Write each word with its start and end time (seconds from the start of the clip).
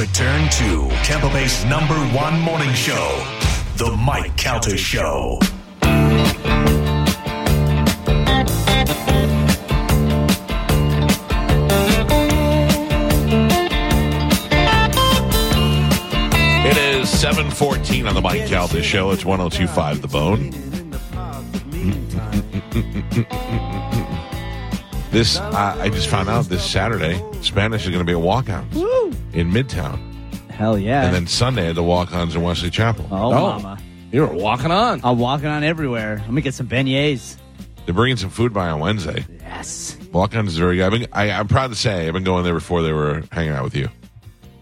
return 0.00 0.48
to 0.48 0.88
Tampa 1.04 1.28
Bay's 1.28 1.62
number 1.66 1.94
one 2.16 2.40
morning 2.40 2.72
show, 2.72 3.22
The 3.76 3.90
Mike 4.02 4.34
Calta 4.34 4.74
Show. 4.74 5.38
It 16.64 16.78
is 16.78 17.10
714 17.10 18.06
on 18.06 18.14
the 18.14 18.22
Mike 18.22 18.46
Calta 18.46 18.82
Show. 18.82 19.10
It's 19.10 19.26
1025 19.26 20.00
The 20.00 20.08
Bone. 20.08 20.54
This, 25.10 25.38
uh, 25.38 25.76
I 25.80 25.88
just 25.88 26.06
found 26.06 26.28
out 26.28 26.44
this 26.44 26.64
Saturday, 26.64 27.20
Spanish 27.42 27.82
is 27.82 27.88
going 27.88 27.98
to 27.98 28.04
be 28.04 28.12
a 28.12 28.22
walkout 28.22 28.64
in 29.32 29.50
Midtown. 29.50 29.98
Hell 30.50 30.78
yeah. 30.78 31.06
And 31.06 31.14
then 31.14 31.26
Sunday, 31.26 31.68
at 31.68 31.74
the 31.74 31.82
walk 31.82 32.12
ons 32.12 32.34
in 32.34 32.42
Wesley 32.42 32.70
Chapel. 32.70 33.06
Oh, 33.10 33.26
oh, 33.26 33.30
mama. 33.30 33.78
You 34.12 34.22
were 34.22 34.32
walking 34.34 34.70
on. 34.70 35.00
I'm 35.04 35.18
walking 35.18 35.46
on 35.46 35.64
everywhere. 35.64 36.18
Let 36.18 36.32
me 36.32 36.42
get 36.42 36.54
some 36.54 36.68
beignets. 36.68 37.36
They're 37.84 37.94
bringing 37.94 38.16
some 38.16 38.30
food 38.30 38.52
by 38.52 38.68
on 38.68 38.80
Wednesday. 38.80 39.24
Yes. 39.40 39.96
Walk 40.12 40.36
ons 40.36 40.52
is 40.52 40.58
very 40.58 40.76
good. 40.76 40.84
I've 40.84 40.92
been, 40.92 41.08
I, 41.12 41.30
I'm 41.30 41.48
proud 41.48 41.68
to 41.68 41.76
say 41.76 42.06
I've 42.06 42.12
been 42.12 42.24
going 42.24 42.44
there 42.44 42.54
before 42.54 42.82
they 42.82 42.92
were 42.92 43.22
hanging 43.32 43.52
out 43.52 43.64
with 43.64 43.76
you. 43.76 43.88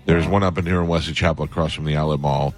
There's 0.04 0.26
one 0.26 0.42
up 0.42 0.56
in 0.56 0.66
here 0.66 0.80
in 0.80 0.88
Wesley 0.88 1.14
Chapel 1.14 1.44
across 1.44 1.74
from 1.74 1.84
the 1.84 1.96
outlet 1.96 2.20
mall, 2.20 2.54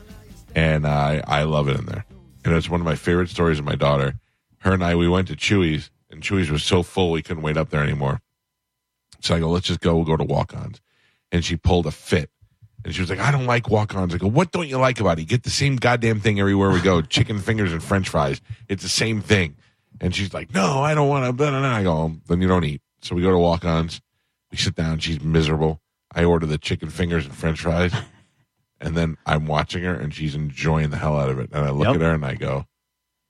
and 0.54 0.86
I, 0.86 1.22
I 1.26 1.44
love 1.44 1.68
it 1.68 1.78
in 1.78 1.86
there. 1.86 2.04
And 2.44 2.54
it's 2.54 2.68
one 2.68 2.80
of 2.80 2.84
my 2.84 2.94
favorite 2.94 3.28
stories 3.28 3.58
of 3.58 3.64
my 3.64 3.74
daughter. 3.74 4.14
Her 4.58 4.72
and 4.72 4.84
I, 4.84 4.94
we 4.94 5.08
went 5.08 5.28
to 5.28 5.36
Chewy's, 5.36 5.90
and 6.10 6.22
Chewy's 6.22 6.50
was 6.50 6.62
so 6.62 6.82
full 6.82 7.10
we 7.10 7.22
couldn't 7.22 7.42
wait 7.42 7.56
up 7.56 7.70
there 7.70 7.82
anymore. 7.82 8.20
So 9.20 9.34
I 9.34 9.40
go, 9.40 9.50
let's 9.50 9.66
just 9.66 9.80
go. 9.80 9.96
We'll 9.96 10.04
go 10.04 10.16
to 10.16 10.24
walk 10.24 10.54
ons. 10.54 10.80
And 11.32 11.44
she 11.44 11.56
pulled 11.56 11.86
a 11.86 11.90
fit. 11.90 12.30
And 12.84 12.94
she 12.94 13.00
was 13.02 13.10
like, 13.10 13.18
I 13.20 13.30
don't 13.30 13.46
like 13.46 13.68
walk 13.68 13.94
ons. 13.94 14.14
I 14.14 14.18
go, 14.18 14.26
what 14.26 14.52
don't 14.52 14.68
you 14.68 14.78
like 14.78 15.00
about 15.00 15.18
it? 15.18 15.22
You 15.22 15.26
get 15.26 15.42
the 15.42 15.50
same 15.50 15.76
goddamn 15.76 16.20
thing 16.20 16.40
everywhere 16.40 16.70
we 16.70 16.80
go 16.80 17.02
chicken 17.16 17.38
fingers 17.38 17.72
and 17.72 17.82
french 17.82 18.08
fries. 18.08 18.40
It's 18.68 18.82
the 18.82 18.88
same 18.88 19.20
thing. 19.20 19.56
And 20.00 20.14
she's 20.14 20.32
like, 20.32 20.54
no, 20.54 20.80
I 20.82 20.94
don't 20.94 21.08
want 21.08 21.26
to. 21.26 21.32
Blah, 21.32 21.50
blah, 21.50 21.60
blah. 21.60 21.68
I 21.68 21.82
go, 21.82 21.92
"Oh, 21.92 22.16
then 22.26 22.40
you 22.40 22.48
don't 22.48 22.64
eat. 22.64 22.80
So 23.02 23.14
we 23.14 23.20
go 23.22 23.30
to 23.30 23.38
walk 23.38 23.64
ons. 23.66 24.00
We 24.50 24.56
sit 24.56 24.74
down. 24.74 24.98
She's 24.98 25.20
miserable. 25.20 25.80
I 26.14 26.24
order 26.24 26.46
the 26.46 26.56
chicken 26.58 26.88
fingers 26.90 27.26
and 27.26 27.34
french 27.34 27.60
fries. 27.60 27.92
And 28.82 28.96
then 28.96 29.18
I'm 29.26 29.44
watching 29.44 29.82
her 29.82 29.92
and 29.94 30.14
she's 30.14 30.34
enjoying 30.34 30.88
the 30.88 30.96
hell 30.96 31.18
out 31.20 31.28
of 31.28 31.38
it. 31.38 31.50
And 31.52 31.66
I 31.66 31.70
look 31.70 31.84
Yep. 31.88 31.96
at 31.96 32.00
her 32.00 32.12
and 32.14 32.24
I 32.24 32.34
go, 32.34 32.64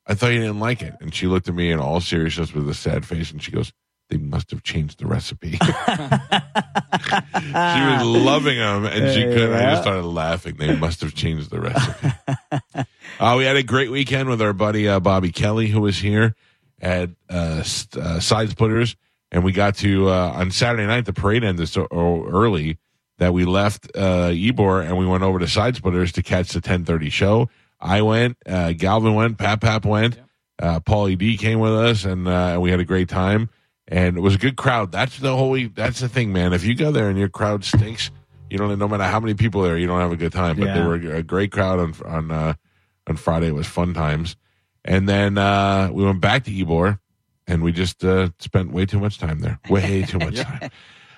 I 0.07 0.15
thought 0.15 0.29
you 0.29 0.39
didn't 0.39 0.61
like 0.61 0.81
it. 0.81 0.95
And 1.01 1.13
she 1.13 1.27
looked 1.27 1.49
at 1.49 1.57
me 1.57 1.73
in 1.73 1.81
all 1.81 2.01
seriousness 2.01 2.55
with 2.55 2.69
a 2.69 2.73
sad 2.75 3.05
face 3.05 3.33
and 3.33 3.43
she 3.43 3.51
goes, 3.51 3.73
they 4.11 4.17
must 4.17 4.53
have 4.53 4.63
changed 4.63 5.01
the 5.01 5.07
recipe. 5.07 5.59
she 7.35 7.53
was 7.53 8.05
loving 8.05 8.59
them 8.59 8.85
and 8.85 9.15
she 9.15 9.23
couldn't. 9.23 9.53
I 9.53 9.71
just 9.71 9.83
started 9.83 10.05
laughing. 10.05 10.57
They 10.57 10.75
must 10.77 11.01
have 11.03 11.15
changed 11.15 11.51
the 11.51 11.61
recipe. 11.61 12.87
uh, 13.21 13.35
we 13.37 13.45
had 13.45 13.57
a 13.57 13.63
great 13.63 13.91
weekend 13.91 14.29
with 14.29 14.43
our 14.43 14.53
buddy 14.53 14.89
uh, 14.89 15.01
Bobby 15.01 15.33
Kelly, 15.33 15.69
who 15.69 15.81
was 15.81 15.99
here 15.99 16.35
at 16.81 17.11
uh, 17.29 17.63
st- 17.63 18.05
uh, 18.05 18.21
Side 18.21 18.51
Splitters. 18.51 18.97
And 19.33 19.45
we 19.45 19.53
got 19.53 19.77
to, 19.77 20.09
uh, 20.09 20.33
on 20.35 20.51
Saturday 20.51 20.87
night, 20.87 21.05
the 21.05 21.13
parade 21.13 21.45
ended 21.45 21.69
so 21.69 21.87
oh, 21.91 22.27
early 22.27 22.79
that 23.19 23.33
we 23.33 23.45
left 23.45 23.87
uh, 23.95 24.31
Ybor 24.31 24.85
and 24.85 24.99
we 24.99 25.07
went 25.07 25.23
over 25.23 25.39
to 25.39 25.47
Side 25.47 25.77
Splitters 25.77 26.13
to 26.13 26.23
catch 26.23 26.49
the 26.49 26.59
1030 26.59 27.11
show. 27.11 27.49
I 27.79 28.03
went, 28.03 28.37
uh, 28.47 28.73
Galvin 28.73 29.15
went, 29.15 29.39
Pap 29.39 29.61
Pap 29.61 29.85
went, 29.85 30.19
uh, 30.59 30.81
Paulie 30.81 31.17
D 31.17 31.37
came 31.37 31.61
with 31.61 31.73
us, 31.73 32.05
and 32.05 32.29
uh, 32.29 32.59
we 32.61 32.71
had 32.71 32.81
a 32.81 32.85
great 32.85 33.09
time. 33.09 33.51
And 33.91 34.17
it 34.17 34.21
was 34.21 34.37
a 34.37 34.39
good 34.39 34.57
crowd. 34.57 34.93
That's 34.93 35.19
the 35.19 35.37
whole. 35.37 35.59
That's 35.75 35.99
the 36.01 36.09
thing, 36.09 36.33
man. 36.33 36.53
If 36.53 36.65
you 36.65 36.75
go 36.77 36.93
there 36.93 37.09
and 37.09 37.19
your 37.19 37.29
crowd 37.29 37.65
stinks, 37.65 38.11
you 38.49 38.57
don't. 38.57 38.79
No 38.79 38.87
matter 38.87 39.03
how 39.05 39.19
many 39.19 39.35
people 39.35 39.63
there, 39.63 39.77
you 39.77 39.89
don't 39.89 39.99
have 40.01 40.13
a 40.13 40.17
good 40.17 40.33
time. 40.33 40.57
But 40.59 40.67
Yeah. 40.69 40.75
they 40.75 40.87
were 40.87 40.95
a 41.17 41.23
great 41.25 41.51
crowd 41.51 41.81
on 41.81 41.95
on 42.07 42.31
uh, 42.31 42.55
on 43.09 43.17
Friday. 43.17 43.49
It 43.49 43.55
was 43.55 43.67
fun 43.67 43.93
times. 43.93 44.37
And 44.85 45.09
then 45.09 45.37
uh, 45.39 45.91
we 45.93 46.05
went 46.05 46.21
back 46.21 46.45
to 46.45 46.51
Ybor, 46.53 47.01
and 47.49 47.63
we 47.65 47.73
just 47.73 48.05
uh, 48.05 48.29
spent 48.39 48.71
way 48.73 48.87
too 48.87 49.01
much 49.01 49.19
time 49.19 49.41
there. 49.41 49.59
Way 49.69 50.03
too 50.09 50.21
much 50.21 50.39
time. 50.39 50.71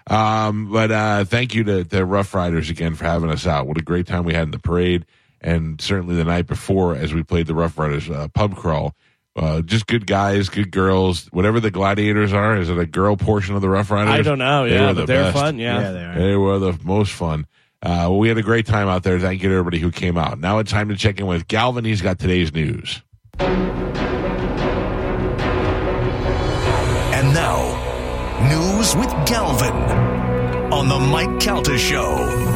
Um, 0.08 0.72
but 0.72 0.90
uh, 0.90 1.24
thank 1.26 1.54
you 1.54 1.64
to 1.64 1.84
the 1.84 2.04
Rough 2.06 2.34
Riders 2.34 2.70
again 2.70 2.94
for 2.94 3.04
having 3.04 3.30
us 3.30 3.46
out. 3.46 3.66
What 3.66 3.78
a 3.78 3.82
great 3.82 4.06
time 4.06 4.24
we 4.24 4.32
had 4.34 4.44
in 4.44 4.50
the 4.50 4.58
parade, 4.58 5.04
and 5.42 5.80
certainly 5.80 6.16
the 6.16 6.24
night 6.24 6.46
before 6.46 6.96
as 6.96 7.12
we 7.12 7.22
played 7.22 7.46
the 7.46 7.54
Rough 7.54 7.78
Riders 7.78 8.08
uh, 8.10 8.28
pub 8.28 8.56
crawl. 8.56 8.94
Uh, 9.34 9.62
just 9.62 9.86
good 9.86 10.06
guys, 10.06 10.48
good 10.50 10.70
girls. 10.70 11.26
Whatever 11.32 11.58
the 11.58 11.70
gladiators 11.70 12.32
are, 12.34 12.56
is 12.58 12.68
it 12.68 12.78
a 12.78 12.84
girl 12.84 13.16
portion 13.16 13.54
of 13.54 13.62
the 13.62 13.68
Rough 13.68 13.90
Riders? 13.90 14.12
I 14.12 14.20
don't 14.22 14.38
know. 14.38 14.68
They 14.68 14.74
Yeah, 14.74 14.88
were 14.88 14.94
but 14.94 15.00
the 15.00 15.06
they're 15.06 15.22
best. 15.24 15.36
fun. 15.36 15.58
Yeah. 15.58 15.80
Yeah, 15.80 15.90
they 15.92 16.04
are. 16.04 16.14
They 16.18 16.36
were 16.36 16.58
the 16.58 16.78
most 16.84 17.12
fun. 17.12 17.46
Uh, 17.82 18.06
well, 18.10 18.18
we 18.18 18.28
had 18.28 18.36
a 18.38 18.42
great 18.42 18.66
time 18.66 18.88
out 18.88 19.02
there. 19.04 19.18
Thank 19.18 19.42
you 19.42 19.48
to 19.48 19.54
everybody 19.54 19.78
who 19.78 19.90
came 19.90 20.18
out. 20.18 20.38
Now 20.38 20.58
it's 20.58 20.70
time 20.70 20.90
to 20.90 20.96
check 20.96 21.18
in 21.18 21.26
with 21.26 21.48
Galvin. 21.48 21.84
He's 21.84 22.02
got 22.02 22.18
today's 22.18 22.52
news. 22.52 23.00
And 27.14 27.34
now, 27.34 27.62
news 28.50 28.94
with 28.96 29.08
Galvin 29.26 29.72
on 30.72 30.88
the 30.88 30.98
Mike 30.98 31.40
Calta 31.40 31.78
Show. 31.78 32.51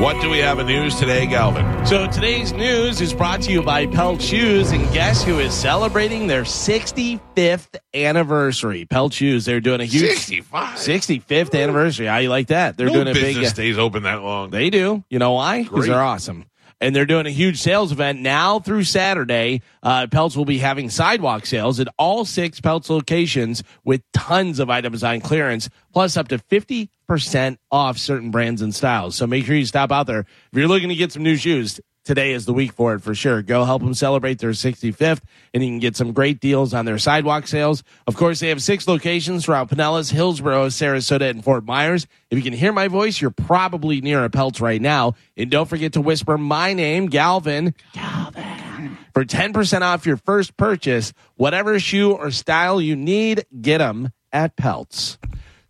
What 0.00 0.20
do 0.22 0.30
we 0.30 0.38
have 0.38 0.60
in 0.60 0.66
news 0.66 0.94
today, 0.94 1.26
Galvin? 1.26 1.84
So 1.84 2.06
today's 2.06 2.52
news 2.52 3.00
is 3.00 3.12
brought 3.12 3.42
to 3.42 3.52
you 3.52 3.62
by 3.62 3.84
Pelt 3.86 4.22
Shoes, 4.22 4.70
and 4.70 4.80
guess 4.92 5.24
who 5.24 5.40
is 5.40 5.52
celebrating 5.52 6.28
their 6.28 6.42
65th 6.44 7.76
anniversary? 7.92 8.84
Pelt 8.84 9.12
Shoes. 9.12 9.44
They're 9.44 9.60
doing 9.60 9.80
a 9.80 9.84
huge 9.84 10.10
65. 10.16 10.76
65th 10.78 11.60
anniversary. 11.60 12.06
How 12.06 12.18
you 12.18 12.28
like 12.28 12.46
that? 12.48 12.76
They're 12.76 12.86
No 12.86 12.92
doing 12.92 13.08
a 13.08 13.12
business 13.12 13.34
big. 13.36 13.44
uh, 13.46 13.48
stays 13.48 13.78
open 13.78 14.04
that 14.04 14.22
long. 14.22 14.50
They 14.50 14.70
do. 14.70 15.02
You 15.10 15.18
know 15.18 15.32
why? 15.32 15.64
Because 15.64 15.86
they're 15.88 16.00
awesome. 16.00 16.46
And 16.80 16.94
they're 16.94 17.06
doing 17.06 17.26
a 17.26 17.30
huge 17.30 17.60
sales 17.60 17.90
event 17.90 18.20
now 18.20 18.60
through 18.60 18.84
Saturday. 18.84 19.62
Uh, 19.82 20.06
Pelts 20.06 20.36
will 20.36 20.44
be 20.44 20.58
having 20.58 20.90
sidewalk 20.90 21.44
sales 21.44 21.80
at 21.80 21.88
all 21.98 22.24
six 22.24 22.60
Pelts 22.60 22.88
locations 22.88 23.64
with 23.84 24.02
tons 24.12 24.60
of 24.60 24.70
items 24.70 25.02
on 25.02 25.20
clearance, 25.20 25.68
plus 25.92 26.16
up 26.16 26.28
to 26.28 26.38
50% 26.38 27.58
off 27.72 27.98
certain 27.98 28.30
brands 28.30 28.62
and 28.62 28.74
styles. 28.74 29.16
So 29.16 29.26
make 29.26 29.44
sure 29.44 29.56
you 29.56 29.66
stop 29.66 29.90
out 29.90 30.06
there. 30.06 30.20
If 30.20 30.58
you're 30.58 30.68
looking 30.68 30.88
to 30.90 30.94
get 30.94 31.10
some 31.10 31.24
new 31.24 31.36
shoes, 31.36 31.80
today 32.04 32.32
is 32.32 32.46
the 32.46 32.52
week 32.52 32.72
for 32.72 32.94
it 32.94 33.00
for 33.00 33.14
sure. 33.14 33.42
Go 33.42 33.64
help 33.64 33.82
them 33.82 33.94
celebrate 33.94 34.38
their 34.38 34.50
65th, 34.50 35.20
and 35.52 35.62
you 35.62 35.70
can 35.70 35.78
get 35.78 35.96
some 35.96 36.12
great 36.12 36.40
deals 36.40 36.74
on 36.74 36.84
their 36.84 36.98
sidewalk 36.98 37.46
sales. 37.46 37.82
Of 38.06 38.16
course, 38.16 38.40
they 38.40 38.48
have 38.48 38.62
six 38.62 38.88
locations 38.88 39.44
throughout 39.44 39.70
Pinellas, 39.70 40.12
Hillsborough, 40.12 40.68
Sarasota, 40.68 41.30
and 41.30 41.44
Fort 41.44 41.64
Myers. 41.64 42.06
If 42.30 42.38
you 42.38 42.44
can 42.44 42.52
hear 42.52 42.72
my 42.72 42.88
voice, 42.88 43.20
you're 43.20 43.30
probably 43.30 44.00
near 44.00 44.24
a 44.24 44.30
Pelts 44.30 44.60
right 44.60 44.80
now. 44.80 45.14
And 45.36 45.50
don't 45.50 45.68
forget 45.68 45.92
to 45.94 46.00
whisper 46.00 46.38
my 46.38 46.72
name, 46.72 47.06
Galvin. 47.06 47.74
Galvin. 47.92 48.96
For 49.14 49.24
10% 49.24 49.82
off 49.82 50.06
your 50.06 50.16
first 50.16 50.56
purchase, 50.56 51.12
whatever 51.34 51.80
shoe 51.80 52.12
or 52.12 52.30
style 52.30 52.80
you 52.80 52.94
need, 52.94 53.44
get 53.60 53.78
them 53.78 54.12
at 54.32 54.56
Pelts. 54.56 55.18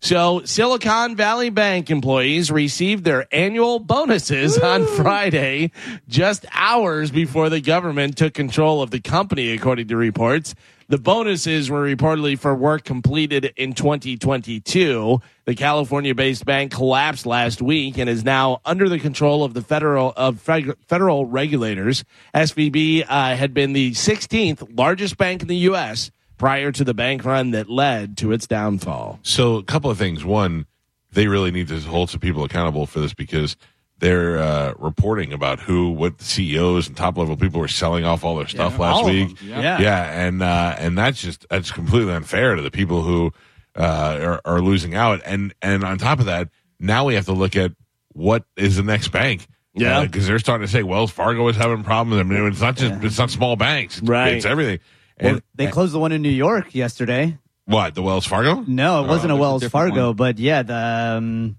So, 0.01 0.43
Silicon 0.45 1.17
Valley 1.17 1.49
Bank 1.49 1.91
employees 1.91 2.49
received 2.49 3.03
their 3.03 3.27
annual 3.33 3.79
bonuses 3.79 4.57
on 4.57 4.85
Friday, 4.85 5.71
just 6.07 6.45
hours 6.53 7.11
before 7.11 7.49
the 7.49 7.59
government 7.59 8.17
took 8.17 8.33
control 8.33 8.81
of 8.81 8.91
the 8.91 9.01
company, 9.01 9.51
according 9.51 9.89
to 9.89 9.97
reports. 9.97 10.55
The 10.87 10.97
bonuses 10.97 11.69
were 11.69 11.83
reportedly 11.83 12.39
for 12.39 12.55
work 12.55 12.85
completed 12.85 13.53
in 13.57 13.73
2022. 13.73 15.21
The 15.45 15.55
California-based 15.55 16.45
bank 16.45 16.71
collapsed 16.71 17.25
last 17.25 17.61
week 17.61 17.97
and 17.97 18.09
is 18.09 18.23
now 18.23 18.61
under 18.65 18.87
the 18.87 18.99
control 18.99 19.43
of 19.43 19.53
the 19.53 19.61
federal 19.61 20.13
of 20.15 20.39
federal 20.39 21.25
regulators. 21.25 22.05
SVB 22.33 23.05
uh, 23.07 23.35
had 23.35 23.53
been 23.53 23.73
the 23.73 23.91
16th 23.91 24.75
largest 24.75 25.17
bank 25.17 25.41
in 25.41 25.47
the 25.47 25.57
U.S. 25.57 26.09
prior 26.39 26.71
to 26.71 26.83
the 26.83 26.95
bank 26.95 27.23
run 27.23 27.51
that 27.51 27.69
led 27.69 28.17
to 28.17 28.31
its 28.31 28.47
downfall. 28.47 29.19
So, 29.21 29.57
a 29.57 29.63
couple 29.63 29.91
of 29.91 29.97
things. 29.99 30.25
One, 30.25 30.65
they 31.11 31.27
really 31.27 31.51
need 31.51 31.67
to 31.67 31.79
hold 31.81 32.09
some 32.09 32.19
people 32.19 32.43
accountable 32.43 32.87
for 32.87 32.99
this 32.99 33.13
because 33.13 33.55
they're 33.99 34.37
uh, 34.39 34.73
reporting 34.79 35.33
about 35.33 35.59
who, 35.59 35.91
what 35.91 36.17
the 36.17 36.23
CEOs 36.23 36.87
and 36.87 36.97
top 36.97 37.17
level 37.17 37.35
people 37.37 37.59
were 37.59 37.67
selling 37.67 38.05
off 38.05 38.23
all 38.23 38.37
their 38.37 38.47
stuff 38.47 38.79
last 38.79 39.05
week. 39.05 39.37
them, 39.37 39.49
yeah. 39.49 39.79
yeah, 39.79 40.25
and 40.25 40.41
uh, 40.41 40.75
and 40.79 40.97
that's 40.97 41.21
just 41.21 41.45
that's 41.49 41.71
completely 41.71 42.13
unfair 42.13 42.55
to 42.55 42.61
the 42.61 42.71
people 42.71 43.01
who 43.03 43.31
uh, 43.75 44.19
are, 44.21 44.41
are 44.45 44.61
losing 44.61 44.95
out. 44.95 45.21
And 45.25 45.53
and 45.61 45.83
on 45.83 45.97
top 45.97 46.19
of 46.19 46.25
that, 46.25 46.49
now 46.79 47.05
we 47.05 47.15
have 47.15 47.25
to 47.25 47.33
look 47.33 47.55
at 47.55 47.73
what 48.13 48.45
is 48.57 48.77
the 48.77 48.83
next 48.83 49.09
bank. 49.09 49.45
Yeah. 49.75 50.03
because 50.03 50.27
they're 50.27 50.39
starting 50.39 50.65
to 50.65 50.71
say 50.71 50.83
Wells 50.83 51.11
Fargo 51.11 51.47
is 51.47 51.55
having 51.55 51.83
problems. 51.83 52.19
I 52.19 52.23
mean, 52.23 52.47
it's 52.47 52.59
not 52.59 52.75
just 52.75 53.03
it's 53.03 53.17
not 53.17 53.29
small 53.29 53.55
banks, 53.55 53.97
It's- 53.97 54.09
Right. 54.09 54.33
It's 54.33 54.45
everything. 54.45 54.79
Well, 55.21 55.33
And 55.33 55.41
they 55.55 55.67
closed 55.67 55.93
the 55.93 55.99
one 55.99 56.11
in 56.11 56.21
New 56.21 56.29
York 56.29 56.73
yesterday. 56.75 57.37
what 57.65 57.95
the 57.95 58.01
Wells 58.01 58.25
Fargo? 58.25 58.63
No, 58.67 59.03
it 59.03 59.07
wasn't 59.07 59.25
a 59.25 59.27
there's 59.27 59.31
a 59.31 59.41
Wells 59.41 59.63
Fargo, 59.65 60.07
one. 60.07 60.15
but 60.15 60.39
yeah, 60.39 60.63
the 60.63 61.15
um, 61.17 61.57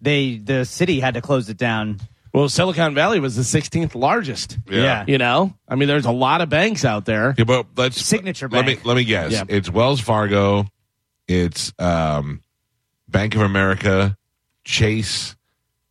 they 0.00 0.36
the 0.36 0.64
city 0.64 1.00
had 1.00 1.14
to 1.14 1.20
close 1.20 1.48
it 1.48 1.56
down. 1.56 2.00
Well, 2.34 2.48
Silicon 2.48 2.94
Valley 2.94 3.20
was 3.20 3.36
the 3.36 3.42
16th 3.42 3.94
largest. 3.94 4.56
Yeah. 4.66 5.04
You 5.06 5.18
know, 5.18 5.52
I 5.68 5.74
mean, 5.74 5.86
there's 5.86 6.06
a 6.06 6.10
lot 6.12 6.40
of 6.40 6.48
banks 6.48 6.82
out 6.82 7.04
there. 7.04 7.34
Yeah, 7.36 7.44
but 7.44 7.66
let's 7.76 8.00
Signature 8.02 8.48
Let 8.48 8.64
Bank. 8.64 8.78
me 8.80 8.84
let 8.88 8.96
me 8.96 9.04
guess. 9.04 9.32
Yeah. 9.32 9.44
It's 9.48 9.68
Wells 9.70 10.00
Fargo. 10.00 10.64
It's 11.28 11.74
um, 11.78 12.40
Bank 13.06 13.34
of 13.34 13.42
America, 13.42 14.16
Chase, 14.64 15.36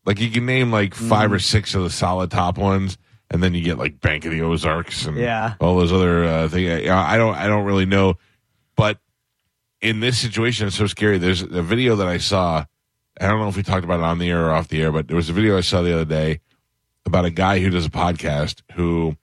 Like 0.05 0.19
you 0.19 0.31
can 0.31 0.45
name 0.47 0.71
like 0.71 0.95
five 0.95 1.31
or 1.31 1.37
six 1.39 1.75
of 1.75 1.83
the 1.83 1.89
solid 1.91 2.31
top 2.31 2.57
ones, 2.57 2.97
and 3.31 3.41
then 3.41 3.53
you 3.55 3.63
get 3.63 3.79
like 3.79 3.99
Bank 3.99 4.25
of 4.25 4.31
the 4.31 4.41
Ozarks 4.41 5.05
and 5.07 5.17
Yeah. 5.17 5.55
all 5.59 5.77
those 5.77 5.91
other 5.91 6.23
uh, 6.25 6.47
things. 6.49 6.87
I 6.87 7.17
don't 7.17 7.33
I 7.35 7.47
don't 7.47 7.65
really 7.65 7.85
know, 7.87 8.17
but 8.75 8.99
in 9.81 9.99
this 10.01 10.19
situation, 10.19 10.67
it's 10.67 10.75
so 10.75 10.85
scary. 10.85 11.17
There's 11.17 11.41
a 11.41 11.63
video 11.63 11.95
that 11.95 12.07
I 12.07 12.17
saw. 12.19 12.65
I 13.19 13.27
don't 13.27 13.39
know 13.39 13.47
if 13.47 13.57
we 13.57 13.63
talked 13.63 13.83
about 13.83 13.99
it 13.99 14.03
on 14.03 14.19
the 14.19 14.29
air 14.29 14.45
or 14.45 14.51
off 14.51 14.67
the 14.67 14.81
air, 14.81 14.91
but 14.91 15.07
there 15.07 15.15
was 15.17 15.29
a 15.29 15.33
video 15.33 15.57
I 15.57 15.61
saw 15.61 15.81
the 15.81 15.93
other 15.93 16.05
day 16.05 16.39
about 17.05 17.25
a 17.25 17.29
guy 17.31 17.59
who 17.59 17.69
does 17.71 17.85
a 17.85 17.89
podcast 17.89 18.61
who 18.73 19.15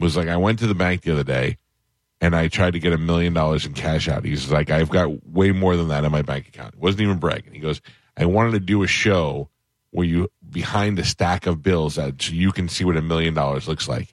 was 0.00 0.16
like, 0.16 0.28
I 0.28 0.36
went 0.36 0.58
to 0.58 0.66
the 0.66 0.74
bank 0.74 1.02
the 1.02 1.12
other 1.12 1.22
day 1.24 1.58
and 2.20 2.34
I 2.34 2.48
tried 2.48 2.72
to 2.72 2.78
get 2.80 2.92
a 2.92 2.98
million 2.98 3.32
dollars 3.32 3.64
in 3.66 3.72
cash 3.72 4.08
out. 4.08 4.24
He's 4.24 4.50
like, 4.50 4.70
I've 4.70 4.90
got 4.90 5.24
way 5.26 5.52
more 5.52 5.76
than 5.76 5.88
that 5.88 6.04
in 6.04 6.10
my 6.12 6.22
bank 6.22 6.48
account. 6.48 6.74
It 6.74 6.80
wasn't 6.80 7.02
even 7.02 7.18
bragging. 7.18 7.54
He 7.54 7.60
goes, 7.60 7.80
I 8.16 8.26
wanted 8.26 8.52
to 8.52 8.60
do 8.60 8.82
a 8.82 8.86
show 8.88 9.48
where 9.94 10.06
you 10.06 10.28
behind 10.50 10.98
a 10.98 11.04
stack 11.04 11.46
of 11.46 11.62
bills 11.62 11.94
that 11.94 12.20
so 12.20 12.32
you 12.32 12.50
can 12.50 12.68
see 12.68 12.84
what 12.84 12.96
a 12.96 13.02
million 13.02 13.32
dollars 13.32 13.68
looks 13.68 13.86
like. 13.88 14.12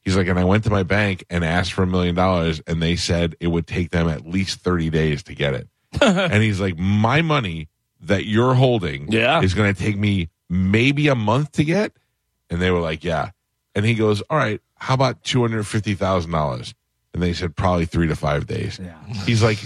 He's 0.00 0.16
like, 0.16 0.26
and 0.26 0.38
I 0.38 0.44
went 0.44 0.64
to 0.64 0.70
my 0.70 0.82
bank 0.82 1.24
and 1.28 1.44
asked 1.44 1.74
for 1.74 1.82
a 1.82 1.86
million 1.86 2.14
dollars, 2.14 2.62
and 2.66 2.82
they 2.82 2.96
said 2.96 3.36
it 3.38 3.48
would 3.48 3.66
take 3.66 3.90
them 3.90 4.08
at 4.08 4.26
least 4.26 4.60
30 4.60 4.88
days 4.90 5.22
to 5.24 5.34
get 5.34 5.52
it. 5.54 5.68
and 6.00 6.42
he's 6.42 6.60
like, 6.60 6.78
my 6.78 7.20
money 7.20 7.68
that 8.00 8.24
you're 8.24 8.54
holding 8.54 9.12
Yeah. 9.12 9.42
is 9.42 9.52
going 9.54 9.72
to 9.72 9.78
take 9.80 9.96
me 9.98 10.30
maybe 10.48 11.08
a 11.08 11.14
month 11.14 11.52
to 11.52 11.64
get. 11.64 11.92
And 12.50 12.60
they 12.60 12.70
were 12.70 12.80
like, 12.80 13.04
yeah. 13.04 13.30
And 13.74 13.84
he 13.84 13.94
goes, 13.94 14.22
all 14.30 14.38
right, 14.38 14.60
how 14.76 14.94
about 14.94 15.22
$250,000? 15.24 16.74
And 17.14 17.22
they 17.22 17.32
said, 17.32 17.54
probably 17.54 17.84
three 17.86 18.08
to 18.08 18.16
five 18.16 18.46
days. 18.46 18.80
Yeah. 18.82 18.94
He's 19.24 19.42
like, 19.42 19.58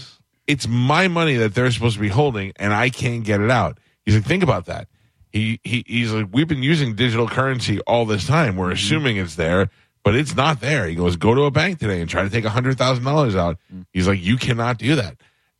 it's 0.46 0.66
my 0.68 1.08
money 1.08 1.36
that 1.36 1.54
they're 1.54 1.70
supposed 1.70 1.94
to 1.94 2.00
be 2.00 2.08
holding, 2.08 2.52
and 2.56 2.74
I 2.74 2.90
can't 2.90 3.24
get 3.24 3.40
it 3.40 3.50
out. 3.50 3.78
He's 4.04 4.14
like, 4.14 4.24
think 4.24 4.42
about 4.42 4.66
that. 4.66 4.88
He, 5.36 5.60
he 5.62 5.84
he's 5.86 6.12
like, 6.12 6.28
we've 6.32 6.48
been 6.48 6.62
using 6.62 6.94
digital 6.94 7.28
currency 7.28 7.80
all 7.80 8.06
this 8.06 8.26
time. 8.26 8.56
We're 8.56 8.66
mm-hmm. 8.66 8.72
assuming 8.72 9.16
it's 9.18 9.34
there, 9.34 9.68
but 10.02 10.14
it's 10.14 10.34
not 10.34 10.60
there. 10.60 10.86
He 10.86 10.94
goes, 10.94 11.16
go 11.16 11.34
to 11.34 11.42
a 11.42 11.50
bank 11.50 11.78
today 11.78 12.00
and 12.00 12.08
try 12.08 12.22
to 12.22 12.30
take 12.30 12.46
a 12.46 12.50
hundred 12.50 12.78
thousand 12.78 13.04
dollars 13.04 13.36
out. 13.36 13.58
Mm. 13.72 13.84
He's 13.92 14.08
like, 14.08 14.22
you 14.22 14.38
cannot 14.38 14.78
do 14.78 14.96
that. 14.96 15.18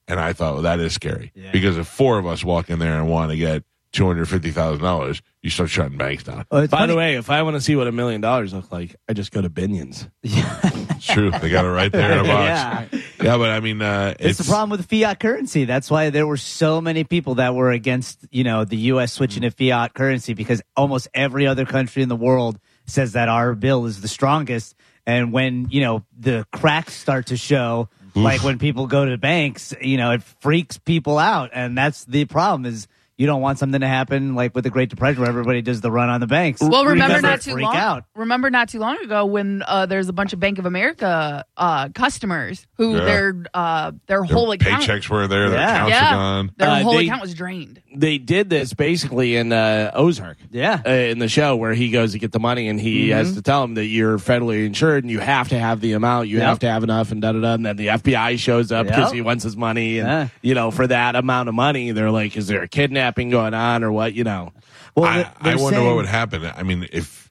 And 0.09 0.19
I 0.19 0.33
thought, 0.33 0.55
well, 0.55 0.63
that 0.63 0.81
is 0.81 0.95
scary 0.95 1.33
Yeah. 1.35 1.51
because 1.51 1.77
if 1.77 1.87
four 1.87 2.19
of 2.19 2.27
us 2.27 2.43
walk 2.43 2.71
in 2.71 2.79
there 2.79 2.97
and 2.97 3.11
want 3.11 3.33
to 3.33 3.37
get 3.37 3.65
two 3.93 4.07
hundred 4.07 4.29
fifty 4.29 4.51
thousand 4.51 4.83
dollars, 4.83 5.21
you 5.43 5.51
start 5.51 5.69
shutting 5.69 5.99
banks 5.99 6.25
down. 6.25 6.47
Oh, 6.51 6.63
By 6.63 6.67
funny- 6.69 6.93
the 6.93 6.97
way, 6.97 7.17
if 7.17 7.29
I 7.29 7.43
want 7.43 7.57
to 7.57 7.61
see 7.61 7.77
what 7.77 7.87
a 7.87 7.93
million 7.93 8.21
dollars 8.23 8.55
look 8.55 8.73
like, 8.73 8.97
I 9.09 9.13
just 9.13 9.31
go 9.31 9.43
to 9.43 9.51
Binions. 9.51 10.09
It's 10.97 11.07
true. 11.15 11.31
They 11.31 11.49
got 11.51 11.65
it 11.65 11.71
right 11.71 11.93
there 11.93 12.13
in 12.13 12.19
a 12.19 12.25
box. 12.25 12.93
Yeah. 12.93 13.01
yeah, 13.23 13.37
but 13.39 13.51
I 13.51 13.61
mean, 13.61 13.81
uh, 13.83 14.15
It's, 14.19 14.39
it's, 14.39 14.49
the 14.49 14.53
problem 14.53 14.71
with 14.71 14.89
fiat 14.89 15.21
currency. 15.21 15.65
That's 15.65 15.91
why 15.91 16.11
there 16.11 16.27
were 16.27 16.37
so 16.37 16.81
many 16.81 17.05
people 17.05 17.37
that 17.37 17.55
were 17.55 17.71
against, 17.71 18.27
you 18.31 18.45
know, 18.45 18.65
the 18.65 18.77
U.S. 18.77 19.13
switching 19.13 19.43
to 19.43 19.51
fiat 19.51 19.95
currency 19.95 20.35
because 20.35 20.63
almost 20.77 21.09
every 21.15 21.47
other 21.47 21.65
country 21.65 22.03
in 22.03 22.09
the 22.09 22.17
world 22.17 22.59
says 22.87 23.13
that 23.13 23.29
our 23.29 23.55
bill 23.55 23.87
is 23.87 24.01
the 24.01 24.09
strongest. 24.09 24.75
And 25.07 25.33
when 25.33 25.69
you 25.71 25.83
know 25.83 26.05
the 26.19 26.47
cracks 26.53 26.95
start 26.95 27.27
to 27.27 27.37
show, 27.37 27.89
like 28.17 28.43
when 28.43 28.59
people 28.59 28.87
go 28.87 29.05
to 29.05 29.17
banks, 29.19 29.75
you 29.81 29.97
know, 29.97 30.13
it 30.13 30.23
freaks 30.23 30.79
people 30.79 31.19
out, 31.19 31.51
and 31.53 31.77
that's 31.77 32.05
the 32.07 32.25
problem. 32.25 32.67
Is 32.67 32.89
you 33.19 33.27
don't 33.27 33.41
want 33.41 33.59
something 33.59 33.81
to 33.81 33.89
happen 33.89 34.35
like 34.35 34.55
with 34.55 34.65
the 34.65 34.71
Great 34.71 34.91
Depression 34.91 35.21
where 35.23 35.29
everybody 35.29 35.63
does 35.63 35.81
the 35.81 35.91
run 35.91 36.11
on 36.11 36.21
the 36.21 36.27
banks. 36.27 36.61
Well, 36.61 36.85
remember 36.85 37.21
not 37.23 37.41
too 37.41 37.57
long. 37.57 37.75
out. 37.75 38.05
Remember 38.15 38.51
not 38.51 38.69
too 38.69 38.79
long 38.79 38.99
ago 39.03 39.25
when 39.25 39.63
uh, 39.67 39.87
there's 39.87 40.09
a 40.09 40.13
bunch 40.13 40.33
of 40.33 40.41
Bank 40.41 40.59
of 40.59 40.67
America 40.67 41.45
uh, 41.57 41.89
customers 41.91 42.67
who 42.75 42.97
Yeah. 42.97 43.05
their 43.05 43.45
uh, 43.55 43.91
their 44.07 44.19
their 44.19 44.23
whole 44.25 44.51
account, 44.53 44.83
paychecks 44.83 45.09
were 45.09 45.27
there, 45.29 45.49
their 45.51 45.59
Yeah. 45.59 45.75
accounts 45.75 45.91
yeah, 45.91 46.09
are 46.09 46.15
gone. 46.15 46.51
their 46.59 46.69
Uh, 46.69 46.83
whole 46.83 46.93
they- 46.99 47.07
account 47.07 47.23
was 47.23 47.35
drained. 47.35 47.81
They 47.99 48.19
did 48.19 48.51
this 48.51 48.75
basically 48.75 49.37
in 49.37 49.53
uh, 49.53 49.91
Ozark. 49.95 50.37
Yeah. 50.51 50.83
uh, 50.87 50.91
in 50.91 51.19
the 51.19 51.29
show 51.29 51.57
where 51.57 51.73
he 51.73 51.91
goes 51.91 52.13
to 52.13 52.19
get 52.19 52.31
the 52.33 52.39
money 52.39 52.69
and 52.69 52.79
he 52.81 53.09
has 53.09 53.35
to 53.35 53.43
tell 53.43 53.65
him 53.65 53.75
that 53.75 53.87
you're 53.87 54.19
federally 54.19 54.67
insured 54.67 55.05
and 55.05 55.11
you 55.11 55.19
have 55.19 55.49
to 55.49 55.59
have 55.59 55.81
the 55.81 55.93
amount, 55.93 56.29
you 56.29 56.37
Yep. 56.39 56.47
have 56.47 56.59
to 56.61 56.69
have 56.71 56.83
enough, 56.85 57.11
and 57.13 57.23
da 57.23 57.33
da 57.33 57.41
da. 57.41 57.55
And 57.55 57.65
then 57.65 57.77
the 57.77 57.87
FBI 57.89 58.39
shows 58.39 58.71
up 58.71 58.87
because 58.87 59.07
Yep. 59.11 59.15
he 59.15 59.21
wants 59.23 59.45
his 59.45 59.57
money, 59.57 59.99
and 59.99 60.09
Yeah. 60.09 60.29
you 60.43 60.55
know, 60.55 60.71
for 60.71 60.87
that 60.87 61.17
amount 61.17 61.49
of 61.49 61.55
money, 61.55 61.93
they're 61.93 62.11
like, 62.11 62.37
"Is 62.37 62.47
there 62.49 62.63
a 62.63 62.69
kidnapping 62.69 63.31
going 63.31 63.55
on 63.55 63.83
or 63.83 63.91
what?" 63.93 64.13
You 64.15 64.25
know, 64.25 64.53
Well, 64.95 65.07
I, 65.11 65.31
I 65.41 65.57
wonder 65.57 65.77
saying- 65.77 65.87
what 65.87 65.97
would 65.97 66.07
happen. 66.07 66.45
I 66.57 66.63
mean, 66.63 66.87
if 66.93 67.31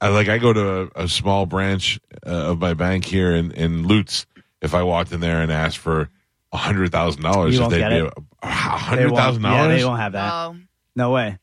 I- 0.00 0.08
like 0.08 0.28
I 0.28 0.38
go 0.38 0.52
to 0.52 0.90
a, 0.96 1.04
a 1.04 1.08
small 1.08 1.46
branch 1.46 1.98
uh, 2.26 2.30
of 2.30 2.58
my 2.60 2.74
bank 2.74 3.04
here 3.04 3.34
in, 3.34 3.52
in 3.52 3.86
Lutz, 3.86 4.26
if 4.60 4.74
I 4.74 4.82
walked 4.82 5.12
in 5.12 5.20
there 5.20 5.40
and 5.40 5.50
asked 5.52 5.78
for 5.78 6.00
a 6.02 6.08
hundred 6.56 6.90
thousand 6.92 7.22
dollars, 7.22 7.54
You 7.56 7.64
if 7.64 7.70
they'd 7.70 7.78
get 7.78 7.88
be 7.90 7.96
it. 7.96 8.04
a 8.06 8.12
They 8.42 8.48
hundred 8.48 9.10
won't- 9.12 9.42
Yeah, 9.42 9.68
they 9.68 9.84
won't 9.84 10.00
have 10.00 10.12
that. 10.12 10.32
Oh, 10.32 10.56
No 10.96 11.10
way. 11.10 11.38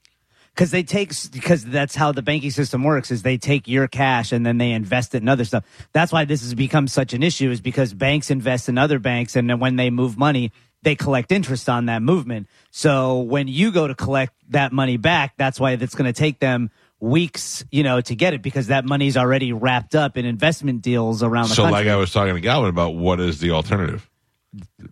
Because 0.53 0.71
they 0.71 0.83
take 0.83 1.11
because 1.33 1.65
that's 1.65 1.95
how 1.95 2.13
the 2.13 2.21
banking 2.21 2.49
system 2.51 2.81
works 2.83 3.11
is 3.11 3.23
they 3.23 3.37
take 3.37 3.67
your 3.67 3.89
cash 3.89 4.31
and 4.31 4.45
then 4.45 4.57
they 4.57 4.71
invest 4.71 5.13
it 5.13 5.21
in 5.21 5.27
other 5.27 5.43
stuff. 5.43 5.65
That's 5.91 6.13
why 6.13 6.23
this 6.23 6.41
has 6.43 6.53
become 6.53 6.87
such 6.87 7.13
an 7.13 7.23
issue 7.23 7.51
is 7.51 7.59
because 7.59 7.93
banks 7.93 8.31
invest 8.31 8.69
in 8.69 8.77
other 8.77 8.97
banks 8.97 9.35
and 9.35 9.49
then 9.49 9.59
when 9.59 9.75
they 9.75 9.89
move 9.89 10.17
money, 10.17 10.53
they 10.81 10.95
collect 10.95 11.33
interest 11.33 11.67
on 11.67 11.87
that 11.87 12.01
movement. 12.01 12.47
So 12.71 13.19
when 13.19 13.49
you 13.49 13.71
go 13.73 13.85
to 13.87 13.95
collect 13.95 14.33
that 14.51 14.71
money 14.71 14.95
back, 14.95 15.33
that's 15.35 15.59
why 15.59 15.71
it's 15.71 15.93
going 15.95 16.11
to 16.11 16.17
take 16.17 16.39
them 16.39 16.71
weeks, 17.01 17.65
you 17.69 17.83
know, 17.83 17.99
to 17.99 18.15
get 18.15 18.33
it 18.33 18.41
because 18.41 18.67
that 18.67 18.85
money's 18.85 19.17
already 19.17 19.51
wrapped 19.51 19.93
up 19.93 20.15
in 20.17 20.23
investment 20.25 20.81
deals 20.81 21.21
around 21.21 21.49
the 21.49 21.55
So, 21.55 21.63
country. 21.63 21.79
like 21.83 21.87
I 21.87 21.97
was 21.97 22.13
talking 22.13 22.33
to 22.33 22.39
Galvin 22.39 22.69
about, 22.69 22.95
what 22.95 23.19
is 23.19 23.39
the 23.39 23.51
alternative? 23.51 24.09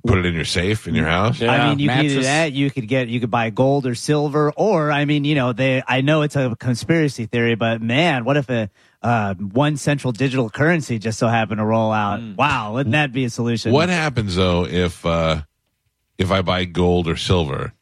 Put 0.06 0.18
it 0.18 0.26
in 0.26 0.34
your 0.34 0.46
safe 0.46 0.88
in 0.88 0.96
your 0.96 1.06
house. 1.06 1.40
Yeah. 1.40 1.52
I 1.52 1.70
mean, 1.70 1.80
you 1.80 1.90
could 1.90 2.08
do 2.08 2.22
that. 2.24 2.52
You 2.52 2.70
could 2.70 2.88
get, 2.88 3.08
you 3.08 3.20
could 3.20 3.32
buy 3.32 3.50
gold 3.50 3.86
or 3.86 3.96
silver, 3.96 4.52
or 4.52 4.92
I 4.92 5.06
mean, 5.06 5.24
you 5.24 5.36
know, 5.36 5.54
they. 5.54 5.82
I 5.88 6.02
know 6.02 6.22
it's 6.24 6.36
a 6.36 6.56
conspiracy 6.60 7.26
theory, 7.26 7.56
but 7.56 7.82
man, 7.82 8.26
what 8.26 8.36
if 8.38 8.50
a 8.50 8.70
uh, 9.02 9.36
one 9.36 9.78
central 9.78 10.12
digital 10.12 10.50
currency 10.50 11.00
just 11.00 11.20
so 11.20 11.28
happened 11.28 11.60
to 11.60 11.66
roll 11.66 11.92
out? 11.92 12.22
Wow, 12.38 12.74
wouldn't 12.74 12.94
that 12.94 13.12
be 13.12 13.26
a 13.26 13.30
solution? 13.30 13.72
What 13.72 13.90
happens 13.90 14.36
though 14.36 14.66
if 14.66 15.06
uh, 15.06 15.42
if 16.18 16.32
I 16.32 16.42
buy 16.42 16.66
gold 16.66 17.08
or 17.08 17.16
silver, 17.16 17.74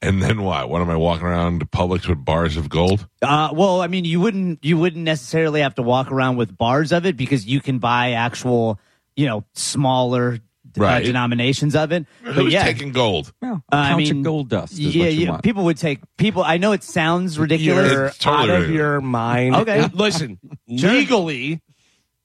and 0.00 0.20
then 0.22 0.42
what? 0.42 0.68
What 0.68 0.82
am 0.82 0.90
I 0.90 0.96
walking 0.96 1.26
around 1.26 1.60
to 1.60 1.66
Publix 1.66 2.08
with 2.08 2.24
bars 2.24 2.56
of 2.56 2.68
gold? 2.68 3.06
Uh, 3.22 3.50
well, 3.52 3.80
I 3.80 3.86
mean, 3.86 4.04
you 4.04 4.20
wouldn't 4.20 4.64
you 4.64 4.76
wouldn't 4.76 5.04
necessarily 5.04 5.60
have 5.60 5.76
to 5.76 5.82
walk 5.82 6.10
around 6.10 6.36
with 6.36 6.56
bars 6.56 6.92
of 6.92 7.06
it 7.06 7.16
because 7.16 7.46
you 7.46 7.60
can 7.60 7.78
buy 7.78 8.12
actual, 8.12 8.80
you 9.14 9.26
know, 9.26 9.44
smaller 9.54 10.40
Right. 10.76 11.02
uh, 11.02 11.06
denominations 11.06 11.74
of 11.76 11.92
it. 11.92 12.06
But 12.24 12.34
Who's 12.34 12.52
yeah, 12.52 12.64
taking 12.64 12.92
gold? 12.92 13.32
Well, 13.42 13.62
Uh, 13.72 13.76
I 13.76 13.96
mean, 13.96 14.06
your 14.16 14.22
gold 14.24 14.48
dust. 14.48 14.72
Is 14.74 14.80
yeah, 14.94 15.04
what 15.04 15.12
you 15.14 15.20
yeah, 15.24 15.30
want. 15.30 15.42
people 15.42 15.64
would 15.64 15.76
take 15.78 16.00
people. 16.16 16.42
I 16.44 16.56
know 16.58 16.72
it 16.72 16.82
sounds 16.82 17.38
ridiculous. 17.38 17.92
you're 17.92 18.06
It's 18.06 18.18
totally 18.18 18.42
out 18.42 18.48
of 18.50 18.54
ridiculous. 18.62 18.76
your 18.78 19.00
mind. 19.00 19.56
Okay. 19.56 19.88
listen, 19.94 20.38
legally, 20.68 21.60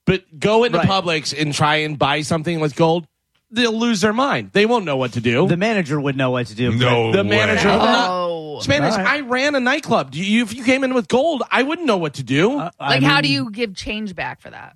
but 0.05 0.23
go 0.39 0.63
into 0.63 0.77
Right. 0.77 0.87
Publix 0.87 1.39
and 1.39 1.53
try 1.53 1.77
and 1.77 1.97
buy 1.99 2.21
something 2.21 2.59
with 2.59 2.75
gold. 2.75 3.07
They'll 3.49 3.71
lose 3.77 4.01
their 4.01 4.11
mind. 4.13 4.51
They 4.51 4.65
won't 4.65 4.83
know 4.83 4.97
what 4.97 5.13
to 5.13 5.21
do. 5.21 5.47
the 5.47 5.55
manager 5.57 5.99
would 5.99 6.17
know 6.17 6.31
what 6.31 6.47
to 6.47 6.55
do. 6.55 6.71
No, 6.75 7.11
the 7.13 7.23
way. 7.23 7.29
manager. 7.29 7.69
Oh. 7.71 8.59
Spanish. 8.59 8.93
All 8.93 8.97
right. 8.99 9.07
I 9.07 9.19
ran 9.21 9.55
a 9.55 9.59
nightclub. 9.59 10.11
Do 10.11 10.19
you, 10.23 10.43
if 10.43 10.53
you 10.53 10.63
came 10.63 10.83
in 10.83 10.93
with 10.93 11.07
gold, 11.07 11.43
I 11.51 11.63
wouldn't 11.63 11.87
know 11.87 11.97
what 11.97 12.15
to 12.15 12.23
do. 12.23 12.59
Uh, 12.59 12.71
I 12.79 12.89
like, 12.95 13.03
how 13.03 13.21
do 13.21 13.29
you 13.31 13.49
give 13.51 13.73
change 13.75 14.15
back 14.15 14.41
for 14.41 14.49
that? 14.49 14.75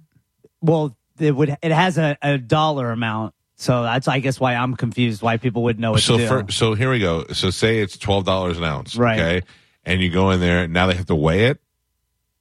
Well, 0.62 0.96
it 1.20 1.36
would. 1.36 1.58
It 1.62 1.72
has 1.72 1.98
a, 1.98 2.18
a 2.22 2.38
dollar 2.38 2.92
amount, 2.92 3.34
so 3.62 3.84
that's 3.84 4.08
I 4.08 4.20
guess 4.20 4.40
why 4.40 4.56
I'm 4.56 4.76
confused. 4.76 5.22
Why 5.22 5.38
people 5.38 5.64
would 5.64 5.80
know 5.80 5.92
what 5.92 6.02
so 6.02 6.18
to 6.18 6.24
do. 6.24 6.28
for, 6.28 6.52
so 6.52 6.74
here 6.74 6.90
we 6.92 7.00
go. 7.00 7.26
So 7.32 7.50
say 7.50 7.80
it's 7.80 7.98
twelve 7.98 8.26
dollars 8.26 8.58
an 8.58 8.64
ounce, 8.64 8.96
Right. 8.96 9.20
Okay, 9.20 9.42
and 9.86 10.02
you 10.02 10.10
go 10.10 10.32
in 10.32 10.40
there. 10.40 10.68
Now 10.68 10.88
they 10.88 10.96
have 10.96 11.06
to 11.08 11.16
weigh 11.16 11.46
it, 11.46 11.60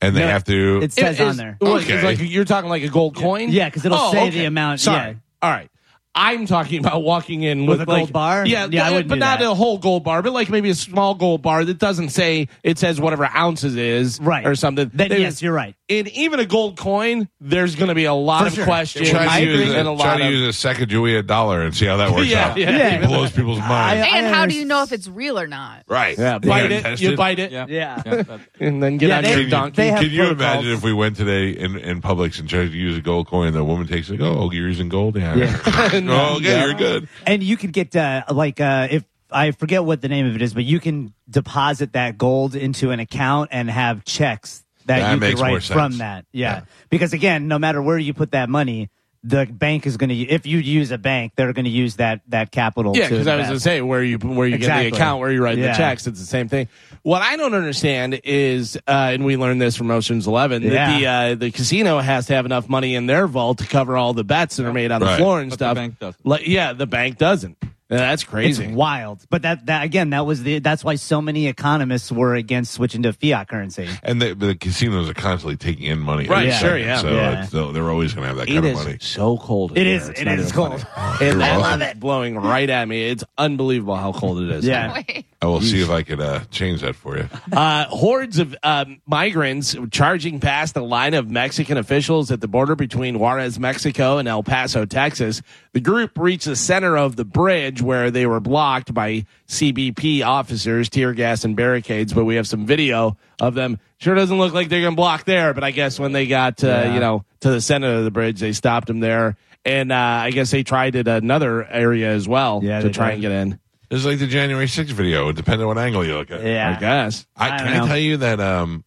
and 0.01 0.17
they 0.17 0.21
No, 0.21 0.29
have 0.29 0.45
to. 0.45 0.81
it 0.83 0.93
says 0.93 1.21
It 1.21 1.27
on 1.27 1.37
there. 1.37 1.57
what, 1.61 1.83
Okay. 1.83 1.95
it's 1.95 2.05
like 2.05 2.19
you're 2.21 2.45
talking 2.45 2.69
like 2.71 2.83
a 2.83 2.89
gold 2.89 3.15
coin. 3.17 3.51
Yeah, 3.51 3.71
'cause 3.71 3.85
it'll 3.85 3.99
Oh, 3.99 4.13
say 4.13 4.29
okay. 4.29 4.31
the 4.41 4.45
amount, 4.47 4.81
Sorry. 4.81 5.11
yeah. 5.11 5.15
All 5.43 5.51
right. 5.51 5.70
I'm 6.13 6.47
talking 6.47 6.81
about 6.81 7.03
walking 7.05 7.43
in 7.45 7.67
with, 7.67 7.79
With 7.79 7.89
a 7.89 7.93
gold 7.93 8.13
bar? 8.13 8.45
Yeah, 8.45 8.67
Yeah, 8.69 8.87
I 8.87 8.91
wouldn't 8.91 9.09
but 9.09 9.15
do 9.15 9.21
not 9.21 9.39
that. 9.39 9.49
a 9.49 9.55
whole 9.55 9.79
gold 9.79 10.03
bar, 10.03 10.23
but 10.23 10.33
like 10.33 10.51
maybe 10.51 10.69
a 10.69 10.75
small 10.75 11.15
gold 11.15 11.41
bar 11.41 11.65
that 11.65 11.79
doesn't 11.79 12.09
say 12.09 12.49
it 12.65 12.79
says 12.79 13.01
whatever 13.01 13.27
ounces 13.27 13.77
is, 13.77 14.19
Right. 14.21 14.45
or 14.45 14.57
something. 14.57 14.91
Then 14.93 15.09
They- 15.09 15.21
yes, 15.21 15.41
you're 15.41 15.53
right. 15.53 15.75
And 15.89 16.09
even 16.09 16.39
a 16.41 16.47
gold 16.47 16.77
coin, 16.79 17.29
there's 17.41 17.75
going 17.77 17.89
to 17.89 17.95
be 17.95 18.05
a 18.05 18.15
lot 18.15 18.43
For 18.43 18.47
of 18.49 18.55
sure. 18.55 18.65
questions 18.65 19.09
try 19.11 19.41
to, 19.41 19.47
use, 19.47 19.71
a, 19.73 19.79
and 19.79 19.89
a 19.89 19.97
try 19.97 20.11
lot 20.13 20.17
to 20.19 20.25
of 20.27 20.31
use 20.33 20.65
a 20.65 20.69
Sacagawea 20.69 21.27
dollar 21.27 21.63
and 21.63 21.75
see 21.77 21.87
how 21.87 21.97
that 21.97 22.11
works 22.13 22.29
Yeah, 22.29 22.49
out. 22.51 22.57
yeah. 22.59 22.71
Yeah. 22.77 22.95
It 23.05 23.07
blows 23.09 23.31
people's 23.33 23.59
minds. 23.59 24.07
And 24.13 24.27
how 24.27 24.47
do 24.47 24.55
you 24.55 24.65
know 24.65 24.83
if 24.83 24.93
it's 24.93 25.09
real 25.09 25.39
or 25.39 25.47
not? 25.47 25.85
right. 25.89 26.17
yeah, 26.19 26.39
bite 26.39 26.63
gotta 26.63 26.75
it, 26.77 26.83
test 26.83 27.03
you 27.03 27.17
bite 27.17 27.39
it, 27.39 27.51
Yeah. 27.53 27.67
Yeah. 27.69 28.03
Yeah, 28.07 28.39
and 28.61 28.83
then 28.83 28.99
get 28.99 29.09
Yeah, 29.09 29.17
on 29.19 29.25
they- 29.25 29.41
your 29.41 29.49
donkey. 29.51 29.77
they 29.77 29.89
have 29.89 30.01
can 30.01 30.11
you 30.11 30.19
protocols. 30.19 30.41
imagine 30.41 30.71
if 30.73 30.83
we 30.83 30.93
went 30.93 31.17
today 31.17 31.51
in, 31.51 31.77
in 31.79 32.01
Publix 32.03 32.39
and 32.41 32.49
tried 32.49 32.67
to 32.71 32.77
use 32.77 32.97
a 32.97 33.01
gold 33.01 33.27
coin? 33.29 33.49
And 33.49 33.57
the 33.57 33.65
woman 33.65 33.87
takes 33.87 34.11
it. 34.11 34.21
Oh, 34.21 34.51
you're 34.53 34.67
using 34.69 34.89
gold. 34.89 35.17
Yeah. 35.17 35.91
oh, 36.09 36.37
okay, 36.37 36.45
Yeah. 36.51 36.65
you're 36.67 36.75
good. 36.75 37.09
And 37.27 37.43
you 37.43 37.57
could 37.57 37.73
get 37.73 37.95
uh, 37.97 38.25
like 38.31 38.61
uh, 38.61 38.89
if 38.91 39.05
I 39.31 39.51
forget 39.53 39.85
what 39.85 40.01
the 40.01 40.09
name 40.09 40.27
of 40.27 40.35
it 40.37 40.43
is, 40.43 40.55
but 40.55 40.65
you 40.65 40.81
can 40.81 41.13
deposit 41.29 41.93
that 41.93 42.19
gold 42.19 42.55
into 42.55 42.91
an 42.91 43.01
account 43.01 43.51
and 43.53 43.71
have 43.71 44.05
checks 44.05 44.65
that, 44.87 44.99
That 45.01 45.15
you 45.15 45.21
can 45.37 45.43
write 45.43 45.63
from 45.63 45.99
that. 45.99 46.25
Yeah. 46.33 46.53
Yeah. 46.53 46.61
because 46.89 47.13
again, 47.13 47.47
no 47.49 47.59
matter 47.59 47.81
where 47.83 47.99
you 47.99 48.15
put 48.15 48.33
that 48.33 48.49
money, 48.49 48.89
the 49.23 49.45
bank 49.45 49.87
is 49.87 49.99
going 49.99 50.09
to 50.09 50.15
if 50.17 50.47
you 50.47 50.59
use 50.59 50.91
a 50.91 50.97
bank, 50.99 51.33
they're 51.37 51.53
going 51.53 51.67
to 51.67 51.71
use 51.71 51.97
that 51.97 52.23
that 52.29 52.51
capital. 52.51 52.97
Yeah, 52.97 53.09
because 53.09 53.27
I 53.27 53.37
was 53.37 53.47
going 53.47 53.57
to 53.57 53.61
say 53.61 53.83
where 53.83 54.03
you 54.03 54.17
where 54.19 54.47
you 54.47 54.57
get 54.59 54.79
the 54.83 54.89
account 54.97 55.21
where 55.21 55.31
you 55.31 55.43
write 55.43 55.59
Yeah. 55.59 55.73
the 55.73 55.77
checks, 55.77 56.07
it's 56.07 56.19
the 56.21 56.27
same 56.27 56.49
thing. 56.49 56.69
What 57.03 57.21
I 57.23 57.37
don't 57.37 57.55
understand 57.55 58.21
is, 58.25 58.77
uh, 58.89 59.11
and 59.13 59.25
we 59.25 59.37
learned 59.37 59.61
this 59.61 59.77
from 59.77 59.91
Ocean's 59.91 60.27
Eleven, 60.27 60.63
that 60.69 60.99
the 60.99 61.07
uh, 61.07 61.35
the 61.35 61.51
casino 61.51 61.99
has 61.99 62.27
to 62.27 62.35
have 62.35 62.47
enough 62.47 62.69
money 62.69 62.95
in 62.95 63.07
their 63.07 63.27
vault 63.27 63.59
to 63.59 63.67
cover 63.67 63.97
all 63.97 64.15
the 64.15 64.25
bets 64.25 64.57
that 64.57 64.67
are 64.67 64.73
made 64.73 64.91
on 64.91 65.01
the 65.01 65.17
floor 65.17 65.41
and 65.41 65.51
But 65.51 65.59
the 65.59 65.65
stuff. 65.67 65.75
bank 65.75 65.99
doesn't. 65.99 66.27
Like, 66.27 66.47
yeah, 66.47 66.73
the 66.73 66.87
bank 66.87 67.19
doesn't. 67.19 67.59
And 67.91 67.99
that's 67.99 68.23
crazy. 68.23 68.65
It's 68.67 68.73
wild, 68.73 69.27
but 69.31 69.43
that 69.43 69.67
that 69.67 69.83
again, 69.85 70.11
that 70.11 70.25
was 70.25 70.43
the 70.45 70.61
that's 70.61 70.85
why 70.85 70.95
so 70.95 71.21
many 71.21 71.49
economists 71.49 72.13
were 72.13 72.35
against 72.37 72.73
switching 72.73 73.03
to 73.03 73.13
fiat 73.13 73.49
currency. 73.49 73.89
And 74.05 74.23
the, 74.23 74.35
the 74.35 74.55
casinos 74.55 75.11
are 75.11 75.15
constantly 75.15 75.57
taking 75.57 75.87
in 75.87 75.99
money. 75.99 76.27
Right, 76.29 76.49
every 76.49 76.69
sure, 76.69 76.79
yeah. 76.79 76.99
So 77.01 77.13
Yeah. 77.13 77.43
it's, 77.43 77.51
they're 77.53 77.73
they're 77.73 77.91
always 77.91 78.15
going 78.15 78.23
to 78.23 78.29
have 78.29 78.37
that 78.37 78.49
It 78.49 78.55
kind 78.55 78.67
is 78.67 78.79
of 78.79 78.85
money. 78.87 78.99
so 79.01 79.37
cold. 79.39 79.73
in 79.73 79.79
It 79.79 79.87
here. 79.87 79.97
is- 79.97 80.09
It's 80.09 80.21
it 80.21 80.25
not 80.27 80.39
is 80.39 80.47
even 80.53 80.55
cold. 80.71 80.87
And 81.21 81.43
I 81.43 81.57
love 81.57 81.83
it. 81.83 81.99
blowing 81.99 82.37
right 82.37 82.71
at 82.71 82.87
me. 82.87 83.09
It's 83.09 83.25
unbelievable 83.37 83.97
how 83.97 84.13
cold 84.13 84.41
it 84.41 84.51
is. 84.51 84.65
Yeah. 84.65 85.03
I 85.43 85.47
will 85.47 85.63
see 85.63 85.81
if 85.83 85.89
I 85.89 86.03
could 86.03 86.21
uh, 86.21 86.41
change 86.51 86.83
that 86.83 86.95
for 86.95 87.17
you. 87.17 87.27
Uh, 87.51 87.87
hordes 87.87 88.39
of 88.39 88.55
um, 88.63 89.01
migrants 89.07 89.75
charging 89.91 90.39
past 90.39 90.77
a 90.77 90.83
line 90.83 91.15
of 91.15 91.31
Mexican 91.31 91.79
officials 91.79 92.31
at 92.31 92.43
the 92.43 92.47
border 92.47 92.77
between 92.77 93.19
Juarez, 93.19 93.59
Mexico, 93.59 94.19
and 94.19 94.29
El 94.29 94.43
Paso, 94.43 94.85
Texas. 94.85 95.41
The 95.73 95.81
group 95.81 96.19
reached 96.19 96.47
the 96.47 96.57
center 96.57 96.97
of 96.97 97.15
the 97.15 97.25
bridge 97.25 97.81
where 97.81 98.11
they 98.11 98.27
were 98.27 98.41
blocked 98.41 98.93
by 98.93 99.25
CBP 99.47 100.25
officers, 100.25 100.89
tear 100.89 101.13
gas, 101.15 101.45
and 101.45 101.55
barricades. 101.55 102.13
But 102.13 102.25
we 102.25 102.35
have 102.37 102.47
some 102.49 102.67
video 102.67 103.17
of 103.41 103.55
them. 103.55 103.79
Sure 103.99 104.15
doesn't 104.15 104.37
look 104.39 104.53
like 104.53 104.69
they're 104.69 104.81
going 104.81 104.95
to 104.95 104.97
block 104.97 105.25
there, 105.25 105.55
but 105.55 105.63
I 105.63 105.71
guess 105.71 106.01
when 106.01 106.13
they 106.13 106.27
got 106.27 106.65
uh, 106.65 106.67
Yeah. 106.69 106.95
you 106.95 107.01
know 107.01 107.25
to 107.41 107.51
the 107.51 107.61
center 107.61 107.95
of 107.99 108.05
the 108.05 108.11
bridge, 108.11 108.41
they 108.41 108.53
stopped 108.53 108.87
them 108.89 109.01
there. 109.01 109.37
And 109.65 109.93
uh, 109.93 109.95
I 109.95 110.31
guess 110.31 110.51
they 110.51 110.63
tried 110.63 110.95
it 110.97 111.07
another 111.07 111.65
area 111.67 112.11
as 112.11 112.27
well 112.27 112.61
Yeah, 112.65 112.81
to 112.81 112.91
try 112.91 113.09
did. 113.09 113.13
and 113.15 113.23
get 113.23 113.33
in. 113.33 113.61
It's 113.91 114.05
like 114.05 114.19
the 114.19 114.27
January 114.27 114.67
6th 114.67 114.87
video, 114.93 115.31
depending 115.33 115.63
on 115.63 115.67
what 115.69 115.79
angle 115.79 116.05
you 116.05 116.15
look 116.15 116.31
at. 116.31 116.43
Yeah, 116.43 116.75
I 116.77 116.81
guess. 116.81 117.27
I, 117.37 117.47
I 117.51 117.59
can 117.59 117.67
don't 117.73 117.83
I 117.85 117.87
tell 117.89 117.99
you 117.99 118.17
that 118.19 118.41
um, 118.41 118.85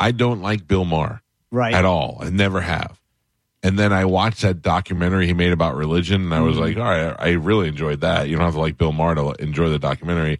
I 0.00 0.12
don't 0.12 0.40
like 0.42 0.66
Bill 0.66 0.84
Maher 0.84 1.20
right. 1.50 1.74
at 1.74 1.84
all. 1.84 2.18
I 2.20 2.30
never 2.30 2.60
have. 2.60 2.98
And 3.64 3.78
then 3.78 3.92
I 3.92 4.04
watched 4.04 4.42
that 4.42 4.60
documentary 4.62 5.26
he 5.26 5.32
made 5.32 5.50
about 5.50 5.74
religion, 5.74 6.20
and 6.22 6.34
I 6.34 6.40
was 6.40 6.58
like, 6.58 6.76
all 6.76 6.82
right, 6.84 7.16
I 7.18 7.30
really 7.30 7.66
enjoyed 7.66 8.02
that. 8.02 8.28
You 8.28 8.36
don't 8.36 8.44
have 8.44 8.54
to 8.54 8.60
like 8.60 8.76
Bill 8.76 8.92
Maher 8.92 9.14
to 9.16 9.30
enjoy 9.42 9.70
the 9.70 9.78
documentary. 9.78 10.38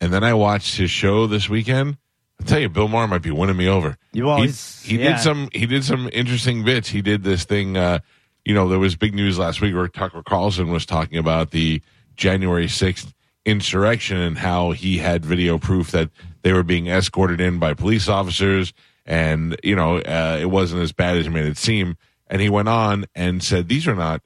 And 0.00 0.12
then 0.12 0.22
I 0.24 0.34
watched 0.34 0.76
his 0.78 0.90
show 0.90 1.26
this 1.26 1.48
weekend. 1.48 1.98
I 2.40 2.44
tell 2.44 2.60
you, 2.60 2.68
Bill 2.68 2.86
Maher 2.88 3.08
might 3.08 3.22
be 3.22 3.32
winning 3.32 3.56
me 3.56 3.66
over. 3.68 3.98
You 4.12 4.24
He- 4.24 4.30
always- 4.30 4.82
he, 4.84 4.98
yeah. 4.98 5.10
did 5.16 5.20
some 5.20 5.48
he 5.52 5.66
did 5.66 5.84
some 5.84 6.08
interesting 6.12 6.64
bits. 6.64 6.88
He 6.88 7.02
did 7.02 7.22
this 7.24 7.44
thing. 7.44 7.76
Uh, 7.76 7.98
you 8.44 8.54
know, 8.54 8.68
there 8.68 8.78
was 8.78 8.94
big 8.96 9.14
news 9.14 9.36
last 9.38 9.60
week 9.60 9.74
where 9.74 9.88
Tucker 9.88 10.22
Carlson 10.24 10.70
was 10.70 10.86
talking 10.86 11.18
about 11.18 11.50
the 11.50 11.82
January 12.16 12.68
sixth 12.68 13.12
insurrection 13.44 14.16
and 14.16 14.38
how 14.38 14.70
he 14.70 14.98
had 14.98 15.24
video 15.26 15.58
proof 15.58 15.90
that 15.90 16.08
they 16.42 16.52
were 16.52 16.62
being 16.62 16.86
escorted 16.86 17.40
in 17.40 17.58
by 17.58 17.74
police 17.74 18.08
officers, 18.08 18.72
and 19.04 19.56
you 19.64 19.74
know, 19.76 19.98
uh, 19.98 20.38
it 20.40 20.46
wasn't 20.50 20.80
as 20.80 20.92
bad 20.92 21.16
as 21.16 21.26
it 21.26 21.30
made 21.30 21.44
it 21.46 21.58
seem. 21.58 21.96
And 22.30 22.40
he 22.40 22.48
went 22.48 22.68
on 22.68 23.04
and 23.14 23.42
said, 23.42 23.68
"These 23.68 23.86
are 23.86 23.96
not." 23.96 24.22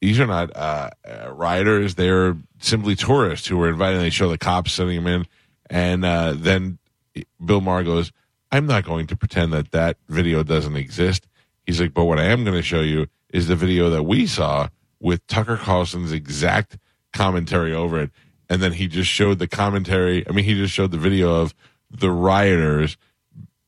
These 0.00 0.18
are 0.18 0.26
not 0.26 0.56
uh, 0.56 0.88
uh, 1.06 1.30
rioters. 1.30 1.94
They're 1.94 2.34
simply 2.58 2.96
tourists 2.96 3.46
who 3.46 3.58
were 3.58 3.68
invited. 3.68 4.00
They 4.00 4.08
show 4.08 4.30
the 4.30 4.38
cops 4.38 4.72
sending 4.72 4.96
them 4.96 5.06
in. 5.06 5.26
And 5.68 6.06
uh, 6.06 6.32
then 6.34 6.78
Bill 7.44 7.60
Maher 7.60 7.84
goes, 7.84 8.10
I'm 8.50 8.66
not 8.66 8.84
going 8.84 9.06
to 9.08 9.16
pretend 9.16 9.52
that 9.52 9.72
that 9.72 9.98
video 10.08 10.42
doesn't 10.42 10.76
exist. 10.76 11.28
He's 11.66 11.80
like, 11.80 11.94
but 11.94 12.04
what 12.04 12.18
I 12.18 12.24
am 12.24 12.44
going 12.44 12.56
to 12.56 12.62
show 12.62 12.80
you 12.80 13.08
is 13.32 13.46
the 13.46 13.56
video 13.56 13.90
that 13.90 14.04
we 14.04 14.26
saw 14.26 14.68
with 14.98 15.26
Tucker 15.26 15.56
Carlson's 15.56 16.12
exact 16.12 16.78
commentary 17.12 17.74
over 17.74 18.00
it. 18.00 18.10
And 18.48 18.62
then 18.62 18.72
he 18.72 18.88
just 18.88 19.10
showed 19.10 19.38
the 19.38 19.46
commentary. 19.46 20.26
I 20.26 20.32
mean, 20.32 20.44
he 20.44 20.54
just 20.54 20.74
showed 20.74 20.90
the 20.90 20.98
video 20.98 21.34
of 21.34 21.54
the 21.90 22.10
rioters 22.10 22.96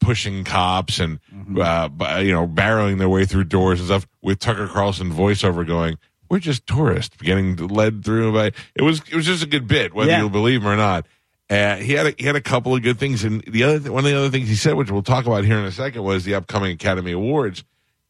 pushing 0.02 0.44
cops 0.44 0.98
and 0.98 1.18
uh, 1.58 1.88
you 2.22 2.32
know 2.32 2.46
barreling 2.46 2.98
their 2.98 3.08
way 3.08 3.24
through 3.24 3.44
doors 3.44 3.78
and 3.80 3.86
stuff 3.88 4.06
with 4.22 4.38
Tucker 4.38 4.66
Carlson 4.68 5.10
voiceover 5.12 5.66
going, 5.66 5.98
"We're 6.28 6.38
just 6.40 6.66
tourists 6.66 7.16
getting 7.18 7.56
led 7.56 8.04
through 8.04 8.32
by." 8.32 8.46
It 8.74 8.82
was 8.82 9.00
it 9.10 9.14
was 9.14 9.26
just 9.26 9.42
a 9.42 9.46
good 9.48 9.66
bit, 9.66 9.94
whether 9.94 10.10
Yeah. 10.10 10.20
you'll 10.20 10.30
believe 10.30 10.62
him 10.62 10.68
or 10.68 10.76
not. 10.76 11.06
Uh, 11.50 11.76
he 11.76 11.92
had 11.92 12.06
a, 12.06 12.14
he 12.18 12.24
had 12.24 12.36
a 12.36 12.40
couple 12.40 12.74
of 12.74 12.82
good 12.82 12.98
things, 12.98 13.24
and 13.24 13.42
the 13.46 13.62
other 13.64 13.78
th- 13.78 13.90
one 13.90 14.04
of 14.04 14.10
the 14.10 14.16
other 14.16 14.30
things 14.30 14.48
he 14.48 14.54
said, 14.54 14.74
which 14.74 14.90
we'll 14.90 15.02
talk 15.02 15.26
about 15.26 15.44
here 15.44 15.58
in 15.58 15.64
a 15.64 15.72
second, 15.72 16.02
was 16.02 16.24
the 16.24 16.34
upcoming 16.34 16.72
Academy 16.72 17.12
Awards 17.12 17.62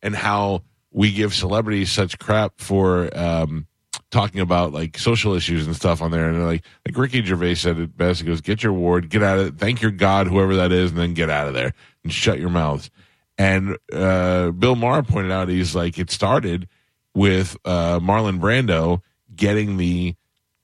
and 0.03 0.15
how 0.15 0.63
we 0.93 1.11
give 1.13 1.35
celebrities 1.35 1.91
such 1.91 2.19
crap 2.19 2.55
for 2.59 3.09
um, 3.19 3.67
talking 4.13 4.41
about 4.41 4.73
like 4.73 4.97
social 4.97 5.35
issues 5.35 5.67
and 5.67 5.75
stuff 5.75 6.01
on 6.01 6.13
there. 6.13 6.29
And 6.29 6.39
they're 6.39 6.47
like, 6.47 6.65
like 6.87 6.97
Ricky 6.97 7.25
Gervais 7.25 7.57
said 7.57 7.79
it 7.79 7.97
best. 7.97 8.21
He 8.21 8.27
goes, 8.27 8.41
"Get 8.41 8.63
your 8.63 8.71
award, 8.71 9.09
get 9.09 9.23
out 9.23 9.39
of 9.39 9.47
it, 9.49 9.59
thank 9.59 9.83
your 9.83 9.91
God, 9.91 10.29
whoever 10.29 10.55
that 10.57 10.71
is, 10.71 10.91
and 10.91 11.01
then 11.01 11.15
get 11.15 11.31
out 11.31 11.49
of 11.49 11.55
there 11.55 11.73
and 12.05 12.13
shut 12.13 12.39
your 12.39 12.51
mouths." 12.51 12.91
And 13.39 13.79
uh, 13.93 14.51
Bill 14.51 14.77
Maher 14.77 15.03
pointed 15.03 15.33
out, 15.33 15.49
he's 15.49 15.75
like, 15.75 15.99
it 15.99 16.11
started 16.11 16.69
with 17.15 17.57
uh, 17.65 17.99
Marlon 17.99 18.39
Brando 18.39 19.01
getting 19.35 19.79
the 19.79 20.15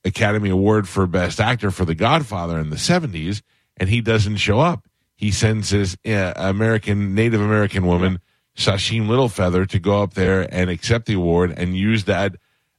Academy 0.05 0.51
Award 0.51 0.89
for 0.89 1.07
Best 1.07 1.41
Actor 1.41 1.71
for 1.71 1.85
The 1.85 1.95
Godfather 1.95 2.59
in 2.59 2.71
the 2.71 2.77
70s, 2.77 3.43
and 3.79 3.89
he 3.89 4.01
doesn't 4.01 4.37
show 4.37 4.61
up. 4.61 4.87
He 5.17 5.31
sends 5.31 5.71
his 5.71 5.97
uh, 6.07 6.35
American, 6.37 7.15
Native 7.15 7.41
American 7.41 7.87
woman, 7.87 8.21
Sacheen 8.57 9.07
Littlefeather, 9.07 9.69
to 9.69 9.79
go 9.79 10.03
up 10.03 10.15
there 10.15 10.47
and 10.55 10.71
accept 10.71 11.07
the 11.07 11.15
award 11.15 11.53
and 11.57 11.77
use 11.77 12.05
that 12.05 12.37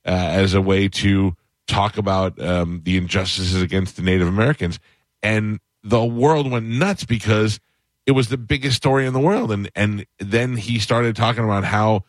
uh, 0.09 0.11
as 0.11 0.55
a 0.55 0.61
way 0.61 0.87
to 0.87 1.35
talk 1.67 1.97
about 1.97 2.41
um, 2.41 2.81
the 2.83 2.97
injustices 2.97 3.61
against 3.61 3.95
the 3.95 4.01
Native 4.01 4.27
Americans. 4.27 4.79
And 5.21 5.59
the 5.83 6.03
world 6.03 6.49
went 6.49 6.65
nuts 6.65 7.05
because 7.05 7.59
it 8.07 8.13
was 8.13 8.29
the 8.29 8.37
biggest 8.37 8.75
story 8.75 9.05
in 9.05 9.13
the 9.13 9.19
world. 9.19 9.51
And, 9.51 9.69
and 9.75 10.07
then 10.17 10.57
he 10.57 10.79
started 10.79 11.15
talking 11.15 11.43
about 11.43 11.63
how 11.63 12.05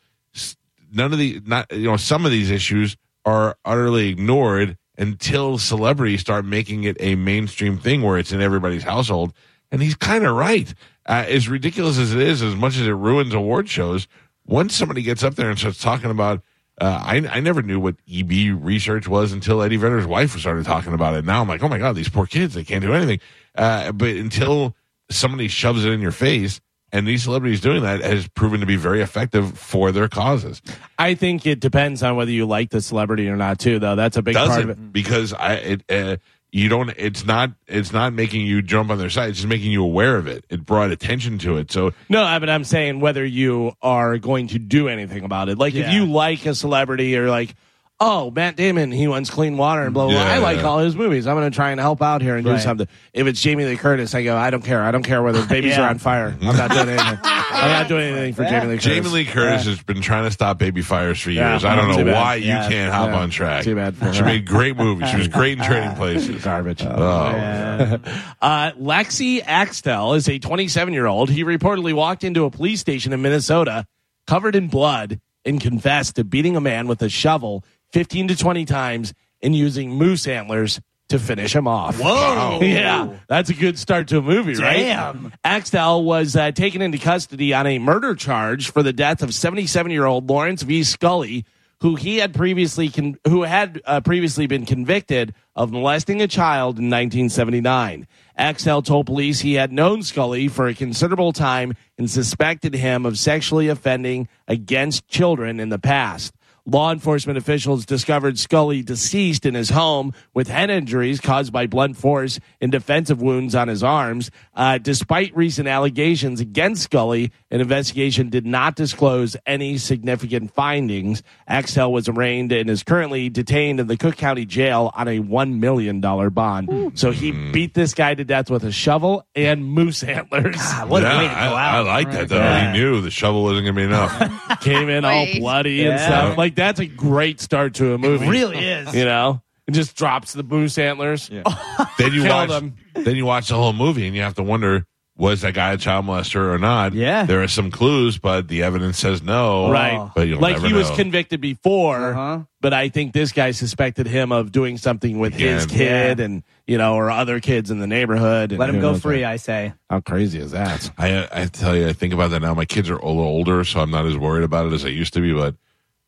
none 0.90 1.12
of 1.12 1.19
the 1.19 1.42
not 1.45 1.71
you 1.73 1.90
know 1.90 1.97
some 1.97 2.25
of 2.25 2.33
these 2.33 2.50
issues 2.50 2.97
are 3.25 3.57
utterly 3.64 4.09
ignored 4.09 4.76
until 4.97 5.59
celebrities 5.59 6.21
start 6.21 6.45
making 6.45 6.85
it 6.85 6.97
a 7.00 7.14
mainstream 7.14 7.78
thing 7.78 8.02
where 8.02 8.19
it's 8.19 8.33
in 8.33 8.40
everybody's 8.40 8.83
household 8.83 9.33
and 9.71 9.83
he's 9.83 9.95
kind 9.95 10.25
of 10.25 10.35
right 10.35 10.75
uh, 11.07 11.25
as 11.28 11.49
ridiculous 11.49 11.99
as 11.99 12.14
it 12.14 12.21
is 12.21 12.42
as 12.42 12.57
much 12.57 12.76
as 12.76 12.87
it 12.87 12.92
ruins 12.92 13.35
award 13.35 13.69
shows 13.69 14.09
once 14.47 14.75
somebody 14.75 15.02
gets 15.02 15.23
up 15.23 15.35
there 15.37 15.49
and 15.49 15.59
starts 15.59 15.80
talking 15.80 16.11
about 16.11 16.42
uh, 16.80 17.02
I, 17.04 17.16
I 17.30 17.40
never 17.40 17.62
knew 17.62 17.78
what 17.78 17.96
EB 18.10 18.58
research 18.62 19.06
was 19.06 19.32
until 19.32 19.62
Eddie 19.62 19.76
Vedder's 19.76 20.06
wife 20.06 20.38
started 20.38 20.64
talking 20.64 20.94
about 20.94 21.14
it. 21.14 21.25
Now 21.25 21.42
I'm 21.42 21.49
like, 21.49 21.62
oh 21.62 21.68
my 21.68 21.78
god, 21.78 21.94
these 21.94 22.08
poor 22.08 22.26
kids, 22.26 22.54
they 22.54 22.64
can't 22.64 22.82
do 22.82 22.94
anything. 22.94 23.20
Uh, 23.54 23.92
but 23.92 24.10
until 24.10 24.75
somebody 25.10 25.49
shoves 25.49 25.84
it 25.84 25.92
in 25.92 26.00
your 26.00 26.12
face, 26.12 26.60
and 26.92 27.06
these 27.06 27.22
celebrities 27.22 27.60
doing 27.60 27.82
that 27.82 28.00
has 28.00 28.26
proven 28.28 28.60
to 28.60 28.66
be 28.66 28.76
very 28.76 29.00
effective 29.00 29.56
for 29.56 29.92
their 29.92 30.08
causes. 30.08 30.60
I 30.99 31.14
think 31.14 31.46
it 31.46 31.60
depends 31.60 32.02
on 32.02 32.16
whether 32.16 32.30
you 32.30 32.46
like 32.46 32.70
the 32.70 32.80
celebrity 32.80 33.28
or 33.28 33.37
not, 33.37 33.58
too. 33.58 33.78
Though 33.78 33.94
that's 33.94 34.16
a 34.16 34.22
big 34.22 34.34
part 34.34 34.62
of 34.62 34.70
it. 34.70 34.92
Because 34.92 35.32
I 35.32 35.54
it 35.54 35.82
uh, 35.88 36.16
you 36.52 36.69
don't 36.69 36.90
it's 36.97 37.25
not 37.25 37.50
it's 37.69 37.92
not 37.92 38.12
making 38.12 38.45
you 38.47 38.61
jump 38.62 38.90
on 38.90 38.99
their 38.99 39.11
side. 39.11 39.30
It's 39.30 39.38
just 39.38 39.49
making 39.49 39.71
you 39.73 39.83
aware 39.85 40.16
of 40.16 40.26
it. 40.26 40.45
It 40.50 40.64
brought 40.66 40.90
attention 40.90 41.38
to 41.38 41.57
it. 41.59 41.71
So 41.71 41.92
No, 42.09 42.23
I- 42.23 42.38
but 42.38 42.50
I'm 42.50 42.64
saying 42.64 43.00
whether 43.00 43.25
you 43.25 43.73
are 43.83 44.19
going 44.19 44.49
to 44.49 44.59
do 44.59 44.88
anything 44.88 45.25
about 45.25 45.49
it. 45.49 45.59
Like 45.59 45.75
if 45.75 45.92
you 45.92 46.07
like 46.07 46.45
a 46.47 46.54
celebrity 46.54 47.16
or 47.16 47.28
like, 47.30 47.54
oh, 48.00 48.30
Matt 48.30 48.57
Damon, 48.57 48.90
he 48.92 49.07
wants 49.09 49.28
clean 49.30 49.57
water 49.59 49.83
and 49.83 49.92
blah 49.95 50.07
blah. 50.07 50.14
blah. 50.14 50.23
Yeah, 50.25 50.33
I 50.35 50.38
like 50.38 50.64
all 50.64 50.78
his 50.78 50.97
movies. 50.97 51.26
I'm 51.26 51.37
going 51.37 51.50
to 51.50 51.54
try 51.54 51.71
and 51.71 51.78
help 51.78 52.00
out 52.02 52.23
here 52.23 52.35
and 52.37 52.45
do 52.47 52.59
something. 52.59 52.88
If 53.12 53.26
it's 53.26 53.40
Jamie 53.40 53.66
Lee 53.66 53.76
Curtis, 53.76 54.14
I 54.14 54.23
go, 54.25 54.37
I 54.37 54.49
don't 54.50 54.64
care. 54.64 54.83
I 54.83 54.90
don't 54.90 55.02
care 55.02 55.23
whether 55.23 55.45
babies 55.47 55.73
Yeah. 55.76 55.83
are 55.87 55.90
on 55.90 55.99
fire. 55.99 56.37
I'm 56.40 56.57
not 56.57 56.71
doing 56.71 56.88
anything. 56.88 57.19
I'm 57.52 57.71
not 57.71 57.88
doing 57.88 58.12
anything 58.14 58.35
for 58.35 58.45
Jamie 58.45 58.66
Lee 58.66 58.76
Curtis. 58.76 58.85
Jamie 58.85 59.09
Lee 59.09 59.25
Curtis 59.25 59.66
has 59.66 59.83
been 59.83 60.00
trying 60.00 60.25
to 60.25 60.30
stop 60.30 60.59
baby 60.59 60.83
fires 60.83 61.21
for 61.21 61.30
years. 61.30 61.64
I 61.64 61.75
don't 61.76 62.07
know 62.07 62.12
why 62.12 62.37
you 62.37 62.52
can't 62.52 62.92
hop 62.92 63.11
on 63.11 63.30
track. 63.30 63.64
Too 63.64 63.75
bad 63.75 63.97
for 63.97 64.12
She 64.12 64.23
made 64.23 64.47
great 64.47 64.76
movies. 64.76 65.11
She 65.11 65.16
was 65.16 65.28
great 65.28 65.59
in 65.59 65.64
Trading 65.64 65.92
Places. 65.97 66.45
Garbage. 66.45 66.83
Oh, 66.85 67.99
Uh, 68.42 68.73
Lexi 68.73 69.42
Axtell 69.45 70.14
is 70.14 70.28
a 70.28 70.38
27 70.38 70.95
year 70.95 71.07
old. 71.07 71.30
He 71.30 71.45
reportedly 71.45 71.92
walked 71.92 72.25
into 72.25 72.45
a 72.45 72.50
police 72.50 72.80
station 72.80 73.12
in 73.12 73.21
Minnesota 73.23 73.87
covered 74.26 74.54
in 74.54 74.69
blood 74.69 75.21
and 75.45 75.61
confessed 75.61 76.16
to 76.16 76.25
beating 76.25 76.57
a 76.57 76.61
man 76.61 76.87
with 76.87 77.02
a 77.02 77.09
shovel 77.09 77.64
15 77.92 78.28
to 78.28 78.37
20 78.37 78.64
times 78.64 79.12
and 79.42 79.54
using 79.54 79.90
moose 79.90 80.26
antlers 80.26 80.80
to 81.11 81.19
finish 81.19 81.55
him 81.55 81.69
off. 81.69 82.00
Whoa. 82.00 82.59
Yeah, 82.71 83.17
that's 83.29 83.50
a 83.50 83.55
good 83.55 83.79
start 83.79 84.09
to 84.09 84.19
a 84.19 84.23
movie, 84.23 84.55
right? 84.55 84.79
Damn. 84.79 85.33
Axtell 85.45 86.05
was 86.05 86.37
uh, 86.37 86.52
taken 86.52 86.83
into 86.83 86.99
custody 86.99 87.52
on 87.52 87.67
a 87.67 87.79
murder 87.79 88.14
charge 88.14 88.71
for 88.71 88.83
the 88.83 88.93
death 88.93 89.23
of 89.23 89.35
77 89.35 89.90
year 89.90 90.05
old 90.07 90.29
Lawrence 90.29 90.62
V. 90.62 90.83
Scully, 90.85 91.45
who 91.81 91.97
he 91.97 92.19
had 92.19 92.35
previously 92.35 92.88
con- 92.90 93.19
who 93.26 93.43
had 93.43 93.81
uh, 93.87 94.00
previously 94.00 94.47
been 94.47 94.67
convicted 94.67 95.35
of 95.57 95.73
molesting 95.73 96.21
a 96.23 96.29
child 96.29 96.79
in 96.79 96.90
1979. 96.90 98.07
Axtell 98.37 98.83
told 98.83 99.07
police 99.07 99.40
he 99.40 99.55
had 99.55 99.73
known 99.73 100.02
Scully 100.02 100.49
for 100.49 100.69
a 100.69 100.75
considerable 100.75 101.33
time 101.33 101.75
and 101.99 102.11
suspected 102.11 102.75
him 102.75 103.05
of 103.05 103.19
sexually 103.19 103.69
offending 103.69 104.29
against 104.49 105.09
children 105.09 105.61
in 105.61 105.69
the 105.69 105.79
past. 105.79 106.35
Law 106.67 106.93
enforcement 106.93 107.38
officials 107.38 107.85
discovered 107.87 108.38
Scully 108.38 108.83
deceased 108.83 109.47
in 109.47 109.55
his 109.55 109.71
home 109.71 110.12
with 110.35 110.49
head 110.49 110.71
injuries 110.71 111.21
caused 111.21 111.52
by 111.52 111.67
blunt 111.67 111.97
force 111.97 112.38
and 112.61 112.71
defensive 112.71 113.21
wounds 113.21 113.55
on 113.55 113.69
his 113.69 113.83
arms. 113.83 114.31
Uh, 114.55 114.79
despite 114.79 115.35
recent 115.37 115.67
allegations 115.69 116.40
against 116.40 116.83
Scully, 116.83 117.33
an 117.50 117.61
investigation 117.61 118.29
did 118.29 118.47
not 118.47 118.76
disclose 118.76 119.37
any 119.47 119.79
significant 119.79 120.52
findings. 120.55 121.23
Axtell 121.49 121.93
was 121.93 122.09
arraigned 122.09 122.52
and 122.52 122.69
is 122.71 122.83
currently 122.83 123.29
detained 123.29 123.81
in 123.81 123.87
the 123.87 123.97
Cook 123.97 124.17
County 124.17 124.45
Jail 124.47 124.90
on 124.95 125.09
a 125.09 125.19
$1 125.21 125.59
million 125.59 126.00
bond. 126.00 126.93
So 126.99 127.11
he 127.11 127.33
beat 127.52 127.75
this 127.75 127.95
guy 127.95 128.14
to 128.14 128.25
death 128.25 128.50
with 128.50 128.64
a 128.64 128.73
shovel 128.73 129.26
and 129.35 129.64
moose 129.64 130.02
antlers. 130.02 130.57
What 130.90 131.02
yeah, 131.02 131.14
a 131.14 131.19
way 131.19 131.29
to 131.29 131.35
go 131.35 131.40
I, 131.40 131.69
out. 131.69 131.75
I 131.75 131.81
like 131.81 132.11
that 132.12 132.29
though. 132.29 132.37
Yeah. 132.37 132.73
He 132.73 132.79
knew 132.79 133.00
the 133.00 133.11
shovel 133.11 133.43
wasn't 133.45 133.64
going 133.67 133.75
to 133.75 133.81
be 133.81 133.85
enough. 133.85 134.61
Came 134.61 134.88
in 134.88 135.05
all 135.05 135.25
Wait. 135.25 135.38
bloody 135.40 135.81
and 135.87 135.99
Yeah. 135.99 136.07
stuff. 136.07 136.38
Like, 136.38 136.50
that's 136.54 136.80
a 136.80 136.87
great 136.87 137.40
start 137.40 137.75
to 137.75 137.95
a 137.95 137.99
movie. 137.99 138.28
really 138.28 138.59
is. 138.59 138.95
You 138.95 139.04
know? 139.04 139.42
It 139.66 139.73
just 139.73 139.97
drops 139.97 140.33
the 140.33 140.42
moose 140.42 140.78
antlers. 140.78 141.28
then 141.99 142.12
you 142.12 142.23
Kill 142.23 142.35
watch. 142.35 142.49
them. 142.49 142.75
Then 142.95 143.14
you 143.16 143.25
watch 143.26 143.49
the 143.49 143.54
whole 143.54 143.73
movie, 143.73 144.07
and 144.07 144.16
you 144.16 144.23
have 144.23 144.35
to 144.35 144.42
wonder: 144.42 144.85
was 145.16 145.42
that 145.42 145.54
guy 145.54 145.73
a 145.73 145.76
child 145.76 146.07
molester 146.07 146.52
or 146.52 146.59
not? 146.59 146.92
Yeah. 146.92 147.25
there 147.25 147.40
are 147.42 147.47
some 147.49 147.71
clues, 147.71 148.19
but 148.19 148.49
the 148.49 148.64
evidence 148.64 148.99
says 148.99 149.23
no. 149.23 149.71
Right. 149.71 150.11
but 150.14 150.26
you'll 150.26 150.40
like 150.40 150.57
never 150.57 150.66
he 150.69 150.73
was 150.73 150.90
convicted 150.90 151.40
before, 151.40 152.14
Uh-huh. 152.14 152.40
but 152.61 152.73
I 152.75 152.88
think 152.88 153.12
this 153.12 153.30
guy 153.30 153.52
suspected 153.52 154.09
him 154.09 154.33
of 154.33 154.50
doing 154.50 154.76
something 154.76 155.21
with 155.21 155.35
his 155.35 155.66
kid 155.66 156.19
Yeah. 156.19 156.25
and, 156.25 156.42
you 156.66 156.78
know, 156.78 156.95
or 156.95 157.11
other 157.11 157.38
kids 157.38 157.71
in 157.71 157.78
the 157.78 157.87
neighborhood. 157.87 158.50
and 158.50 158.59
Let 158.59 158.71
him 158.71 158.80
go 158.80 158.95
free, 158.95 159.23
what. 159.23 159.30
I 159.30 159.37
say. 159.37 159.73
How 159.88 160.00
crazy 160.00 160.40
is 160.40 160.50
that? 160.50 160.90
I 160.99 161.28
I 161.30 161.45
tell 161.47 161.76
you, 161.76 161.87
I 161.87 161.92
think 161.92 162.12
about 162.12 162.30
that 162.33 162.40
now. 162.40 162.54
My 162.54 162.64
kids 162.64 162.90
are 162.90 162.97
a 162.97 163.07
little 163.07 163.23
older, 163.23 163.62
so 163.62 163.80
I'm 163.80 163.90
not 163.92 164.07
as 164.07 164.16
worried 164.16 164.42
about 164.45 164.66
it 164.66 164.73
as 164.73 164.85
I 164.85 164.88
used 164.88 165.12
to 165.14 165.21
be. 165.21 165.33
But 165.33 165.54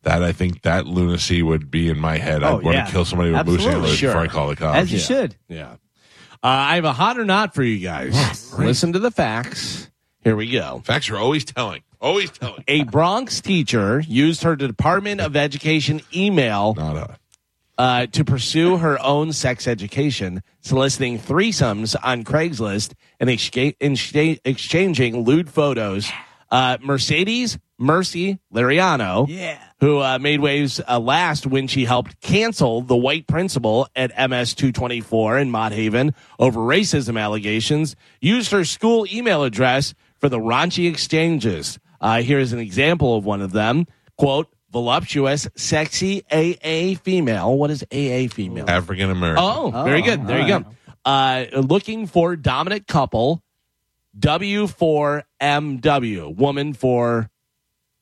that 0.02 0.22
I 0.22 0.32
think 0.32 0.62
that 0.62 0.86
lunacy 0.86 1.42
would 1.42 1.70
be 1.70 1.88
in 1.88 1.98
my 1.98 2.16
head. 2.18 2.42
Oh, 2.42 2.58
I'd 2.58 2.64
want 2.64 2.76
yeah. 2.76 2.84
to 2.86 2.92
kill 2.92 3.04
somebody 3.04 3.30
with 3.30 3.46
moose 3.46 3.56
Absolutely. 3.56 3.74
antlers 3.80 3.96
Sure. 3.98 4.10
before 4.10 4.22
I 4.22 4.26
call 4.28 4.48
the 4.48 4.56
cops. 4.56 4.78
As 4.78 4.92
you 4.92 4.98
should. 4.98 5.36
Yeah. 5.48 5.72
Uh, 6.44 6.48
I 6.48 6.74
have 6.74 6.84
a 6.84 6.92
hot 6.92 7.18
or 7.20 7.24
not 7.24 7.54
for 7.54 7.62
you 7.62 7.78
guys. 7.78 8.52
Listen 8.58 8.92
to 8.94 8.98
the 8.98 9.12
facts. 9.12 9.88
Here 10.24 10.34
we 10.34 10.50
go. 10.50 10.82
Facts 10.84 11.08
are 11.10 11.16
always 11.16 11.44
telling. 11.44 11.82
Always 12.00 12.30
telling. 12.32 12.64
A 12.66 12.82
Bronx 12.84 13.40
teacher 13.40 14.00
used 14.00 14.42
her 14.42 14.56
Department 14.56 15.20
of 15.20 15.36
Education 15.36 16.00
email 16.12 16.74
a. 16.76 17.16
uh, 17.78 18.06
to 18.06 18.24
pursue 18.24 18.76
her 18.78 19.00
own 19.00 19.32
sex 19.32 19.68
education, 19.68 20.42
soliciting 20.62 21.18
threesomes 21.20 21.94
on 22.02 22.24
Craigslist 22.24 22.94
and 23.20 23.30
exchanging 23.30 25.24
lewd 25.24 25.48
photos. 25.48 26.10
Uh, 26.52 26.76
Mercedes 26.82 27.58
Mercy 27.78 28.38
Lariano, 28.54 29.26
Yeah. 29.28 29.58
who 29.80 29.98
uh, 30.00 30.18
made 30.20 30.40
waves 30.40 30.80
uh, 30.86 31.00
last 31.00 31.46
when 31.46 31.66
she 31.66 31.84
helped 31.86 32.20
cancel 32.20 32.82
the 32.82 32.94
white 32.96 33.26
principal 33.26 33.88
at 33.96 34.10
MS 34.30 34.54
224 34.54 35.38
in 35.38 35.50
Mott 35.50 35.72
Haven 35.72 36.14
over 36.38 36.60
racism 36.60 37.18
allegations, 37.20 37.96
used 38.20 38.52
her 38.52 38.64
school 38.66 39.06
email 39.10 39.42
address 39.44 39.94
for 40.18 40.28
the 40.28 40.38
raunchy 40.38 40.88
exchanges. 40.88 41.78
Uh, 42.00 42.20
here's 42.22 42.52
an 42.52 42.58
example 42.58 43.16
of 43.16 43.24
one 43.24 43.40
of 43.40 43.52
them. 43.52 43.86
Quote, 44.18 44.48
voluptuous, 44.70 45.48
sexy 45.56 46.22
AA 46.30 46.96
female. 47.02 47.56
What 47.56 47.70
is 47.70 47.82
AA 47.92 48.28
female? 48.32 48.66
African 48.68 49.10
American. 49.10 49.42
Oh, 49.42 49.70
very 49.84 50.02
good. 50.02 50.26
There 50.26 50.40
you 50.40 50.48
go. 50.48 50.64
Uh, 51.04 51.46
looking 51.54 52.06
for 52.06 52.36
dominant 52.36 52.86
couple, 52.86 53.42
W4MW, 54.18 56.36
woman 56.36 56.72
for 56.74 57.30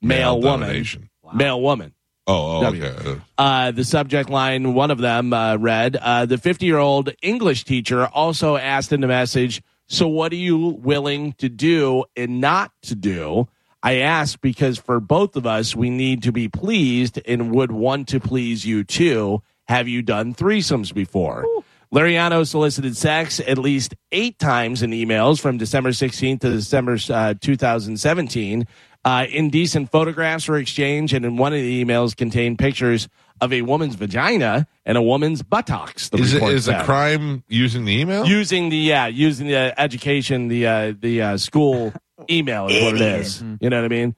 male, 0.03 0.41
woman. 0.41 0.61
domination. 0.61 1.11
Male 1.33 1.61
woman. 1.61 1.95
Oh, 2.27 2.59
oh 2.59 2.63
W. 2.63 2.85
okay. 2.85 3.21
Uh, 3.39 3.71
the 3.71 3.85
subject 3.85 4.31
line, 4.31 4.75
one 4.75 4.91
of 4.91 4.99
them 4.99 5.33
uh, 5.33 5.57
read, 5.57 5.97
uh, 5.97 6.27
the 6.27 6.39
50 6.39 6.67
year 6.67 6.79
old 6.79 7.11
English 7.23 7.65
teacher 7.65 8.07
also 8.07 8.57
asked 8.57 8.93
in 8.93 9.01
the 9.01 9.07
message, 9.07 9.63
So 9.87 10.09
what 10.09 10.33
are 10.33 10.37
you 10.37 10.59
willing 10.59 11.33
to 11.35 11.49
do 11.49 12.05
and 12.17 12.41
not 12.41 12.73
to 12.83 12.95
do? 12.95 13.49
I 13.83 13.97
asked 13.97 14.43
because 14.43 14.79
for 14.79 15.01
both 15.01 15.37
of 15.37 15.47
us, 15.47 15.75
we 15.75 15.89
need 15.89 16.23
to 16.25 16.33
be 16.33 16.49
pleased 16.49 17.19
and 17.27 17.51
would 17.53 17.73
want 17.73 18.09
to 18.09 18.21
please 18.21 18.67
you 18.67 18.85
too. 18.85 19.43
Have 19.69 19.89
you 19.89 20.03
done 20.03 20.35
threesomes 20.35 20.93
before? 20.93 21.47
Lariano 21.95 22.47
solicited 22.47 22.97
sex 22.97 23.41
at 23.41 23.59
least 23.59 23.95
eight 24.13 24.39
times 24.39 24.83
in 24.83 24.91
emails 24.93 25.41
from 25.41 25.59
December 25.59 25.91
16th 25.91 26.41
to 26.41 26.51
December 26.51 26.97
uh, 27.11 27.35
2017. 27.41 28.67
Uh, 29.05 29.27
indecent 29.31 29.91
photographs 29.91 30.47
were 30.47 30.59
exchanged, 30.59 31.15
and 31.15 31.25
in 31.25 31.37
one 31.37 31.53
of 31.53 31.59
the 31.59 31.85
emails 31.85 32.15
contained 32.15 32.59
pictures 32.59 33.09
of 33.41 33.53
a 33.53 33.63
woman's 33.63 33.95
vagina 33.95 34.67
and 34.85 34.99
a 34.99 35.03
woman's 35.03 35.43
buttocks. 35.43 36.11
The 36.11 36.19
Is 36.19 36.33
it 36.35 36.37
report 36.37 36.53
is 36.53 36.67
the 36.67 36.83
crime 36.85 37.43
using 37.49 37.87
the 37.87 37.99
email? 37.99 38.27
using 38.27 38.69
the 38.69 38.77
yeah 38.77 39.07
using 39.07 39.47
the 39.49 39.75
education 39.81 40.49
the 40.49 40.67
uh, 40.67 40.93
the 41.01 41.23
uh, 41.23 41.37
school 41.39 41.95
email 42.31 42.67
is 42.69 42.85
what 42.85 42.95
it 42.97 43.01
is. 43.01 43.43
You 43.61 43.71
know 43.71 43.79
what 43.79 43.87
I 43.87 43.89
mean? 43.89 44.15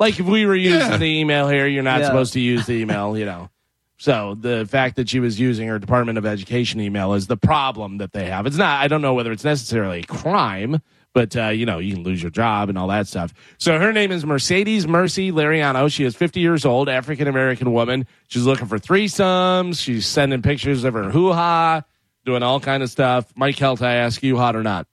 Like 0.00 0.18
if 0.18 0.24
we 0.26 0.46
were 0.46 0.56
using 0.56 0.80
Yeah. 0.92 0.96
the 0.96 1.18
email 1.20 1.46
here, 1.48 1.66
you're 1.66 1.82
not 1.82 2.00
Yeah. 2.00 2.06
supposed 2.06 2.32
to 2.32 2.40
use 2.40 2.64
the 2.66 2.72
email. 2.80 3.16
You 3.18 3.26
know. 3.26 3.50
So 3.98 4.36
the 4.40 4.64
fact 4.64 4.96
that 4.96 5.08
she 5.08 5.18
was 5.20 5.38
using 5.40 5.66
her 5.68 5.78
Department 5.78 6.18
of 6.18 6.24
Education 6.26 6.80
email 6.80 7.14
is 7.14 7.26
the 7.26 7.36
problem 7.36 7.98
that 7.98 8.12
they 8.12 8.26
have. 8.26 8.46
It's 8.46 8.56
not. 8.56 8.80
I 8.82 8.86
don't 8.88 9.02
know 9.02 9.14
whether 9.14 9.32
it's 9.32 9.42
necessarily 9.44 10.00
a 10.00 10.04
crime, 10.04 10.80
but 11.14 11.36
uh, 11.36 11.48
you 11.48 11.66
know 11.66 11.78
you 11.78 11.94
can 11.94 12.04
lose 12.04 12.22
your 12.22 12.30
job 12.30 12.68
and 12.68 12.78
all 12.78 12.86
that 12.88 13.08
stuff. 13.08 13.34
So 13.58 13.76
her 13.78 13.92
name 13.92 14.12
is 14.12 14.24
Mercedes 14.24 14.86
Mercy 14.86 15.32
Lariano. 15.32 15.92
She 15.92 16.04
is 16.04 16.14
50 16.14 16.38
years 16.38 16.64
old, 16.64 16.88
African 16.88 17.26
American 17.26 17.72
woman. 17.72 18.06
She's 18.28 18.44
looking 18.44 18.66
for 18.66 18.78
threesomes. 18.78 19.80
She's 19.82 20.06
sending 20.06 20.42
pictures 20.42 20.84
of 20.84 20.94
her 20.94 21.10
hoo 21.10 21.32
ha, 21.32 21.82
doing 22.24 22.44
all 22.44 22.60
kind 22.60 22.84
of 22.84 22.90
stuff. 22.90 23.32
Mike 23.36 23.56
Calta, 23.56 23.84
I 23.86 23.94
ask 23.94 24.22
you, 24.22 24.36
hot 24.36 24.54
or 24.54 24.62
not? 24.62 24.86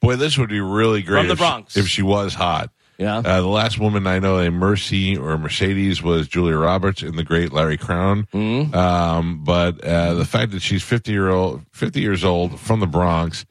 Boy, 0.00 0.16
this 0.16 0.36
would 0.36 0.48
be 0.48 0.60
really 0.60 1.02
great 1.02 1.20
From 1.20 1.26
the 1.28 1.32
if 1.34 1.38
she- 1.38 1.42
Bronx. 1.44 1.76
if 1.76 1.86
she 1.88 2.02
was 2.02 2.34
hot. 2.34 2.70
Yeah. 2.98 3.18
Uh, 3.18 3.40
the 3.40 3.46
last 3.46 3.78
woman 3.78 4.08
I 4.08 4.18
know, 4.18 4.38
a 4.38 4.50
Mercy 4.50 5.16
or 5.16 5.38
Mercedes, 5.38 6.02
was 6.02 6.26
Julia 6.26 6.56
Roberts 6.56 7.02
in 7.02 7.14
The 7.14 7.22
Great 7.22 7.52
Larry 7.52 7.78
Crowne. 7.78 8.28
Mm-hmm. 8.30 8.74
Um, 8.74 9.44
but 9.44 9.82
uh, 9.84 10.14
the 10.14 10.24
fact 10.24 10.50
that 10.50 10.62
she's 10.62 10.82
fifty 10.82 11.12
year 11.12 11.30
old, 11.30 11.62
fifty 11.72 12.00
years 12.00 12.24
old 12.24 12.58
from 12.58 12.80
the 12.80 12.88
Bronx, 12.88 13.46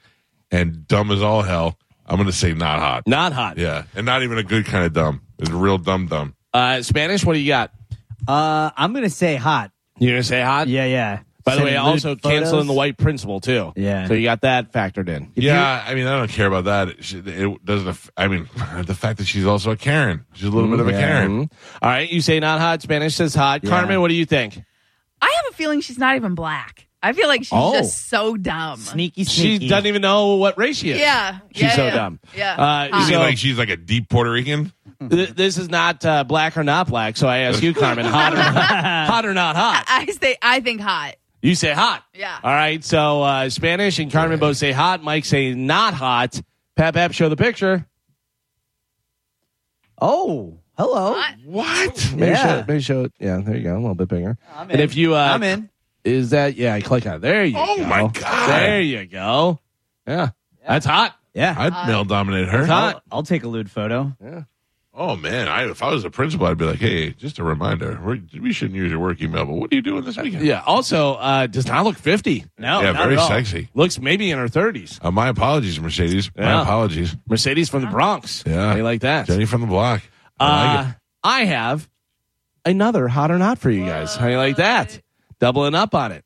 and 0.51 0.86
dumb 0.88 1.12
as 1.12 1.21
all 1.21 1.43
hell, 1.43 1.77
I'm 2.05 2.17
going 2.17 2.27
to 2.27 2.33
say 2.33 2.53
not 2.53 2.79
hot. 2.79 3.07
Not 3.07 3.31
hot. 3.31 3.57
Yeah, 3.57 3.83
and 3.95 4.05
not 4.05 4.21
even 4.23 4.38
a 4.38 4.43
good 4.43 4.65
kind 4.65 4.86
of 4.86 4.91
dumb. 4.91 5.21
It's 5.39 5.49
real 5.49 5.77
dumb 5.77 6.07
dumb. 6.07 6.36
Uh, 6.53 6.81
Spanish. 6.81 7.23
What 7.23 7.33
do 7.33 7.39
you 7.39 7.47
got? 7.47 7.71
Uh, 8.27 8.71
I'm 8.75 8.93
gonna 8.93 9.10
say 9.10 9.38
hot. 9.38 9.71
You 9.97 10.10
gonna 10.10 10.23
say 10.23 10.41
hot? 10.41 10.67
Yeah, 10.67 10.86
yeah. 10.86 11.19
By 11.47 11.55
the 11.55 11.63
way, 11.63 11.75
also 11.75 12.10
photos. 12.15 12.31
canceling 12.31 12.67
the 12.67 12.73
white 12.73 12.97
principal 12.97 13.39
too. 13.39 13.73
Yeah. 13.75 14.07
So 14.07 14.13
you 14.13 14.23
got 14.23 14.41
that 14.41 14.71
factored 14.71 15.10
in. 15.10 15.31
yeah, 15.36 15.83
I 15.88 15.95
mean, 15.95 16.05
I 16.07 16.17
don't 16.17 16.29
care 16.29 16.47
about 16.47 16.65
that. 16.65 16.89
It, 16.89 17.27
it 17.27 17.65
doesn't. 17.65 17.97
I 18.15 18.27
mean, 18.27 18.47
the 18.83 18.93
fact 18.95 19.17
that 19.19 19.25
she's 19.25 19.45
also 19.45 19.71
a 19.71 19.77
Karen. 19.77 20.25
She's 20.33 20.47
a 20.47 20.51
little 20.51 20.69
bit 20.69 20.79
of 20.79 20.88
a 20.88 20.91
Karen. 20.91 21.45
Mhm. 21.47 21.51
All 21.81 21.89
right, 21.89 22.10
you 22.10 22.21
say 22.21 22.39
not 22.39 22.60
hot. 22.60 22.81
Spanish 22.81 23.15
says 23.15 23.33
hot. 23.33 23.63
Yeah. 23.63 23.69
Carmen, 23.69 23.99
what 24.01 24.10
do 24.10 24.13
you 24.15 24.25
think? 24.25 24.62
I 25.21 25.25
have 25.43 25.53
a 25.53 25.55
feeling 25.55 25.81
she's 25.81 25.97
not 25.97 26.15
even 26.15 26.36
black. 26.36 26.83
I 27.01 27.13
feel 27.13 27.27
like 27.27 27.41
she's 27.41 27.51
Oh. 27.53 27.73
just 27.73 28.10
so 28.10 28.36
dumb. 28.38 28.79
Sneaky, 28.79 29.23
She 29.23 29.60
doesn't 29.69 29.86
even 29.86 30.01
know 30.01 30.36
what 30.36 30.57
race 30.57 30.77
she 30.77 30.91
is. 30.91 30.99
Yeah. 30.99 31.39
She's 31.53 31.62
yeah, 31.63 31.75
so 31.75 31.86
yeah. 31.86 31.95
dumb. 31.95 32.19
Yeah. 32.36 32.53
Uh, 32.55 32.86
You 32.86 32.91
Hot. 32.93 33.10
So- 33.12 33.19
like 33.19 33.38
she's 33.38 33.57
like 33.57 33.69
a 33.69 33.77
deep 33.77 34.10
Puerto 34.10 34.31
Rican. 34.31 34.73
Th- 35.07 35.29
this 35.29 35.60
is 35.60 35.69
not 35.69 36.03
uh, 36.03 36.23
black 36.23 36.57
or 36.57 36.63
not 36.63 36.88
black. 36.88 37.17
So 37.17 37.27
I 37.27 37.39
ask 37.39 37.62
you, 37.62 37.75
Carmen, 37.75 38.05
hot 38.07 38.33
or 38.33 38.38
not, 38.38 38.55
hot 39.07 39.25
or 39.27 39.33
not 39.36 39.55
hot? 39.55 39.86
I 39.88 40.05
say 40.07 40.38
I 40.41 40.60
think 40.60 40.81
hot. 40.81 41.15
You 41.41 41.56
say 41.56 41.71
hot. 41.73 42.04
Yeah. 42.13 42.38
All 42.43 42.52
right. 42.54 42.84
So 42.84 43.21
uh, 43.21 43.50
Spanish 43.50 44.00
and 44.00 44.12
Carmen 44.12 44.39
both 44.39 44.58
say 44.58 44.71
hot. 44.71 45.04
Mike 45.04 45.23
say 45.26 45.54
not 45.54 45.93
hot. 45.93 46.41
Pap 46.76 46.95
Pap, 46.95 47.12
show 47.13 47.30
the 47.30 47.36
picture. 47.38 47.86
Oh, 50.00 50.60
hello. 50.78 51.13
Hot. 51.15 51.36
What? 51.45 52.12
Maybe 52.15 52.32
Yeah. 52.32 52.43
show, 52.62 52.65
maybe 52.67 52.82
show 52.82 53.04
it. 53.06 53.13
Yeah, 53.19 53.41
there 53.43 53.56
you 53.58 53.63
go. 53.63 53.76
A 53.76 53.80
little 53.80 53.95
bit 53.95 54.08
bigger. 54.10 54.38
I'm 54.56 54.67
in. 54.69 54.71
And 54.73 54.82
if 54.82 54.95
you, 54.95 55.15
uh, 55.15 55.19
I'm 55.34 55.43
in. 55.43 55.69
Is 56.04 56.30
that 56.30 56.56
yeah? 56.56 56.80
Click 56.80 57.06
on. 57.06 57.15
it. 57.15 57.19
There 57.19 57.43
you 57.45 57.56
Oh, 57.58 57.78
go. 57.78 57.86
my 57.86 58.08
God. 58.08 58.50
There 58.50 58.82
you 58.82 59.06
go. 59.06 59.60
Yeah, 60.08 60.30
that's 60.65 60.86
hot. 60.86 61.15
Yeah. 61.34 61.54
I'd 61.58 61.88
male 61.88 62.06
dominate 62.06 62.47
her. 62.50 62.60
It's 62.62 62.69
hot. 62.69 62.95
I'll, 62.95 63.17
I'll 63.17 63.23
take 63.23 63.43
a 63.43 63.47
lewd 63.47 63.69
photo. 63.69 64.15
Oh 64.99 65.15
man, 65.15 65.47
I, 65.47 65.69
if 65.69 65.83
I 65.83 65.91
was 65.91 66.03
a 66.05 66.10
principal, 66.10 66.47
I'd 66.47 66.57
be 66.57 66.65
like, 66.65 66.79
"Hey, 66.79 67.12
just 67.12 67.38
a 67.38 67.43
reminder, 67.43 67.99
we're, 68.03 68.19
we 68.41 68.51
shouldn't 68.51 68.75
use 68.75 68.89
your 68.89 68.99
work 68.99 69.21
email, 69.21 69.45
but 69.45 69.53
what 69.53 69.71
are 69.71 69.75
you 69.75 69.83
doing 69.83 70.03
this 70.03 70.17
weekend?" 70.17 70.43
Yeah. 70.43 70.63
Also, 70.65 71.13
uh, 71.13 71.45
does 71.45 71.67
not 71.67 71.86
look 71.86 71.97
fifty. 71.97 72.45
No, 72.57 72.81
yeah, 72.81 72.93
not 72.93 73.03
very 73.03 73.13
at 73.13 73.19
all. 73.19 73.27
sexy. 73.27 73.69
Looks 73.75 73.99
maybe 73.99 74.31
in 74.31 74.39
her 74.39 74.47
thirties. 74.47 74.99
Uh, 74.99 75.12
my 75.12 75.27
apologies, 75.27 75.79
Mercedes. 75.79 76.31
My 76.36 76.63
apologies, 76.63 77.15
Mercedes 77.29 77.69
from 77.69 77.81
the 77.83 77.88
Bronx. 77.89 78.43
Yeah. 78.47 78.71
How 78.71 78.75
you 78.75 78.81
like 78.83 79.01
that? 79.01 79.27
Jenny 79.27 79.45
from 79.45 79.62
the 79.62 79.67
block. 79.67 80.01
I 80.39 80.75
like 80.77 80.88
Uh, 80.88 80.91
I 81.23 81.45
have 81.45 81.88
another 82.65 83.07
hot 83.07 83.29
or 83.29 83.38
not 83.38 83.60
for 83.60 83.69
you 83.69 83.86
guys. 83.86 84.15
How 84.15 84.27
you 84.29 84.38
like 84.38 84.55
that? 84.55 84.99
Doubling 85.39 85.75
up 85.75 85.93
on 85.93 86.12
it. 86.12 86.25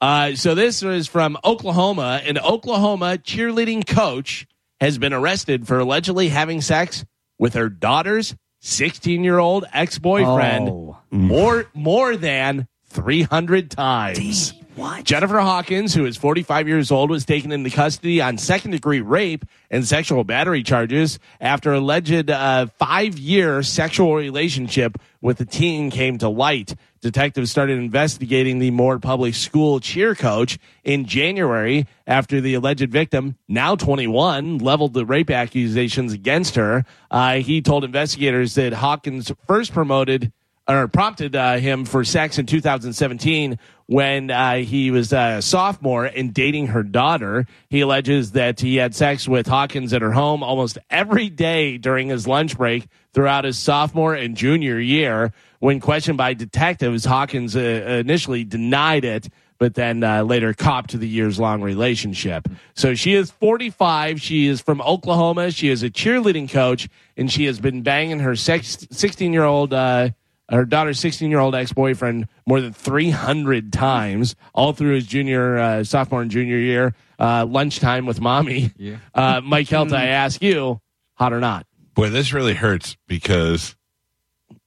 Uh, 0.00 0.36
so 0.36 0.54
this 0.54 0.80
is 0.84 1.08
from 1.08 1.36
Oklahoma. 1.44 2.20
An 2.24 2.38
Oklahoma 2.38 3.18
cheerleading 3.18 3.84
coach 3.84 4.46
has 4.80 4.96
been 4.98 5.12
arrested 5.12 5.66
for 5.66 5.80
allegedly 5.80 6.28
having 6.28 6.60
sex 6.60 7.04
with 7.42 7.54
her 7.54 7.68
daughter's 7.68 8.36
16 8.60 9.24
year 9.24 9.40
old 9.40 9.64
ex 9.72 9.98
boyfriend 9.98 10.68
Oh. 10.68 10.96
more 11.10 11.66
more 11.74 12.16
than 12.16 12.68
300 12.86 13.68
times. 13.68 14.54
What? 14.74 15.04
Jennifer 15.04 15.38
Hawkins, 15.38 15.92
who 15.92 16.06
is 16.06 16.16
45 16.16 16.66
years 16.66 16.90
old, 16.90 17.10
was 17.10 17.26
taken 17.26 17.52
into 17.52 17.68
custody 17.68 18.22
on 18.22 18.38
second 18.38 18.70
degree 18.70 19.02
rape 19.02 19.44
and 19.70 19.86
sexual 19.86 20.24
battery 20.24 20.62
charges 20.62 21.18
after 21.42 21.74
alleged 21.74 22.30
uh, 22.30 22.66
five 22.78 23.18
year 23.18 23.62
sexual 23.62 24.14
relationship 24.14 24.96
with 25.20 25.38
a 25.40 25.44
teen 25.44 25.90
came 25.90 26.16
to 26.18 26.28
light. 26.30 26.74
Detectives 27.02 27.50
started 27.50 27.78
investigating 27.78 28.60
the 28.60 28.70
Moore 28.70 28.98
Public 28.98 29.34
School 29.34 29.78
cheer 29.78 30.14
coach 30.14 30.58
in 30.84 31.04
January 31.04 31.86
after 32.06 32.40
the 32.40 32.54
alleged 32.54 32.90
victim, 32.90 33.36
now 33.48 33.76
21, 33.76 34.56
leveled 34.56 34.94
the 34.94 35.04
rape 35.04 35.30
accusations 35.30 36.14
against 36.14 36.54
her. 36.54 36.86
Uh, 37.10 37.34
he 37.34 37.60
told 37.60 37.84
investigators 37.84 38.54
that 38.54 38.72
Hawkins 38.72 39.30
first 39.46 39.72
promoted 39.72 40.32
or 40.72 40.88
prompted 40.88 41.36
uh, 41.36 41.56
him 41.56 41.84
for 41.84 42.04
sex 42.04 42.38
in 42.38 42.46
2017 42.46 43.58
when 43.86 44.30
uh, 44.30 44.56
he 44.56 44.90
was 44.90 45.12
a 45.12 45.42
sophomore 45.42 46.06
and 46.06 46.32
dating 46.32 46.68
her 46.68 46.82
daughter. 46.82 47.46
He 47.68 47.80
alleges 47.80 48.32
that 48.32 48.60
he 48.60 48.76
had 48.76 48.94
sex 48.94 49.28
with 49.28 49.46
Hawkins 49.46 49.92
at 49.92 50.02
her 50.02 50.12
home 50.12 50.42
almost 50.42 50.78
every 50.88 51.28
day 51.28 51.76
during 51.76 52.08
his 52.08 52.26
lunch 52.26 52.56
break 52.56 52.88
throughout 53.12 53.44
his 53.44 53.58
sophomore 53.58 54.14
and 54.14 54.36
junior 54.36 54.78
year. 54.78 55.32
When 55.58 55.78
questioned 55.78 56.18
by 56.18 56.34
detectives, 56.34 57.04
Hawkins 57.04 57.54
uh, 57.54 57.60
initially 57.60 58.44
denied 58.44 59.04
it. 59.04 59.28
But 59.58 59.74
then 59.74 60.02
uh, 60.02 60.24
later 60.24 60.54
copped 60.54 60.90
to 60.90 60.98
the 60.98 61.06
years 61.06 61.38
long 61.38 61.62
relationship. 61.62 62.48
So 62.74 62.96
she 62.96 63.14
is 63.14 63.30
45. 63.30 64.20
She 64.20 64.48
is 64.48 64.60
from 64.60 64.80
Oklahoma. 64.80 65.52
She 65.52 65.68
is 65.68 65.84
a 65.84 65.90
cheerleading 65.90 66.50
coach, 66.50 66.88
and 67.16 67.30
she 67.30 67.44
has 67.44 67.60
been 67.60 67.82
banging 67.82 68.18
her 68.18 68.34
16 68.34 69.32
year 69.32 69.44
old 69.44 69.72
uh, 69.72 70.08
her 70.52 70.64
daughter's 70.64 71.00
16 71.00 71.30
year 71.30 71.40
old 71.40 71.54
ex 71.54 71.72
boyfriend 71.72 72.28
more 72.46 72.60
than 72.60 72.72
300 72.72 73.72
times, 73.72 74.36
all 74.54 74.72
through 74.72 74.94
his 74.94 75.06
junior, 75.06 75.58
uh, 75.58 75.84
sophomore 75.84 76.22
and 76.22 76.30
junior 76.30 76.58
year. 76.58 76.94
Uh, 77.18 77.46
lunchtime 77.46 78.04
with 78.06 78.20
mommy. 78.20 78.72
Yeah. 78.76 78.96
Uh, 79.14 79.40
Mike 79.42 79.68
Helta, 79.68 79.94
I 79.94 80.06
ask 80.06 80.42
you, 80.42 80.80
hot 81.14 81.32
or 81.32 81.40
not? 81.40 81.66
Boy, 81.94 82.08
this 82.10 82.32
really 82.32 82.54
hurts 82.54 82.96
because 83.06 83.76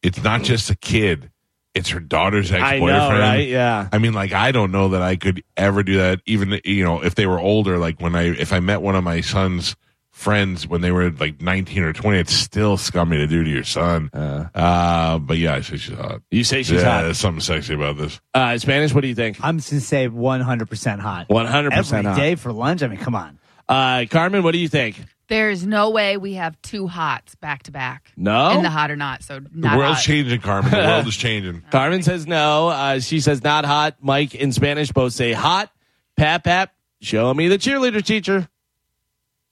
it's 0.01 0.23
not 0.23 0.43
just 0.43 0.69
a 0.69 0.75
kid; 0.75 1.31
it's 1.73 1.89
her 1.89 1.99
daughter's 1.99 2.51
ex 2.51 2.79
boyfriend. 2.79 3.19
right? 3.19 3.47
Yeah. 3.47 3.89
I 3.91 3.97
mean, 3.97 4.13
like, 4.13 4.31
I 4.31 4.51
don't 4.51 4.71
know 4.71 4.89
that 4.89 5.01
I 5.01 5.15
could 5.15 5.43
ever 5.57 5.83
do 5.83 5.97
that. 5.97 6.21
Even 6.25 6.61
you 6.63 6.83
know, 6.83 7.03
if 7.03 7.15
they 7.15 7.25
were 7.25 7.39
older, 7.39 7.77
like 7.77 7.99
when 7.99 8.15
I 8.15 8.23
if 8.27 8.53
I 8.53 8.59
met 8.59 8.81
one 8.81 8.95
of 8.95 9.03
my 9.03 9.21
son's 9.21 9.75
friends 10.15 10.65
when 10.65 10.79
they 10.81 10.91
were 10.91 11.11
like 11.11 11.41
nineteen 11.41 11.83
or 11.83 11.93
twenty, 11.93 12.19
it's 12.19 12.33
still 12.33 12.77
scummy 12.77 13.17
to 13.17 13.27
do 13.27 13.43
to 13.43 13.49
your 13.49 13.63
son. 13.63 14.09
Uh, 14.13 15.19
but 15.19 15.37
yeah, 15.37 15.55
I 15.55 15.61
say 15.61 15.77
she's 15.77 15.95
hot. 15.95 16.21
You 16.31 16.43
say 16.43 16.63
she's 16.63 16.81
yeah, 16.81 16.89
hot. 16.89 17.01
there's 17.03 17.17
something 17.19 17.41
sexy 17.41 17.73
about 17.73 17.97
this. 17.97 18.19
Uh, 18.33 18.57
Spanish, 18.57 18.93
what 18.93 19.01
do 19.01 19.07
you 19.07 19.15
think? 19.15 19.37
I'm 19.43 19.57
just 19.57 19.69
gonna 19.69 19.81
say 19.81 20.07
100 20.07 20.69
percent 20.69 21.01
hot. 21.01 21.27
100% 21.29 21.71
Every 21.71 22.03
hot. 22.03 22.15
day 22.17 22.35
for 22.35 22.51
lunch. 22.51 22.81
I 22.81 22.87
mean, 22.87 22.99
come 22.99 23.15
on. 23.15 23.37
Uh, 23.67 24.05
Carmen, 24.09 24.43
what 24.43 24.51
do 24.51 24.57
you 24.59 24.67
think? 24.69 24.95
There's 25.27 25.65
no 25.65 25.89
way 25.89 26.17
we 26.17 26.33
have 26.35 26.55
two 26.61 26.85
hots 26.87 27.33
back 27.33 27.63
to 27.63 27.71
back. 27.71 28.11
No? 28.15 28.51
In 28.51 28.61
the 28.61 28.69
hot 28.69 28.91
or 28.91 28.95
not. 28.95 29.23
So 29.23 29.39
The 29.39 29.75
world's 29.75 29.97
hot. 29.97 30.03
changing, 30.03 30.39
Carmen. 30.41 30.69
The 30.69 30.77
world 30.77 31.07
is 31.07 31.17
changing. 31.17 31.63
Carmen 31.71 32.03
says 32.03 32.27
no. 32.27 32.67
Uh, 32.69 32.99
she 32.99 33.19
says 33.21 33.43
not 33.43 33.65
hot. 33.65 33.95
Mike 34.01 34.35
in 34.35 34.51
Spanish 34.51 34.91
both 34.91 35.13
say 35.13 35.33
hot. 35.33 35.71
Pap, 36.15 36.43
pap, 36.43 36.73
show 37.01 37.33
me 37.33 37.47
the 37.47 37.57
cheerleader 37.57 38.05
teacher. 38.05 38.47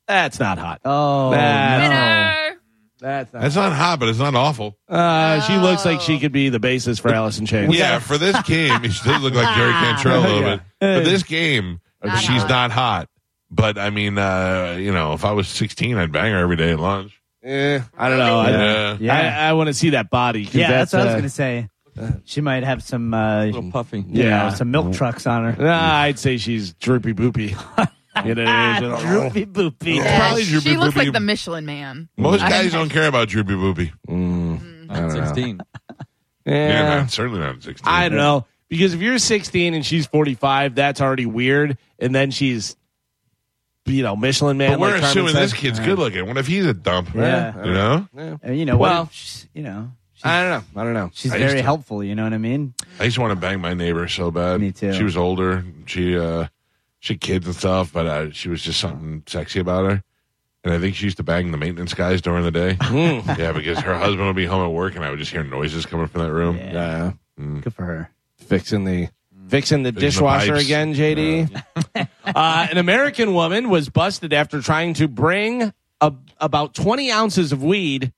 That's 0.07 0.39
not 0.39 0.57
hot. 0.57 0.81
Oh, 0.85 1.31
Nah. 1.31 1.77
no. 1.77 1.83
Winner. 1.83 2.59
That's 2.99 3.33
not 3.33 3.41
That's 3.41 3.55
not 3.55 3.73
hot, 3.73 3.99
but 3.99 4.07
it's 4.09 4.19
not 4.19 4.33
awful. 4.33 4.77
Uh, 4.87 5.41
she 5.41 5.57
looks 5.57 5.83
like 5.83 5.99
she 5.99 6.19
could 6.19 6.31
be 6.31 6.47
the 6.49 6.59
basis 6.59 6.99
for 6.99 7.09
Alice 7.13 7.37
in 7.37 7.45
Chains. 7.45 7.75
Yeah, 7.75 7.99
for 7.99 8.17
this 8.17 8.41
game, 8.43 8.81
she 8.89 9.03
does 9.09 9.21
look 9.21 9.33
like 9.33 9.55
Jerry 9.57 9.71
Cantrell 9.73 10.19
a 10.19 10.23
little 10.25 10.41
bit. 10.57 10.61
For 10.79 11.09
this 11.09 11.23
game, 11.23 11.81
Not 12.03 12.17
she's 12.19 12.41
hot. 12.43 12.49
not 12.49 12.71
hot. 12.71 13.09
But 13.51 13.77
I 13.77 13.89
mean, 13.89 14.17
uh, 14.17 14.77
you 14.79 14.93
know, 14.93 15.13
if 15.13 15.25
I 15.25 15.33
was 15.33 15.47
16, 15.49 15.97
I'd 15.97 16.11
bang 16.13 16.31
her 16.31 16.39
every 16.39 16.55
day 16.55 16.71
at 16.71 16.79
lunch. 16.79 17.19
Eh, 17.43 17.79
I 17.97 18.09
don't 18.09 18.19
know. 18.19 18.39
I, 18.39 18.49
Yeah. 18.51 18.97
Yeah. 19.01 19.15
I, 19.45 19.49
I 19.49 19.53
want 19.53 19.67
to 19.67 19.73
see 19.73 19.89
that 19.91 20.09
body. 20.09 20.45
'cause 20.45 20.55
Yeah, 20.55 20.69
that's, 20.71 20.93
what 20.93 21.01
I 21.01 21.05
was 21.05 21.13
uh, 21.13 21.17
gonna 21.17 21.29
say. 21.29 21.67
She 22.23 22.39
might 22.41 22.63
have 22.63 22.81
some, 22.81 23.13
uh, 23.13 23.45
little 23.45 23.69
puffy. 23.69 23.99
you 23.99 24.23
Yeah. 24.23 24.49
some 24.53 24.71
milk 24.71 24.93
trucks 24.93 25.27
on 25.27 25.51
her. 25.53 25.61
Nah, 25.63 25.93
I'd 25.97 26.17
say 26.19 26.37
she's 26.37 26.73
droopy 26.75 27.13
boopy. 27.13 27.55
you 28.25 28.35
know, 28.35 28.45
Ah, 28.47 28.77
she's- 28.79 29.01
droopy 29.01 29.45
boopy. 29.45 29.95
Yeah, 29.95 30.17
Probably 30.19 30.43
Droopy 30.45 30.69
she 30.69 30.77
looks 30.77 30.93
Boopy. 30.93 30.97
like 30.97 31.13
the 31.13 31.19
Michelin 31.19 31.65
man. 31.65 32.09
Most 32.17 32.41
guys 32.41 32.71
don't 32.71 32.81
don't 32.81 32.89
care 32.89 33.07
about 33.07 33.27
Droopy 33.29 33.53
Boopy. 33.53 33.91
Not 34.87 35.11
16. 35.11 35.59
Yeah, 36.45 36.53
yeah. 36.55 36.95
not, 36.99 37.09
certainly 37.09 37.39
not 37.39 37.55
at 37.55 37.63
16. 37.63 37.87
I 37.87 38.09
don't 38.09 38.17
know 38.17 38.45
because 38.67 38.93
if 38.93 38.99
you're 38.99 39.17
16 39.17 39.73
and 39.75 39.85
she's 39.85 40.05
45, 40.07 40.75
that's 40.75 40.99
already 40.99 41.25
weird. 41.25 41.77
And 41.99 42.13
then 42.13 42.31
she's, 42.31 42.75
you 43.85 44.03
know, 44.03 44.17
Michelin 44.17 44.57
man. 44.57 44.71
But 44.71 44.79
we're 44.81 44.87
like 44.91 44.95
Carmen 44.99 45.09
assuming 45.11 45.33
said. 45.35 45.41
this 45.43 45.53
kid's 45.53 45.79
good 45.79 45.97
looking. 45.97 46.27
What 46.27 46.37
if 46.37 46.47
he's 46.47 46.65
a 46.65 46.73
dump? 46.73 47.15
Yeah. 47.15 47.65
You 47.65 47.71
know? 47.73 48.07
Uh, 48.45 48.51
you 48.51 48.65
know, 48.65 48.75
Well- 48.75 48.91
well, 49.03 49.09
you 49.53 49.63
know, 49.63 49.91
she's, 50.15 50.25
I 50.25 50.41
don't 50.41 50.49
know. 50.75 50.81
I 50.81 50.83
don't 50.83 50.93
know. 50.93 51.11
she's 51.13 51.31
I 51.31 51.37
used 51.37 51.47
very 51.47 51.59
to- 51.59 51.63
helpful. 51.63 52.03
You 52.03 52.13
know 52.13 52.23
what 52.25 52.33
I 52.33 52.37
mean? 52.37 52.73
I 52.99 53.05
used 53.05 53.15
to 53.15 53.21
want 53.21 53.31
to 53.31 53.37
bang 53.39 53.61
my 53.61 53.73
neighbor 53.73 54.05
so 54.09 54.29
bad. 54.29 54.59
Me 54.59 54.73
too. 54.73 54.91
She 54.93 55.03
was 55.03 55.15
older. 55.15 55.63
She, 55.85 56.17
uh, 56.17 56.47
she 57.03 57.15
had 57.15 57.21
kids 57.21 57.45
and 57.45 57.55
stuff, 57.55 57.91
but 57.91 58.05
uh, 58.05 58.31
she 58.31 58.47
was 58.47 58.61
just 58.61 58.79
something 58.79 59.23
sexy 59.27 59.59
about 59.59 59.91
her. 59.91 60.03
And 60.63 60.73
I 60.73 60.79
think 60.79 60.95
she 60.95 61.03
used 61.03 61.17
to 61.17 61.23
bang 61.23 61.51
the 61.51 61.57
maintenance 61.57 61.93
guys 61.93 62.21
during 62.21 62.45
the 62.45 62.51
day. 62.51 62.75
Mm. 62.79 63.37
yeah, 63.37 63.51
because 63.51 63.77
her 63.79 63.97
husband 63.97 64.25
would 64.25 64.37
be 64.37 64.45
home 64.45 64.65
at 64.65 64.71
work 64.71 64.95
and 64.95 65.03
I 65.03 65.09
would 65.09 65.19
just 65.19 65.29
hear 65.29 65.43
noises 65.43 65.85
coming 65.85 66.07
from 66.07 66.21
that 66.21 66.31
room. 66.31 66.55
Yeah. 66.55 67.11
Yeah. 67.37 67.59
Good 67.59 67.73
for 67.73 67.83
her. 67.83 68.09
fixing 68.37 68.85
the 68.85 69.09
fixing 69.49 69.83
the 69.83 69.91
the 69.91 69.99
dishwasher 69.99 70.53
pipes. 70.53 70.63
again, 70.63 70.93
JD. 70.93 71.63
uh, 72.23 72.67
an 72.71 72.77
American 72.77 73.33
woman 73.33 73.69
was 73.69 73.89
busted 73.89 74.31
after 74.31 74.61
trying 74.61 74.93
to 74.93 75.09
bring 75.09 75.73
a, 75.99 76.13
about 76.37 76.73
20 76.73 77.11
ounces 77.11 77.51
of 77.51 77.61
weed 77.61 78.13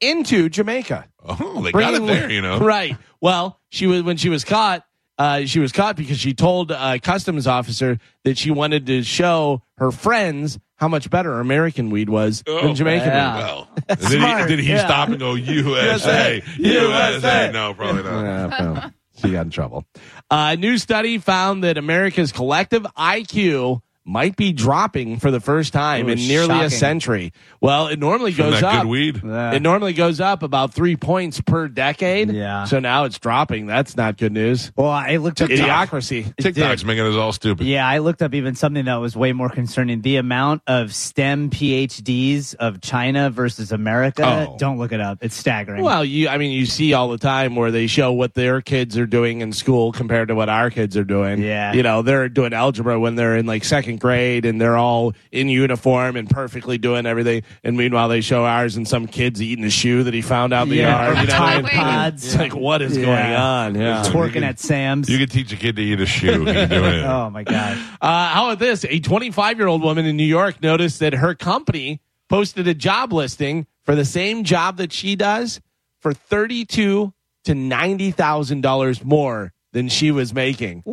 into 0.00 0.48
Jamaica. 0.48 1.08
Oh, 1.24 1.60
they 1.60 1.72
got 1.72 1.94
it 1.94 2.06
there, 2.06 2.30
you 2.30 2.40
know. 2.40 2.60
Right. 2.64 2.96
Well, 3.20 3.58
she 3.68 3.88
was 3.88 4.04
when 4.04 4.16
she 4.16 4.28
was 4.28 4.44
caught. 4.44 4.84
Uh, 5.18 5.44
she 5.46 5.58
was 5.58 5.72
caught 5.72 5.96
because 5.96 6.18
she 6.18 6.32
told 6.32 6.70
a 6.70 6.98
customs 7.00 7.46
officer 7.46 7.98
that 8.24 8.38
she 8.38 8.50
wanted 8.50 8.86
to 8.86 9.02
show 9.02 9.62
her 9.76 9.90
friends 9.90 10.58
how 10.76 10.86
much 10.86 11.10
better 11.10 11.40
American 11.40 11.90
weed 11.90 12.08
was 12.08 12.42
than 12.46 12.74
Jamaican 12.76 13.08
yeah. 13.08 13.36
weed. 13.36 13.42
Well, 13.42 13.68
did 13.88 14.22
he, 14.22 14.46
did 14.46 14.58
he 14.60 14.70
yeah. 14.70 14.84
stop 14.86 15.08
and 15.08 15.18
go 15.18 15.34
USA, 15.34 16.42
USA. 16.56 17.12
USA? 17.14 17.50
No, 17.52 17.74
probably 17.74 18.04
not. 18.04 18.22
Yeah, 18.22 18.46
well, 18.46 18.92
she 19.16 19.32
got 19.32 19.46
in 19.46 19.50
trouble. 19.50 19.84
A 20.30 20.56
new 20.56 20.78
study 20.78 21.18
found 21.18 21.64
that 21.64 21.78
America's 21.78 22.30
collective 22.30 22.84
IQ 22.96 23.80
might 24.08 24.36
be 24.36 24.52
dropping 24.52 25.18
for 25.18 25.30
the 25.30 25.40
first 25.40 25.72
time 25.72 26.06
Ooh, 26.08 26.12
in 26.12 26.18
nearly 26.18 26.64
a 26.64 26.70
century. 26.70 27.32
Well, 27.60 27.88
it 27.88 27.98
normally 27.98 28.32
From 28.32 28.50
goes 28.50 28.60
that 28.60 28.74
up. 28.74 28.82
good 28.82 28.88
weed. 28.88 29.20
Yeah. 29.22 29.52
It 29.52 29.60
normally 29.60 29.92
goes 29.92 30.20
up 30.20 30.42
about 30.42 30.72
three 30.72 30.96
points 30.96 31.40
per 31.40 31.68
decade. 31.68 32.32
Yeah. 32.32 32.64
So 32.64 32.80
now 32.80 33.04
it's 33.04 33.18
dropping. 33.18 33.66
That's 33.66 33.96
not 33.96 34.16
good 34.16 34.32
news. 34.32 34.72
Well, 34.74 34.88
I 34.88 35.16
looked 35.16 35.42
up. 35.42 35.50
Idiocracy. 35.50 36.34
TikTok's 36.36 36.84
making 36.84 37.04
us 37.06 37.14
all 37.14 37.32
stupid. 37.32 37.66
Yeah, 37.66 37.86
I 37.86 37.98
looked 37.98 38.22
up 38.22 38.34
even 38.34 38.54
something 38.54 38.86
that 38.86 38.96
was 38.96 39.16
way 39.16 39.32
more 39.32 39.50
concerning. 39.50 40.00
The 40.00 40.16
amount 40.16 40.62
of 40.66 40.94
STEM 40.94 41.50
PhDs 41.50 42.54
of 42.54 42.80
China 42.80 43.30
versus 43.30 43.72
America. 43.72 44.48
Oh. 44.48 44.56
Don't 44.58 44.78
look 44.78 44.92
it 44.92 45.00
up. 45.00 45.18
It's 45.20 45.36
staggering. 45.36 45.82
Well, 45.82 46.04
you, 46.04 46.28
I 46.28 46.38
mean, 46.38 46.52
you 46.52 46.64
see 46.66 46.94
all 46.94 47.08
the 47.08 47.18
time 47.18 47.56
where 47.56 47.70
they 47.70 47.86
show 47.86 48.12
what 48.12 48.34
their 48.34 48.60
kids 48.62 48.96
are 48.96 49.06
doing 49.06 49.42
in 49.42 49.52
school 49.52 49.92
compared 49.92 50.28
to 50.28 50.34
what 50.34 50.48
our 50.48 50.70
kids 50.70 50.96
are 50.96 51.04
doing. 51.04 51.42
Yeah. 51.42 51.72
You 51.72 51.82
know, 51.82 52.02
they're 52.02 52.28
doing 52.28 52.52
algebra 52.54 52.98
when 52.98 53.14
they're 53.14 53.36
in 53.36 53.46
like 53.46 53.64
second 53.64 53.97
grade 53.98 54.44
and 54.44 54.60
they're 54.60 54.76
all 54.76 55.12
in 55.32 55.48
uniform 55.48 56.16
and 56.16 56.28
perfectly 56.28 56.78
doing 56.78 57.06
everything. 57.06 57.42
And 57.64 57.76
meanwhile, 57.76 58.08
they 58.08 58.20
show 58.20 58.44
ours 58.44 58.76
and 58.76 58.86
some 58.86 59.06
kid's 59.06 59.40
eating 59.42 59.64
a 59.64 59.70
shoe 59.70 60.04
that 60.04 60.14
he 60.14 60.22
found 60.22 60.52
out 60.52 60.64
in 60.64 60.68
the 60.70 60.76
yard. 60.76 61.16
You 61.18 61.24
know 61.24 61.30
Tide? 61.30 61.64
Pods. 61.64 62.24
It's 62.24 62.36
like, 62.36 62.54
what 62.54 62.82
is 62.82 62.96
Yeah. 62.96 63.04
going 63.04 63.34
on? 63.34 63.74
Yeah. 63.74 64.02
twerking 64.06 64.42
at 64.42 64.58
Sam's. 64.58 65.08
You 65.08 65.18
could 65.18 65.30
teach 65.30 65.52
a 65.52 65.56
kid 65.56 65.76
to 65.76 65.82
eat 65.82 66.00
a 66.00 66.06
shoe. 66.06 66.44
He's 66.44 66.68
doing 66.68 66.94
it. 66.94 67.04
oh 67.04 67.30
my 67.30 67.42
god. 67.44 67.76
Uh, 68.00 68.28
how 68.28 68.46
about 68.46 68.58
this? 68.58 68.84
A 68.88 69.00
25 69.00 69.58
year 69.58 69.66
old 69.66 69.82
woman 69.82 70.06
in 70.06 70.16
New 70.16 70.24
York 70.24 70.62
noticed 70.62 71.00
that 71.00 71.12
her 71.14 71.34
company 71.34 72.00
posted 72.28 72.68
a 72.68 72.74
job 72.74 73.12
listing 73.12 73.66
for 73.84 73.94
the 73.94 74.04
same 74.04 74.44
job 74.44 74.76
that 74.76 74.92
she 74.92 75.16
does 75.16 75.60
for 76.00 76.12
thirty-two 76.12 77.12
to 77.44 77.54
ninety 77.54 78.10
thousand 78.10 78.60
dollars 78.60 79.02
more 79.04 79.52
than 79.72 79.88
she 79.88 80.10
was 80.10 80.32
making. 80.34 80.84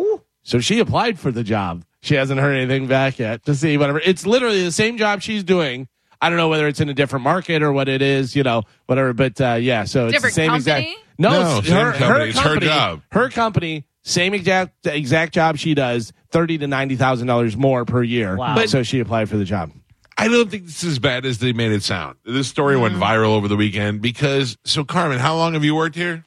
So 0.43 0.59
she 0.59 0.79
applied 0.79 1.19
for 1.19 1.31
the 1.31 1.43
job. 1.43 1.83
She 2.05 2.15
hasn't 2.15 2.39
heard 2.39 2.55
anything 2.55 2.87
back 2.87 3.17
yet 3.19 3.43
to 3.45 3.55
see 3.55 3.77
whatever. 3.77 3.99
It's 3.99 4.25
literally 4.25 4.63
the 4.63 4.71
same 4.71 4.97
job 4.97 5.21
she's 5.21 5.43
doing. 5.43 5.87
I 6.21 6.29
don't 6.29 6.37
know 6.37 6.49
whether 6.49 6.67
it's 6.67 6.79
in 6.79 6.87
a 6.89 6.93
different 6.93 7.23
market 7.23 7.61
or 7.61 7.71
what 7.73 7.89
it 7.89 8.01
is, 8.01 8.35
you 8.35 8.43
know, 8.43 8.63
whatever. 8.85 9.13
But 9.13 9.41
uh, 9.41 9.53
yeah, 9.55 9.83
so 9.85 10.07
it's 10.07 10.21
the 10.21 10.29
same 10.29 10.49
company? 10.51 10.57
exact. 10.91 11.05
No, 11.17 11.29
No, 11.29 11.57
it's 11.59 11.67
same 11.67 11.77
her, 11.77 11.91
company. 11.93 12.07
her 12.19 12.25
It's 12.27 12.39
her 12.39 12.57
job. 12.57 13.01
Her 13.11 13.29
company, 13.29 13.85
same 14.03 14.33
exact 14.33 14.85
exact 14.85 15.33
job 15.33 15.57
she 15.57 15.73
does, 15.73 16.13
thirty 16.29 16.57
to 16.59 16.67
ninety 16.67 16.95
thousand 16.95 17.27
dollars 17.27 17.57
more 17.57 17.85
per 17.85 18.03
year. 18.03 18.37
Wow. 18.37 18.55
But 18.55 18.69
so 18.69 18.83
she 18.83 18.99
applied 18.99 19.27
for 19.29 19.37
the 19.37 19.45
job. 19.45 19.71
I 20.17 20.27
don't 20.29 20.49
think 20.49 20.65
this 20.65 20.83
is 20.83 20.91
as 20.93 20.99
bad 20.99 21.25
as 21.25 21.39
they 21.39 21.53
made 21.53 21.71
it 21.71 21.83
sound. 21.83 22.17
This 22.23 22.47
story 22.47 22.77
went 22.77 22.95
viral 22.95 23.29
over 23.35 23.47
the 23.47 23.57
weekend 23.57 24.01
because. 24.01 24.57
So, 24.63 24.83
Carmen, 24.85 25.19
how 25.19 25.35
long 25.35 25.53
have 25.53 25.65
you 25.65 25.75
worked 25.75 25.95
here? 25.95 26.23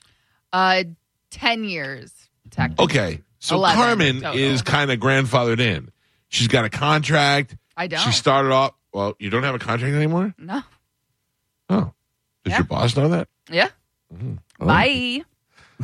Uh, 0.53 0.85
ten 1.31 1.65
years. 1.65 2.13
Technically. 2.51 2.85
Okay, 2.85 3.21
so 3.39 3.57
11 3.57 3.77
Carmen 3.83 4.21
total. 4.23 4.39
is 4.41 4.63
kind 4.63 4.91
of 4.91 4.99
grandfathered 4.99 5.61
in. 5.61 5.91
She's 6.29 6.49
got 6.49 6.65
a 6.65 6.71
contract. 6.71 7.57
I 7.77 7.87
don't. 7.87 8.01
She 8.01 8.13
started 8.13 8.53
off. 8.53 8.75
Well, 8.93 9.15
you 9.19 9.31
don't 9.31 9.43
have 9.45 9.55
a 9.55 9.59
contract 9.59 9.95
anymore. 9.95 10.35
No. 10.39 10.63
Oh, 11.71 11.93
does 12.45 12.53
Yeah. 12.53 12.59
your 12.59 12.65
boss 12.65 12.97
know 12.97 13.09
that? 13.09 13.29
Yeah. 13.51 13.69
Bye. 14.59 15.23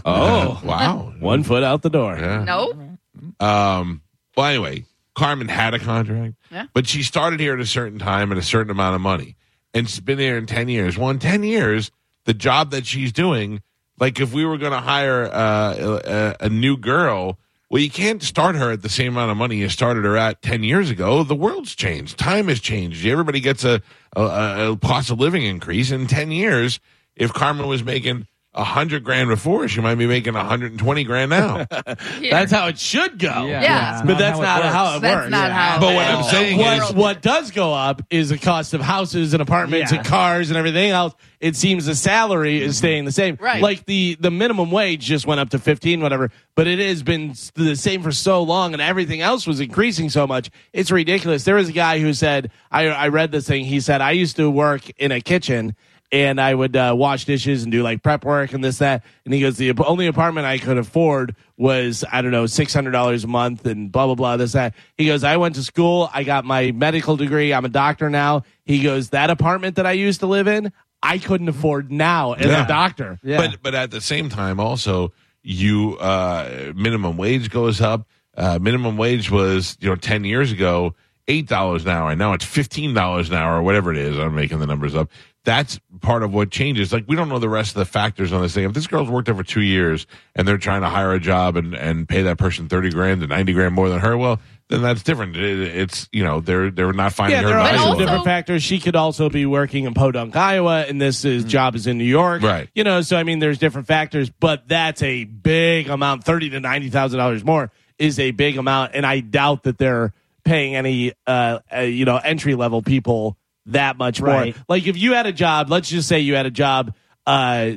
Oh, 0.04 0.60
Wow. 0.64 1.12
one 1.20 1.44
foot 1.44 1.62
out 1.62 1.82
the 1.82 1.90
door. 1.90 2.16
Yeah. 2.18 2.44
No. 2.44 2.96
Um. 3.40 4.02
Well, 4.36 4.46
anyway, 4.46 4.84
Carmen 5.14 5.46
had 5.48 5.74
a 5.74 5.78
contract, 5.78 6.34
Yeah. 6.50 6.66
but 6.72 6.88
she 6.88 7.02
started 7.04 7.38
here 7.38 7.54
at 7.54 7.60
a 7.60 7.66
certain 7.66 7.98
time 8.00 8.32
and 8.32 8.40
a 8.40 8.42
certain 8.42 8.70
amount 8.70 8.96
of 8.96 9.00
money, 9.00 9.36
and 9.72 9.88
she's 9.88 10.00
been 10.00 10.18
here 10.18 10.36
in 10.36 10.46
ten 10.46 10.68
years. 10.68 10.98
Well, 10.98 11.10
in 11.10 11.20
ten 11.20 11.44
years, 11.44 11.90
the 12.24 12.34
job 12.34 12.72
that 12.72 12.84
she's 12.86 13.12
doing, 13.12 13.62
like 14.00 14.18
if 14.18 14.32
we 14.32 14.44
were 14.44 14.58
going 14.58 14.72
to 14.72 14.80
hire 14.80 15.26
uh, 15.32 16.00
a, 16.40 16.46
a 16.46 16.48
new 16.48 16.76
girl, 16.76 17.38
well, 17.74 17.82
you 17.82 17.90
can't 17.90 18.22
start 18.22 18.54
her 18.54 18.70
at 18.70 18.82
the 18.82 18.88
same 18.88 19.14
amount 19.14 19.32
of 19.32 19.36
money 19.36 19.56
you 19.56 19.68
started 19.68 20.04
her 20.04 20.16
at 20.16 20.40
ten 20.42 20.62
years 20.62 20.90
ago. 20.90 21.24
The 21.24 21.34
world's 21.34 21.74
changed, 21.74 22.16
time 22.16 22.46
has 22.46 22.60
changed. 22.60 23.04
Everybody 23.04 23.40
gets 23.40 23.64
a 23.64 23.82
a, 24.14 24.70
a 24.70 24.76
cost 24.76 25.10
of 25.10 25.18
living 25.18 25.42
increase 25.42 25.90
in 25.90 26.06
ten 26.06 26.30
years. 26.30 26.78
If 27.16 27.32
Carmen 27.32 27.66
was 27.66 27.82
making 27.82 28.28
a 28.54 28.62
hundred 28.64 29.02
grand 29.04 29.28
before, 29.28 29.66
she 29.68 29.80
might 29.80 29.96
be 29.96 30.06
making 30.06 30.34
a 30.36 30.44
hundred 30.44 30.70
and 30.72 30.78
twenty 30.80 31.02
grand 31.04 31.30
now. 31.30 31.66
Here. 32.20 32.30
That's 32.30 32.52
how 32.52 32.68
it 32.68 32.78
should 32.78 33.18
go. 33.18 33.46
Yeah. 33.46 33.62
Yeah. 33.62 34.02
But 34.04 34.16
that's 34.18 34.38
not 34.38 34.62
how 34.62 34.96
it 34.96 35.00
That's 35.00 35.22
works. 35.22 35.30
not 35.30 35.50
how. 35.50 35.80
But 35.80 35.92
it 35.92 35.96
what 35.96 36.06
I'm 36.06 36.22
saying 36.24 36.58
The 36.58 36.84
is- 36.86 36.92
what 36.94 37.20
does 37.22 37.50
go 37.50 37.72
up 37.74 38.02
is 38.10 38.28
the 38.28 38.38
cost 38.38 38.72
of 38.74 38.80
houses 38.80 39.32
and 39.34 39.42
apartments 39.42 39.90
Yeah. 39.90 39.98
and 39.98 40.06
cars 40.06 40.50
and 40.50 40.56
everything 40.56 40.90
else. 40.90 41.14
It 41.40 41.56
seems 41.56 41.84
the 41.86 41.94
salary 41.94 42.62
is 42.62 42.78
staying 42.78 43.04
the 43.04 43.12
same. 43.12 43.36
Right. 43.40 43.60
Like 43.60 43.84
the 43.86 44.16
the 44.20 44.30
minimum 44.30 44.70
wage 44.70 45.04
just 45.04 45.26
went 45.26 45.40
up 45.40 45.50
to 45.50 45.58
15 45.58 46.00
whatever, 46.00 46.30
but 46.54 46.66
it 46.66 46.78
has 46.78 47.02
been 47.02 47.34
the 47.54 47.74
same 47.76 48.02
for 48.02 48.12
so 48.12 48.42
long 48.42 48.72
and 48.72 48.80
everything 48.80 49.20
else 49.20 49.46
was 49.46 49.60
increasing 49.60 50.08
so 50.10 50.26
much. 50.26 50.50
It's 50.72 50.90
ridiculous. 50.90 51.44
There 51.44 51.56
was 51.56 51.68
a 51.68 51.72
guy 51.72 51.98
who 51.98 52.14
said 52.14 52.50
I 52.70 52.86
I 52.88 53.08
read 53.08 53.32
this 53.32 53.46
thing. 53.46 53.64
He 53.64 53.80
said 53.80 54.00
I 54.00 54.12
used 54.12 54.36
to 54.36 54.50
work 54.50 54.88
in 54.98 55.12
a 55.12 55.20
kitchen 55.20 55.74
and 56.14 56.40
I 56.40 56.54
would 56.54 56.76
uh, 56.76 56.94
wash 56.96 57.24
dishes 57.24 57.64
and 57.64 57.72
do 57.72 57.82
like 57.82 58.00
prep 58.04 58.24
work 58.24 58.52
and 58.52 58.62
this 58.62 58.78
that. 58.78 59.02
And 59.24 59.34
he 59.34 59.40
goes, 59.40 59.56
the 59.56 59.74
only 59.84 60.06
apartment 60.06 60.46
I 60.46 60.58
could 60.58 60.78
afford 60.78 61.34
was 61.56 62.04
I 62.10 62.22
don't 62.22 62.30
know 62.30 62.46
six 62.46 62.72
hundred 62.72 62.92
dollars 62.92 63.24
a 63.24 63.26
month 63.26 63.66
and 63.66 63.90
blah 63.90 64.06
blah 64.06 64.14
blah 64.14 64.36
this 64.36 64.52
that. 64.52 64.74
He 64.96 65.06
goes, 65.06 65.24
I 65.24 65.36
went 65.38 65.56
to 65.56 65.64
school, 65.64 66.08
I 66.14 66.22
got 66.22 66.44
my 66.44 66.70
medical 66.70 67.16
degree, 67.16 67.52
I'm 67.52 67.64
a 67.64 67.68
doctor 67.68 68.08
now. 68.10 68.44
He 68.64 68.80
goes, 68.80 69.10
that 69.10 69.28
apartment 69.28 69.74
that 69.76 69.86
I 69.86 69.92
used 69.92 70.20
to 70.20 70.26
live 70.26 70.46
in, 70.46 70.72
I 71.02 71.18
couldn't 71.18 71.48
afford 71.48 71.90
now 71.90 72.34
as 72.34 72.46
Yeah. 72.46 72.64
a 72.64 72.68
doctor. 72.68 73.18
Yeah. 73.24 73.38
But 73.38 73.62
but 73.62 73.74
at 73.74 73.90
the 73.90 74.00
same 74.00 74.28
time, 74.28 74.60
also 74.60 75.12
you 75.42 75.96
uh, 75.98 76.72
minimum 76.76 77.16
wage 77.16 77.50
goes 77.50 77.80
up. 77.80 78.06
Uh, 78.36 78.58
minimum 78.60 78.96
wage 78.96 79.32
was 79.32 79.76
you 79.80 79.88
know 79.90 79.96
ten 79.96 80.22
years 80.24 80.52
ago 80.52 80.94
eight 81.26 81.48
dollars 81.48 81.82
an 81.84 81.90
hour, 81.90 82.10
and 82.10 82.18
now 82.18 82.34
it's 82.34 82.44
fifteen 82.44 82.94
dollars 82.94 83.30
an 83.30 83.34
hour 83.34 83.58
or 83.58 83.62
whatever 83.62 83.90
it 83.90 83.96
is. 83.98 84.16
I'm 84.16 84.34
making 84.34 84.60
the 84.60 84.66
numbers 84.66 84.94
up. 84.94 85.10
That's 85.44 85.78
part 86.00 86.22
of 86.22 86.32
what 86.32 86.50
changes. 86.50 86.92
Like 86.92 87.04
we 87.06 87.16
don't 87.16 87.28
know 87.28 87.38
the 87.38 87.50
rest 87.50 87.70
of 87.70 87.76
the 87.76 87.84
factors 87.84 88.32
on 88.32 88.40
this 88.40 88.54
thing. 88.54 88.64
If 88.64 88.72
this 88.72 88.86
girl's 88.86 89.10
worked 89.10 89.26
there 89.26 89.34
for 89.34 89.44
two 89.44 89.60
years 89.60 90.06
and 90.34 90.48
they're 90.48 90.58
trying 90.58 90.80
to 90.80 90.88
hire 90.88 91.12
a 91.12 91.20
job 91.20 91.56
and, 91.56 91.74
and 91.74 92.08
pay 92.08 92.22
that 92.22 92.38
person 92.38 92.68
thirty 92.68 92.90
grand 92.90 93.20
to 93.20 93.26
ninety 93.26 93.52
grand 93.52 93.74
more 93.74 93.90
than 93.90 94.00
her, 94.00 94.16
well, 94.16 94.40
then 94.68 94.80
that's 94.80 95.02
different. 95.02 95.36
It, 95.36 95.60
it's 95.60 96.08
you 96.12 96.24
know 96.24 96.40
they're 96.40 96.70
they're 96.70 96.92
not 96.92 97.12
finding 97.12 97.36
Yeah, 97.36 97.42
her 97.42 97.48
there 97.48 97.58
are 97.58 97.70
But 97.70 97.78
also 97.78 97.98
different 97.98 98.24
factors. 98.24 98.62
She 98.62 98.80
could 98.80 98.96
also 98.96 99.28
be 99.28 99.44
working 99.44 99.84
in 99.84 99.92
Podunk, 99.92 100.34
Iowa, 100.34 100.86
and 100.88 101.00
this 101.00 101.24
is 101.26 101.44
job 101.44 101.74
is 101.74 101.86
in 101.86 101.98
New 101.98 102.04
York. 102.04 102.42
Right. 102.42 102.70
You 102.74 102.84
know, 102.84 103.02
so 103.02 103.16
I 103.16 103.22
mean, 103.22 103.38
there's 103.38 103.58
different 103.58 103.86
factors, 103.86 104.30
but 104.30 104.66
that's 104.66 105.02
a 105.02 105.24
big 105.24 105.90
amount. 105.90 106.24
Thirty 106.24 106.48
to 106.50 106.60
ninety 106.60 106.88
thousand 106.88 107.18
dollars 107.18 107.44
more 107.44 107.70
is 107.98 108.18
a 108.18 108.30
big 108.30 108.56
amount, 108.56 108.92
and 108.94 109.04
I 109.04 109.20
doubt 109.20 109.64
that 109.64 109.76
they're 109.76 110.14
paying 110.44 110.74
any, 110.74 111.12
uh, 111.26 111.60
uh 111.74 111.80
you 111.80 112.04
know, 112.04 112.16
entry 112.16 112.54
level 112.54 112.82
people 112.82 113.36
that 113.66 113.96
much 113.96 114.20
Right. 114.20 114.54
more. 114.56 114.64
Like 114.68 114.86
if 114.86 114.96
you 114.96 115.14
had 115.14 115.26
a 115.26 115.32
job, 115.32 115.70
let's 115.70 115.88
just 115.88 116.08
say 116.08 116.20
you 116.20 116.34
had 116.34 116.46
a 116.46 116.50
job, 116.50 116.94
uh, 117.26 117.72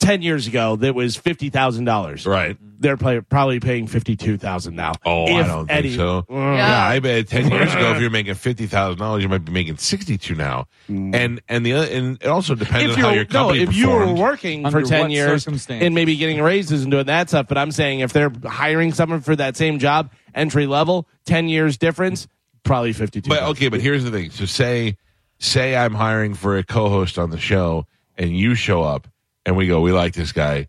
ten 0.00 0.20
years 0.22 0.46
ago 0.46 0.76
that 0.76 0.94
was 0.94 1.16
fifty 1.16 1.48
thousand 1.50 1.84
dollars. 1.84 2.26
right. 2.26 2.56
They're 2.78 2.98
play, 2.98 3.18
probably 3.22 3.58
paying 3.58 3.86
fifty 3.86 4.16
two 4.16 4.36
thousand 4.36 4.76
now. 4.76 4.92
Oh, 5.02 5.24
I 5.24 5.46
don't 5.46 5.66
think 5.66 5.94
so. 5.94 6.26
Mm. 6.28 6.56
Yeah, 6.58 6.84
I 6.86 6.98
bet 6.98 7.26
ten 7.26 7.50
years 7.50 7.72
ago, 7.72 7.92
if 7.94 8.00
you're 8.02 8.10
making 8.10 8.34
fifty 8.34 8.66
thousand 8.66 8.98
dollars, 8.98 9.22
you 9.22 9.30
might 9.30 9.46
be 9.46 9.52
making 9.52 9.78
sixty 9.78 10.18
two 10.18 10.34
now. 10.34 10.66
And 10.88 11.40
and 11.48 11.64
the 11.64 11.72
other, 11.72 11.86
and 11.86 12.18
it 12.20 12.26
also 12.26 12.54
depends 12.54 12.92
if 12.92 12.98
on 12.98 13.02
how 13.02 13.08
you're 13.08 13.16
your 13.16 13.24
no, 13.24 13.30
company 13.44 13.62
if 13.62 13.74
you 13.74 13.88
were 13.88 14.00
performed. 14.00 14.18
working 14.18 14.70
for 14.70 14.82
ten 14.82 15.10
years 15.10 15.46
and 15.70 15.94
maybe 15.94 16.16
getting 16.16 16.42
raises 16.42 16.82
and 16.82 16.90
doing 16.90 17.06
that 17.06 17.30
stuff, 17.30 17.46
but 17.48 17.56
I'm 17.56 17.70
saying 17.72 18.00
if 18.00 18.12
they're 18.12 18.32
hiring 18.44 18.92
someone 18.92 19.22
for 19.22 19.34
that 19.36 19.56
same 19.56 19.78
job, 19.78 20.12
entry 20.34 20.66
level, 20.66 21.08
ten 21.24 21.48
years 21.48 21.78
difference, 21.78 22.28
probably 22.66 22.92
fifty 22.92 23.20
two. 23.20 23.30
But 23.30 23.42
okay, 23.44 23.68
but 23.68 23.80
here's 23.80 24.04
the 24.04 24.10
thing. 24.10 24.30
So 24.30 24.44
say 24.44 24.96
say 25.38 25.76
I'm 25.76 25.94
hiring 25.94 26.34
for 26.34 26.58
a 26.58 26.64
co-host 26.64 27.18
on 27.18 27.30
the 27.30 27.38
show, 27.38 27.86
and 28.18 28.36
you 28.36 28.54
show 28.54 28.82
up, 28.82 29.08
and 29.46 29.56
we 29.56 29.66
go, 29.66 29.80
we 29.80 29.92
like 29.92 30.14
this 30.14 30.32
guy. 30.32 30.68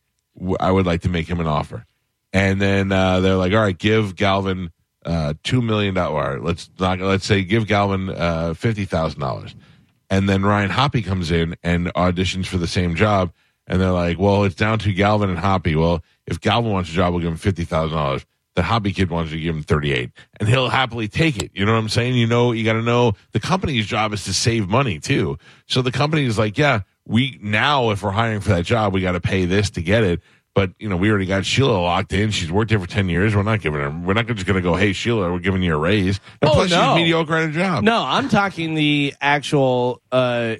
I 0.59 0.71
would 0.71 0.85
like 0.85 1.01
to 1.01 1.09
make 1.09 1.27
him 1.27 1.39
an 1.39 1.47
offer, 1.47 1.85
and 2.31 2.61
then 2.61 2.91
uh, 2.91 3.19
they're 3.19 3.35
like, 3.35 3.51
all 3.53 3.59
right, 3.59 3.77
give 3.77 4.15
Galvin 4.15 4.71
uh, 5.05 5.33
two 5.43 5.61
million 5.61 5.93
dollars. 5.93 6.41
Let's 6.43 6.69
not 6.79 6.99
let's 6.99 7.25
say 7.25 7.43
give 7.43 7.67
Galvin 7.67 8.09
uh, 8.09 8.53
fifty 8.53 8.85
thousand 8.85 9.19
dollars, 9.19 9.55
and 10.09 10.29
then 10.29 10.43
Ryan 10.43 10.69
Hoppy 10.69 11.01
comes 11.01 11.31
in 11.31 11.55
and 11.63 11.87
auditions 11.95 12.45
for 12.45 12.57
the 12.57 12.67
same 12.67 12.95
job, 12.95 13.33
and 13.65 13.81
they're 13.81 13.91
like, 13.91 14.19
well, 14.19 14.43
it's 14.43 14.55
down 14.55 14.79
to 14.79 14.93
Galvin 14.93 15.29
and 15.29 15.39
Hoppy. 15.39 15.75
Well, 15.75 16.03
if 16.27 16.39
Galvin 16.39 16.71
wants 16.71 16.89
a 16.91 16.93
job, 16.93 17.13
we'll 17.13 17.21
give 17.21 17.31
him 17.31 17.37
fifty 17.37 17.63
thousand 17.63 17.97
dollars. 17.97 18.25
The 18.57 18.63
hobby 18.63 18.91
kid 18.91 19.11
wants 19.11 19.29
to 19.31 19.39
give 19.39 19.55
him 19.55 19.61
38 19.61 20.09
and 20.39 20.49
he'll 20.49 20.67
happily 20.69 21.07
take 21.07 21.37
it. 21.37 21.51
You 21.53 21.63
know 21.63 21.73
what 21.73 21.77
I'm 21.77 21.89
saying? 21.89 22.15
You 22.15 22.25
know, 22.25 22.53
you 22.53 22.63
got 22.65 22.73
to 22.73 22.81
know 22.81 23.13
the 23.31 23.39
company's 23.39 23.85
job 23.85 24.13
is 24.13 24.25
to 24.25 24.33
save 24.33 24.67
money 24.67 24.97
too. 24.97 25.37
So 25.67 25.83
the 25.83 25.91
company 25.91 26.25
is 26.25 26.39
like, 26.39 26.57
yeah, 26.57 26.79
we 27.05 27.37
now, 27.39 27.91
if 27.91 28.01
we're 28.01 28.09
hiring 28.09 28.39
for 28.41 28.49
that 28.49 28.65
job, 28.65 28.95
we 28.95 29.01
got 29.01 29.11
to 29.11 29.21
pay 29.21 29.45
this 29.45 29.69
to 29.71 29.83
get 29.83 30.03
it. 30.03 30.21
But, 30.55 30.71
you 30.79 30.89
know, 30.89 30.97
we 30.97 31.07
already 31.11 31.27
got 31.27 31.45
Sheila 31.45 31.77
locked 31.77 32.13
in. 32.13 32.31
She's 32.31 32.51
worked 32.51 32.71
here 32.71 32.79
for 32.79 32.87
10 32.87 33.09
years. 33.09 33.35
We're 33.35 33.43
not 33.43 33.61
giving 33.61 33.79
her, 33.79 33.91
we're 33.91 34.15
not 34.15 34.25
just 34.25 34.47
going 34.47 34.55
to 34.55 34.61
go, 34.63 34.73
hey, 34.73 34.91
Sheila, 34.91 35.31
we're 35.31 35.37
giving 35.37 35.61
you 35.61 35.75
a 35.75 35.77
raise. 35.77 36.19
And 36.41 36.49
Oh, 36.49 36.53
plus, 36.55 36.71
no. 36.71 36.95
she's 36.95 37.03
mediocre 37.03 37.35
at 37.35 37.43
her 37.43 37.51
job. 37.51 37.83
no, 37.83 38.01
I'm 38.03 38.27
talking 38.27 38.73
the 38.73 39.13
actual 39.21 40.01
uh, 40.11 40.55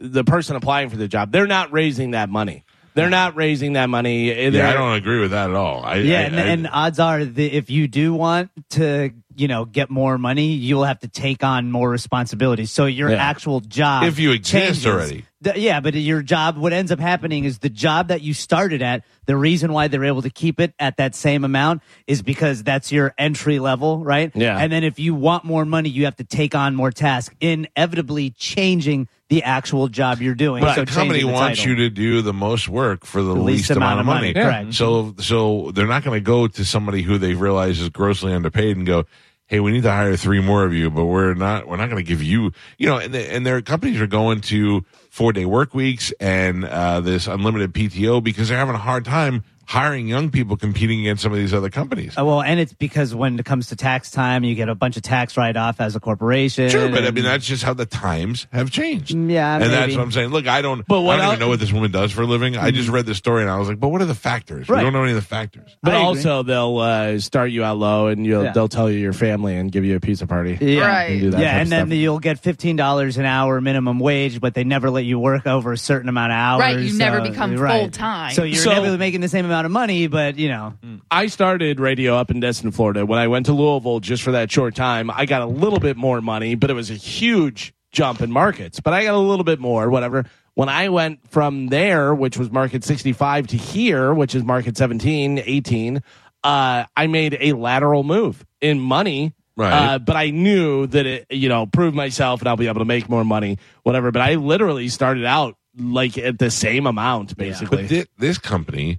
the 0.00 0.24
person 0.24 0.56
applying 0.56 0.88
for 0.88 0.96
the 0.96 1.06
job. 1.06 1.32
They're 1.32 1.46
not 1.46 1.70
raising 1.70 2.12
that 2.12 2.30
money. 2.30 2.64
They're 2.94 3.10
not 3.10 3.36
raising 3.36 3.72
that 3.74 3.88
money. 3.88 4.28
Yeah, 4.28 4.50
They're- 4.50 4.66
I 4.66 4.72
don't 4.74 4.94
agree 4.94 5.20
with 5.20 5.30
that 5.30 5.50
at 5.50 5.56
all. 5.56 5.82
I, 5.84 5.96
Yeah, 5.96 6.18
I- 6.18 6.22
and, 6.22 6.36
I- 6.36 6.42
and 6.42 6.68
odds 6.72 6.98
are 6.98 7.24
that 7.24 7.56
if 7.56 7.70
you 7.70 7.88
do 7.88 8.12
want 8.14 8.50
to, 8.70 9.10
you 9.36 9.48
know, 9.48 9.64
get 9.64 9.90
more 9.90 10.18
money, 10.18 10.52
you'll 10.52 10.84
have 10.84 11.00
to 11.00 11.08
take 11.08 11.42
on 11.44 11.70
more 11.70 11.88
responsibilities. 11.90 12.70
So 12.70 12.86
your 12.86 13.10
Yeah. 13.10 13.16
actual 13.22 13.60
job, 13.60 14.04
If 14.04 14.18
you 14.18 14.32
exist 14.32 14.52
changes. 14.52 14.86
already. 14.86 15.24
The- 15.40 15.58
yeah, 15.58 15.80
but 15.80 15.94
your 15.94 16.22
job, 16.22 16.56
what 16.56 16.72
ends 16.72 16.92
up 16.92 17.00
happening 17.00 17.44
is 17.44 17.58
the 17.58 17.68
job 17.68 18.08
that 18.08 18.22
you 18.22 18.32
started 18.32 18.80
at. 18.80 19.02
The 19.26 19.36
reason 19.36 19.72
why 19.72 19.88
they're 19.88 20.04
able 20.04 20.22
to 20.22 20.30
keep 20.30 20.60
it 20.60 20.72
at 20.78 20.98
that 20.98 21.14
same 21.16 21.44
amount 21.44 21.82
is 22.06 22.22
because 22.22 22.62
that's 22.62 22.92
your 22.92 23.12
entry 23.18 23.58
level, 23.58 24.04
right? 24.04 24.30
Yeah. 24.34 24.56
And 24.58 24.72
then 24.72 24.84
if 24.84 25.00
you 25.00 25.14
want 25.14 25.44
more 25.44 25.64
money, 25.64 25.88
you 25.88 26.04
have 26.04 26.16
to 26.16 26.24
take 26.24 26.54
on 26.54 26.76
more 26.76 26.92
tasks, 26.92 27.34
inevitably 27.40 28.30
changing 28.30 29.08
the 29.28 29.42
actual 29.44 29.88
job 29.88 30.20
you're 30.20 30.34
doing. 30.34 30.60
But 30.62 30.74
so 30.74 30.84
the 30.84 30.92
company 30.92 31.24
wants 31.24 31.58
title. 31.60 31.70
you 31.72 31.76
to 31.84 31.90
do 31.90 32.20
the 32.22 32.34
most 32.34 32.68
work 32.68 33.04
for 33.06 33.22
the, 33.22 33.32
least, 33.34 33.70
amount, 33.70 34.00
of 34.00 34.06
money. 34.06 34.34
Correct. 34.34 34.74
So, 34.74 35.14
so 35.18 35.70
they're 35.74 35.86
not 35.86 36.04
going 36.04 36.16
to 36.16 36.24
go 36.24 36.46
to 36.48 36.64
somebody 36.64 37.02
who 37.02 37.16
they 37.18 37.34
realize 37.34 37.80
is 37.80 37.88
grossly 37.88 38.32
underpaid 38.34 38.76
and 38.76 38.86
go, 38.86 39.06
"Hey, 39.52 39.60
we 39.60 39.70
need 39.70 39.82
to 39.82 39.90
hire 39.90 40.16
three 40.16 40.40
more 40.40 40.64
of 40.64 40.72
you, 40.72 40.88
but 40.88 41.04
we're 41.04 41.34
not. 41.34 41.68
We're 41.68 41.76
not 41.76 41.90
going 41.90 42.02
to 42.02 42.08
give 42.08 42.22
you, 42.22 42.52
you 42.78 42.86
know." 42.86 42.96
And, 42.96 43.14
and 43.14 43.44
their 43.44 43.60
companies 43.60 44.00
are 44.00 44.06
going 44.06 44.40
to 44.40 44.82
four 45.10 45.34
day 45.34 45.44
work 45.44 45.74
weeks 45.74 46.10
and 46.20 46.64
uh, 46.64 47.02
this 47.02 47.26
unlimited 47.26 47.74
PTO 47.74 48.24
because 48.24 48.48
they're 48.48 48.56
having 48.56 48.74
a 48.74 48.78
hard 48.78 49.04
time 49.04 49.44
hiring 49.72 50.06
young 50.06 50.30
people 50.30 50.54
competing 50.54 51.00
against 51.00 51.22
some 51.22 51.32
of 51.32 51.38
these 51.38 51.54
other 51.54 51.70
companies. 51.70 52.16
Uh, 52.18 52.24
well, 52.26 52.42
and 52.42 52.60
it's 52.60 52.74
because 52.74 53.14
when 53.14 53.38
it 53.38 53.44
comes 53.46 53.68
to 53.68 53.76
tax 53.76 54.10
time, 54.10 54.44
you 54.44 54.54
get 54.54 54.68
a 54.68 54.74
bunch 54.74 54.98
of 54.98 55.02
tax 55.02 55.34
write 55.38 55.56
off 55.56 55.80
as 55.80 55.96
a 55.96 56.00
corporation. 56.00 56.68
Sure, 56.68 56.90
but 56.90 57.04
I 57.04 57.10
mean 57.10 57.24
that's 57.24 57.46
just 57.46 57.62
how 57.62 57.72
the 57.72 57.86
times 57.86 58.46
have 58.52 58.70
changed. 58.70 59.14
Mm, 59.16 59.30
yeah, 59.30 59.54
and 59.54 59.72
that's 59.72 59.96
what 59.96 60.02
I'm 60.02 60.12
saying. 60.12 60.28
Look, 60.28 60.46
I 60.46 60.60
don't. 60.60 60.86
But 60.86 61.00
what 61.00 61.14
I 61.14 61.16
don't 61.16 61.24
el- 61.24 61.30
even 61.32 61.40
know 61.40 61.48
what 61.48 61.58
this 61.60 61.72
woman 61.72 61.90
does 61.90 62.12
for 62.12 62.20
a 62.20 62.26
living. 62.26 62.58
I 62.58 62.70
just 62.70 62.90
read 62.90 63.06
the 63.06 63.14
story 63.14 63.40
and 63.42 63.50
I 63.50 63.56
was 63.58 63.68
like, 63.68 63.80
but 63.80 63.88
what 63.88 64.02
are 64.02 64.06
the 64.06 64.14
factors? 64.14 64.68
We 64.68 64.76
don't 64.76 64.92
know 64.92 65.02
any 65.04 65.12
of 65.12 65.16
the 65.16 65.22
factors. 65.22 65.74
But 65.82 65.94
also, 65.94 66.42
they'll 66.42 66.76
uh, 66.76 67.18
start 67.18 67.50
you 67.50 67.64
out 67.64 67.78
low, 67.78 68.08
and 68.08 68.26
you'll 68.26 68.44
Yeah. 68.44 68.52
they'll 68.52 68.68
tell 68.68 68.90
you 68.90 68.98
your 68.98 69.14
family 69.14 69.56
and 69.56 69.72
give 69.72 69.86
you 69.86 69.96
a 69.96 70.00
pizza 70.00 70.26
party. 70.26 70.58
Yeah. 70.60 70.86
Right. 70.86 71.10
And 71.12 71.20
do 71.20 71.30
that 71.30 71.40
yeah, 71.40 71.58
and 71.58 71.72
then 71.72 71.86
stuff. 71.86 71.96
you'll 71.96 72.18
get 72.20 72.38
fifteen 72.40 72.76
dollars 72.76 73.16
an 73.16 73.24
hour 73.24 73.58
minimum 73.62 73.98
wage, 73.98 74.38
but 74.38 74.52
they 74.52 74.64
never 74.64 74.90
let 74.90 75.04
you 75.06 75.18
work 75.18 75.46
over 75.46 75.72
a 75.72 75.78
certain 75.78 76.10
amount 76.10 76.32
of 76.32 76.36
hours. 76.36 76.60
Right, 76.60 76.78
you 76.80 76.92
never 76.98 77.20
uh, 77.20 77.28
become 77.30 77.56
right. 77.56 77.80
full-time. 77.80 78.32
So 78.34 78.42
you're 78.44 78.56
So- 78.60 78.70
never 78.72 78.98
making 78.98 79.22
the 79.22 79.28
same 79.28 79.46
amount 79.46 79.61
amount 79.62 79.66
of 79.66 79.72
money, 79.72 80.06
but 80.08 80.38
you 80.38 80.48
know, 80.48 80.74
I 81.10 81.26
started 81.26 81.78
radio 81.78 82.16
up 82.16 82.30
in 82.30 82.40
Destin, 82.40 82.72
Florida. 82.72 83.06
When 83.06 83.18
I 83.18 83.28
went 83.28 83.46
to 83.46 83.52
Louisville 83.52 84.00
just 84.00 84.22
for 84.22 84.32
that 84.32 84.50
short 84.50 84.74
time, 84.74 85.10
I 85.10 85.26
got 85.26 85.42
a 85.42 85.46
little 85.46 85.78
bit 85.78 85.96
more 85.96 86.20
money, 86.20 86.54
but 86.54 86.70
it 86.70 86.74
was 86.74 86.90
a 86.90 86.94
huge 86.94 87.72
jump 87.92 88.20
in 88.20 88.32
markets. 88.32 88.80
But 88.80 88.92
I 88.94 89.04
got 89.04 89.14
a 89.14 89.18
little 89.18 89.44
bit 89.44 89.60
more, 89.60 89.88
whatever. 89.90 90.24
When 90.54 90.68
I 90.68 90.88
went 90.88 91.26
from 91.30 91.68
there, 91.68 92.14
which 92.14 92.36
was 92.36 92.50
market 92.50 92.84
65 92.84 93.46
to 93.48 93.56
here, 93.56 94.12
which 94.12 94.34
is 94.34 94.42
market 94.44 94.76
17, 94.76 95.42
18, 95.44 96.02
uh, 96.44 96.84
I 96.96 97.06
made 97.06 97.38
a 97.40 97.52
lateral 97.52 98.02
move 98.02 98.44
in 98.60 98.80
money. 98.80 99.32
Right. 99.54 99.72
Uh, 99.72 99.98
but 99.98 100.16
I 100.16 100.30
knew 100.30 100.86
that 100.88 101.06
it, 101.06 101.26
you 101.30 101.48
know, 101.48 101.66
prove 101.66 101.94
myself 101.94 102.40
and 102.40 102.48
I'll 102.48 102.56
be 102.56 102.68
able 102.68 102.80
to 102.80 102.86
make 102.86 103.08
more 103.08 103.24
money, 103.24 103.58
whatever. 103.82 104.10
But 104.10 104.22
I 104.22 104.34
literally 104.36 104.88
started 104.88 105.24
out 105.26 105.56
like 105.76 106.18
at 106.18 106.38
the 106.38 106.50
same 106.50 106.86
amount, 106.86 107.36
basically. 107.36 107.82
But 107.82 107.88
thi- 107.88 108.06
this 108.18 108.38
company 108.38 108.98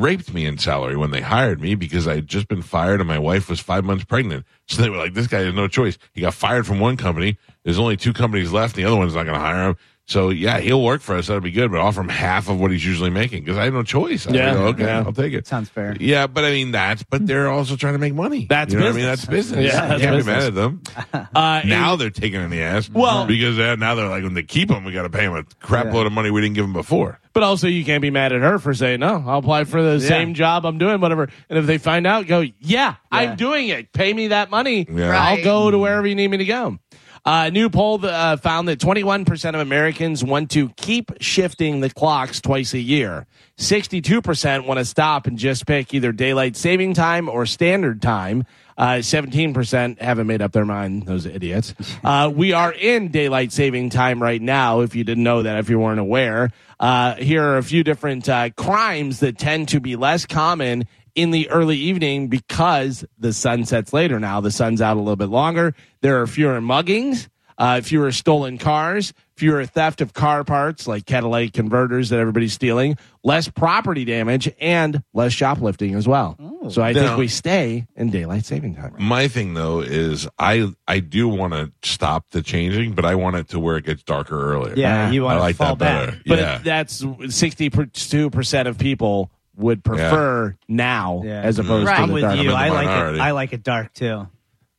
raped 0.00 0.32
me 0.32 0.46
in 0.46 0.58
salary 0.58 0.96
when 0.96 1.10
they 1.10 1.20
hired 1.20 1.60
me 1.60 1.74
because 1.74 2.06
I 2.06 2.14
had 2.16 2.26
just 2.26 2.48
been 2.48 2.62
fired 2.62 3.00
and 3.00 3.08
my 3.08 3.18
wife 3.18 3.48
was 3.48 3.60
five 3.60 3.84
months 3.84 4.04
pregnant. 4.04 4.46
So 4.66 4.82
they 4.82 4.90
were 4.90 4.96
like, 4.96 5.14
this 5.14 5.26
guy 5.26 5.40
has 5.40 5.54
no 5.54 5.68
choice. 5.68 5.98
He 6.12 6.20
got 6.20 6.34
fired 6.34 6.66
from 6.66 6.80
one 6.80 6.96
company. 6.96 7.38
There's 7.64 7.78
only 7.78 7.96
two 7.96 8.12
companies 8.12 8.52
left. 8.52 8.76
The 8.76 8.84
other 8.84 8.96
one's 8.96 9.14
not 9.14 9.24
going 9.24 9.34
to 9.34 9.40
hire 9.40 9.70
him. 9.70 9.76
So 10.08 10.30
yeah, 10.30 10.58
he'll 10.60 10.82
work 10.82 11.02
for 11.02 11.16
us. 11.16 11.26
That'll 11.26 11.42
be 11.42 11.50
good, 11.50 11.70
but 11.70 11.80
offer 11.80 12.00
him 12.00 12.08
half 12.08 12.48
of 12.48 12.58
what 12.58 12.70
he's 12.70 12.84
usually 12.84 13.10
making 13.10 13.44
because 13.44 13.58
I 13.58 13.64
have 13.64 13.74
no 13.74 13.82
choice. 13.82 14.26
I 14.26 14.32
Yeah, 14.32 14.54
go, 14.54 14.64
okay, 14.68 14.84
yeah. 14.84 15.02
I'll 15.04 15.12
take 15.12 15.34
it. 15.34 15.46
sounds 15.46 15.68
fair. 15.68 15.94
Yeah, 16.00 16.26
but 16.26 16.44
I 16.46 16.50
mean 16.50 16.70
that's. 16.70 17.02
But 17.02 17.26
they're 17.26 17.48
also 17.48 17.76
trying 17.76 17.92
to 17.92 17.98
make 17.98 18.14
money. 18.14 18.46
That's 18.48 18.72
you 18.72 18.78
know 18.78 18.86
what 18.86 18.92
I 18.94 18.96
mean. 18.96 19.04
business. 19.04 19.20
That's 19.26 19.30
business. 19.30 19.64
Yeah, 19.72 19.86
that's 19.86 20.00
you 20.02 20.08
can't 20.08 20.16
business. 20.16 20.34
be 20.34 20.40
mad 20.40 20.46
at 20.48 20.54
them. 20.54 21.28
Uh, 21.34 21.60
now 21.66 21.94
they're 21.96 22.08
taking 22.10 22.40
in 22.40 22.48
the 22.50 22.62
ass. 22.62 22.88
Well- 22.90 23.26
because 23.26 23.58
uh, 23.58 23.76
now 23.76 23.94
they're 23.94 24.08
like 24.08 24.22
when 24.22 24.32
they 24.34 24.42
keep 24.42 24.70
him, 24.70 24.84
we 24.84 24.92
got 24.92 25.02
to 25.02 25.10
pay 25.10 25.24
him 25.24 25.34
a 25.34 25.44
crap 25.60 25.92
load 25.92 26.06
of 26.06 26.12
money 26.12 26.30
we 26.30 26.40
didn't 26.40 26.54
give 26.54 26.64
him 26.64 26.72
before. 26.72 27.20
But 27.34 27.42
also, 27.42 27.68
you 27.68 27.84
can't 27.84 28.02
be 28.02 28.10
mad 28.10 28.32
at 28.32 28.40
her 28.40 28.58
for 28.58 28.72
saying, 28.74 29.00
no, 29.00 29.22
I'll 29.26 29.38
apply 29.38 29.64
for 29.64 29.80
the 29.82 30.00
same 30.00 30.34
job 30.34 30.64
I'm 30.64 30.78
doing, 30.78 31.00
whatever. 31.00 31.28
And 31.48 31.58
if 31.58 31.66
they 31.66 31.78
find 31.78 32.06
out, 32.06 32.26
go, 32.26 32.42
yeah, 32.60 32.94
I'm 33.12 33.36
doing 33.36 33.68
it. 33.68 33.92
Pay 33.92 34.12
me 34.12 34.28
that 34.28 34.50
money. 34.50 34.86
Yeah. 34.90 35.10
I'll 35.16 35.44
go 35.44 35.70
to 35.70 35.78
wherever 35.78 36.06
you 36.06 36.14
need 36.16 36.28
me 36.28 36.38
to 36.38 36.44
go. 36.46 36.78
Uh, 37.24 37.44
a 37.46 37.50
new 37.50 37.68
poll 37.68 38.04
uh, 38.04 38.36
found 38.36 38.68
that 38.68 38.78
21% 38.78 39.48
of 39.48 39.60
Americans 39.60 40.24
want 40.24 40.50
to 40.52 40.68
keep 40.70 41.10
shifting 41.20 41.80
the 41.80 41.90
clocks 41.90 42.40
twice 42.40 42.74
a 42.74 42.78
year. 42.78 43.26
62% 43.58 44.66
want 44.66 44.78
to 44.78 44.84
stop 44.84 45.26
and 45.26 45.38
just 45.38 45.66
pick 45.66 45.92
either 45.92 46.12
daylight 46.12 46.56
saving 46.56 46.94
time 46.94 47.28
or 47.28 47.44
standard 47.44 48.00
time. 48.00 48.44
Uh, 48.76 48.98
17% 48.98 50.00
haven't 50.00 50.28
made 50.28 50.40
up 50.40 50.52
their 50.52 50.64
mind, 50.64 51.04
those 51.06 51.26
idiots. 51.26 51.74
Uh, 52.04 52.30
we 52.32 52.52
are 52.52 52.72
in 52.72 53.08
daylight 53.08 53.52
saving 53.52 53.90
time 53.90 54.22
right 54.22 54.40
now, 54.40 54.80
if 54.80 54.94
you 54.94 55.04
didn't 55.04 55.24
know 55.24 55.42
that, 55.42 55.58
if 55.58 55.68
you 55.68 55.78
weren't 55.78 55.98
aware. 55.98 56.50
Uh, 56.78 57.14
here 57.16 57.42
are 57.42 57.58
a 57.58 57.62
few 57.62 57.82
different 57.82 58.28
uh, 58.28 58.50
crimes 58.50 59.20
that 59.20 59.36
tend 59.36 59.68
to 59.68 59.80
be 59.80 59.96
less 59.96 60.24
common 60.24 60.86
in 61.18 61.32
the 61.32 61.50
early 61.50 61.76
evening 61.76 62.28
because 62.28 63.04
the 63.18 63.32
sun 63.32 63.64
sets 63.64 63.92
later 63.92 64.20
now. 64.20 64.40
The 64.40 64.52
sun's 64.52 64.80
out 64.80 64.96
a 64.96 65.00
little 65.00 65.16
bit 65.16 65.30
longer. 65.30 65.74
There 66.00 66.22
are 66.22 66.28
fewer 66.28 66.60
muggings, 66.60 67.26
uh, 67.58 67.80
fewer 67.80 68.12
stolen 68.12 68.56
cars, 68.56 69.12
fewer 69.36 69.66
theft 69.66 70.00
of 70.00 70.12
car 70.12 70.44
parts 70.44 70.86
like 70.86 71.06
catalytic 71.06 71.54
converters 71.54 72.10
that 72.10 72.20
everybody's 72.20 72.52
stealing, 72.52 72.96
less 73.24 73.48
property 73.48 74.04
damage, 74.04 74.48
and 74.60 75.02
less 75.12 75.32
shoplifting 75.32 75.96
as 75.96 76.06
well. 76.06 76.36
So 76.70 76.82
I 76.82 76.94
think 76.94 77.18
we 77.18 77.26
stay 77.26 77.88
in 77.96 78.10
daylight 78.10 78.44
saving 78.44 78.76
time. 78.76 78.94
My 79.00 79.26
thing 79.26 79.54
though 79.54 79.80
is 79.80 80.28
I 80.38 80.72
I 80.86 81.00
do 81.00 81.26
want 81.26 81.52
to 81.54 81.72
stop 81.82 82.30
the 82.30 82.42
changing, 82.42 82.92
but 82.92 83.04
I 83.04 83.16
want 83.16 83.34
it 83.34 83.48
to 83.48 83.58
where 83.58 83.76
it 83.76 83.84
gets 83.84 84.04
darker 84.04 84.52
earlier. 84.52 84.74
yeah, 84.76 85.10
you 85.10 85.24
I 85.24 85.26
want 85.26 85.38
to 85.38 85.40
like 85.40 85.56
fall 85.56 85.74
that 85.74 85.78
better. 85.78 86.12
back. 86.12 86.22
But 86.26 86.38
yeah. 86.38 86.58
that's 86.58 87.02
62% 87.02 88.66
of 88.68 88.78
people 88.78 89.32
would 89.58 89.84
prefer 89.84 90.56
now 90.68 91.22
Yeah. 91.24 91.42
as 91.42 91.58
opposed 91.58 91.86
Right. 91.86 91.96
to 91.96 92.02
I'm 92.02 92.08
the 92.08 92.14
with 92.14 92.22
dark. 92.22 92.36
you. 92.38 92.50
in 92.50 92.56
I 92.56 92.68
like 92.70 92.86
minority. 92.86 93.18
it. 93.18 93.22
I 93.22 93.30
like 93.32 93.52
it 93.52 93.62
dark 93.62 93.92
too. 93.92 94.28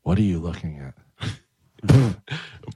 What 0.04 0.18
are 0.18 0.22
you 0.24 0.40
looking 0.40 0.80
at? 0.80 0.94
a 1.90 2.16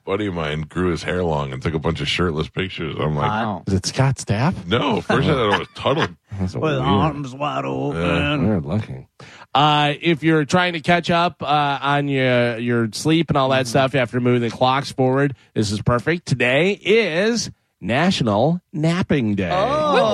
buddy 0.05 0.27
of 0.27 0.33
mine 0.33 0.61
grew 0.61 0.89
his 0.91 1.03
hair 1.03 1.23
long 1.25 1.51
and 1.51 1.61
took 1.61 1.73
a 1.73 1.79
bunch 1.79 1.99
of 1.99 2.07
shirtless 2.07 2.47
pictures. 2.47 2.95
I'm 2.97 3.15
like, 3.15 3.29
Wow. 3.29 3.63
Is 3.67 3.73
it 3.73 3.85
Scott 3.85 4.15
Stapp? 4.15 4.65
no. 4.65 5.01
First 5.01 5.27
I 5.27 5.31
thought 5.33 5.53
it 5.55 5.59
was 5.59 5.67
Tuttle. 5.75 6.07
That's 6.39 6.53
With 6.53 6.63
weird. 6.63 6.81
arms 6.81 7.33
wide 7.35 7.65
open. 7.65 8.47
Weird 8.47 8.65
looking. 8.65 9.07
Uh, 9.53 9.93
if 10.01 10.23
you're 10.23 10.45
trying 10.45 10.73
to 10.73 10.79
catch 10.79 11.09
up 11.11 11.43
uh, 11.43 11.79
on 11.81 12.07
your 12.07 12.57
your 12.57 12.89
sleep 12.93 13.29
and 13.29 13.37
all 13.37 13.49
that 13.49 13.67
stuff 13.67 13.93
after 13.93 14.19
moving 14.19 14.41
the 14.41 14.49
clocks 14.49 14.91
forward, 14.91 15.35
this 15.53 15.71
is 15.71 15.81
perfect. 15.81 16.25
Today 16.25 16.71
is 16.71 17.51
National 17.81 18.61
Napping 18.71 19.35
Day. 19.35 19.51
Oh, 19.51 20.12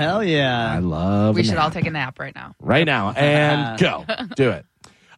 hell 0.00 0.24
yeah. 0.24 0.72
I 0.72 0.74
yeah! 0.74 0.80
love. 0.80 1.34
We 1.34 1.42
a 1.42 1.44
should 1.44 1.54
nap. 1.54 1.64
all 1.64 1.70
take 1.70 1.86
a 1.86 1.90
nap 1.90 2.18
right 2.18 2.34
now. 2.34 2.54
right 2.60 2.84
now 2.86 3.10
and 3.16 3.78
go 3.78 4.04
do 4.36 4.50
it. 4.50 4.66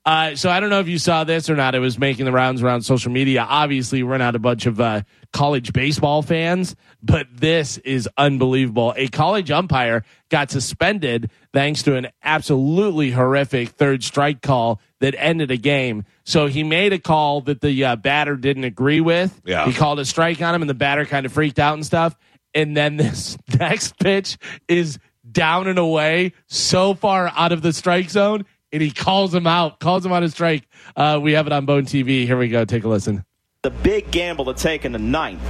Uh, 0.05 0.35
so 0.35 0.51
I 0.51 0.59
don't 0.59 0.71
know 0.71 0.81
if 0.81 0.88
you 0.88 0.99
saw 0.99 1.23
this 1.23 1.49
or 1.49 1.55
not. 1.55 1.77
It 1.77 1.79
was 1.79 1.97
making 1.97 2.25
the 2.25 2.33
rounds 2.33 2.61
around 2.61 2.83
social 2.83 3.12
media. 3.12 3.47
Obviously, 3.49 4.03
we're 4.03 4.18
not 4.18 4.35
a 4.35 4.40
bunch 4.40 4.66
of 4.66 4.81
uh, 4.81 5.03
college 5.33 5.73
baseball 5.73 6.23
fans, 6.23 6.75
but 7.05 7.29
this 7.33 7.79
is 7.79 8.09
unbelievable. 8.18 8.95
A 8.97 9.07
college 9.07 9.53
umpire 9.53 10.05
got 10.29 10.51
suspended 10.51 11.31
thanks 11.53 11.85
to 11.85 11.95
an 11.95 12.09
absolutely 12.25 13.12
horrific 13.12 13.68
third 13.68 14.03
strike 14.03 14.42
call 14.42 14.81
that 14.99 15.14
ended 15.16 15.53
a 15.53 15.57
game. 15.57 16.05
So 16.25 16.47
he 16.49 16.64
made 16.64 16.92
a 16.92 16.99
call 16.99 17.42
that 17.42 17.61
the 17.61 17.85
uh, 17.85 17.95
batter 17.95 18.37
didn't 18.37 18.64
agree 18.64 19.01
with. 19.01 19.40
Yeah. 19.45 19.66
He 19.66 19.73
called 19.73 20.01
a 20.01 20.05
strike 20.05 20.42
on 20.42 20.53
him, 20.53 20.62
and 20.62 20.68
the 20.68 20.75
batter 20.75 21.05
kind 21.07 21.27
of 21.27 21.33
freaked 21.33 21.61
out 21.61 21.75
and 21.75 21.87
stuff. 21.87 22.16
And 22.55 22.77
then 22.77 22.97
this 22.97 23.37
next 23.59 23.99
pitch 23.99 24.37
is 24.69 24.99
down 25.31 25.69
and 25.69 25.79
away, 25.79 26.33
so 26.49 26.95
far 26.95 27.33
out 27.35 27.53
of 27.53 27.62
the 27.62 27.73
strike 27.73 28.11
zone, 28.11 28.45
and 28.73 28.83
he 28.83 28.91
calls 28.91 29.35
him 29.35 29.47
out, 29.47 29.79
calls 29.81 30.05
him 30.05 30.12
out 30.12 30.23
of 30.23 30.31
strike. 30.33 30.67
Uh, 30.97 31.19
we 31.23 31.33
have 31.33 31.47
it 31.47 31.53
on 31.53 31.65
Bone 31.67 31.85
TV. 31.85 32.27
Here 32.27 32.37
we 32.37 32.49
go. 32.49 32.65
Take 32.65 32.85
a 32.85 32.88
listen. 32.88 33.25
The 33.62 33.71
big 33.71 34.11
gamble 34.11 34.47
to 34.47 34.55
take 34.55 34.85
in 34.85 34.91
the 34.93 34.99
ninth. 34.99 35.41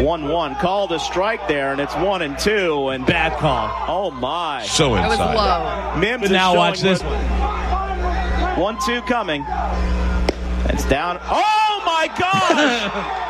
1 0.00 0.28
1. 0.28 0.54
Called 0.56 0.92
a 0.92 0.98
strike 0.98 1.46
there, 1.46 1.72
and 1.72 1.80
it's 1.80 1.94
1 1.96 2.22
and 2.22 2.38
2. 2.38 2.88
And 2.88 3.04
Bad 3.04 3.38
call. 3.38 3.68
oh 3.86 4.10
my. 4.10 4.62
So 4.64 4.94
That 4.94 5.08
was 5.08 5.18
inside. 5.18 5.34
low. 5.94 6.00
Mims 6.00 6.22
But 6.22 6.30
now 6.30 6.56
watch 6.56 6.80
this 6.80 7.02
what- 7.02 8.58
1 8.58 8.78
2 8.86 9.02
coming. 9.02 9.44
It's 10.70 10.84
down. 10.88 11.18
Oh 11.22 11.82
my 11.84 12.08
gosh! 12.18 13.26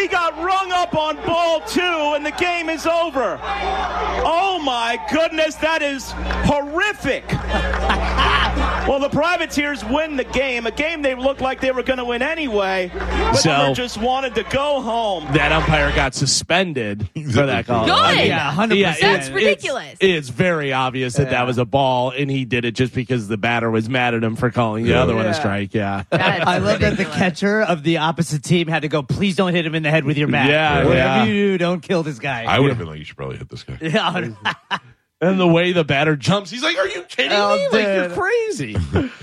wow! 0.00 0.02
He 0.02 0.08
got 0.08 0.36
rung 0.42 0.72
up 0.72 0.94
on 0.94 1.16
ball 1.26 1.60
two, 1.62 1.80
and 1.80 2.24
the 2.24 2.30
game 2.32 2.68
is 2.68 2.86
over. 2.86 3.38
Oh 3.42 4.60
my 4.64 4.98
goodness, 5.12 5.54
that 5.56 5.82
is 5.82 6.10
horrific. 6.46 7.24
well, 8.88 8.98
the 8.98 9.08
Privateers 9.08 9.84
win 9.84 10.16
the 10.16 10.24
game, 10.24 10.66
a 10.66 10.70
game 10.70 11.02
they 11.02 11.14
looked 11.14 11.40
like 11.40 11.60
they 11.60 11.70
were 11.70 11.82
going 11.82 11.98
to 11.98 12.04
win 12.04 12.22
anyway, 12.22 12.90
but 12.94 13.34
So- 13.34 13.68
they 13.68 13.72
just 13.74 13.98
wanted 13.98 14.34
to 14.36 14.42
go 14.44 14.80
home. 14.80 15.24
That 15.32 15.52
umpire 15.52 15.94
got 15.94 16.14
suspended 16.14 17.08
for 17.32 17.46
that 17.46 17.66
call. 17.66 17.84
Good. 17.86 17.94
I 17.94 18.14
mean, 18.16 18.26
Yeah, 18.28 18.52
100%. 18.54 18.76
yeah, 18.76 18.90
That's 19.00 19.26
it's- 19.26 19.30
ridiculous. 19.30 19.92
It's, 20.00 20.02
it's 20.02 20.28
very 20.28 20.72
obvious 20.72 21.14
that 21.14 21.30
that 21.30 21.46
was 21.46 21.58
a 21.58 21.64
ball, 21.64 22.10
and 22.10 22.30
he 22.30 22.44
did 22.44 22.64
it 22.64 22.72
just 22.72 22.94
because 22.94 23.28
the 23.28 23.36
batter 23.36 23.70
was 23.70 23.88
mad 23.88 24.14
at 24.14 24.22
him 24.24 24.36
for 24.36 24.50
calling 24.50 24.84
the 24.84 24.94
other 24.94 25.14
one 25.14 25.26
a 25.26 25.34
strike. 25.34 25.74
Yeah. 25.74 26.04
That's 26.10 26.46
I 26.46 26.58
love 26.58 26.80
that 26.80 26.96
the 26.96 27.04
catcher 27.04 27.60
of 27.62 27.82
the 27.82 27.98
opposite 27.98 28.42
team 28.42 28.66
had 28.68 28.82
to 28.82 28.88
go. 28.88 29.02
Please 29.02 29.36
don't 29.36 29.54
hit 29.54 29.64
him 29.66 29.74
in 29.74 29.82
the 29.82 29.89
head 29.90 30.04
with 30.04 30.16
your 30.16 30.28
bat. 30.28 30.48
Yeah, 30.48 30.84
whatever 30.84 30.94
yeah. 30.94 31.24
you 31.24 31.32
do, 31.32 31.58
don't 31.58 31.80
kill 31.80 32.02
this 32.02 32.18
guy. 32.18 32.44
I 32.44 32.58
would 32.58 32.68
have 32.70 32.78
been 32.78 32.86
like, 32.88 32.98
you 32.98 33.04
should 33.04 33.16
probably 33.16 33.36
hit 33.36 33.48
this 33.48 33.62
guy. 33.64 33.78
yeah, 33.80 34.78
And 35.22 35.38
the 35.38 35.46
way 35.46 35.72
the 35.72 35.84
batter 35.84 36.16
jumps, 36.16 36.48
he's 36.50 36.62
like, 36.62 36.78
"Are 36.78 36.88
you 36.88 37.02
kidding 37.02 37.32
Oh, 37.34 37.54
me? 37.54 37.68
Like 37.68 37.84
you're 37.84 38.08
crazy." 38.08 38.74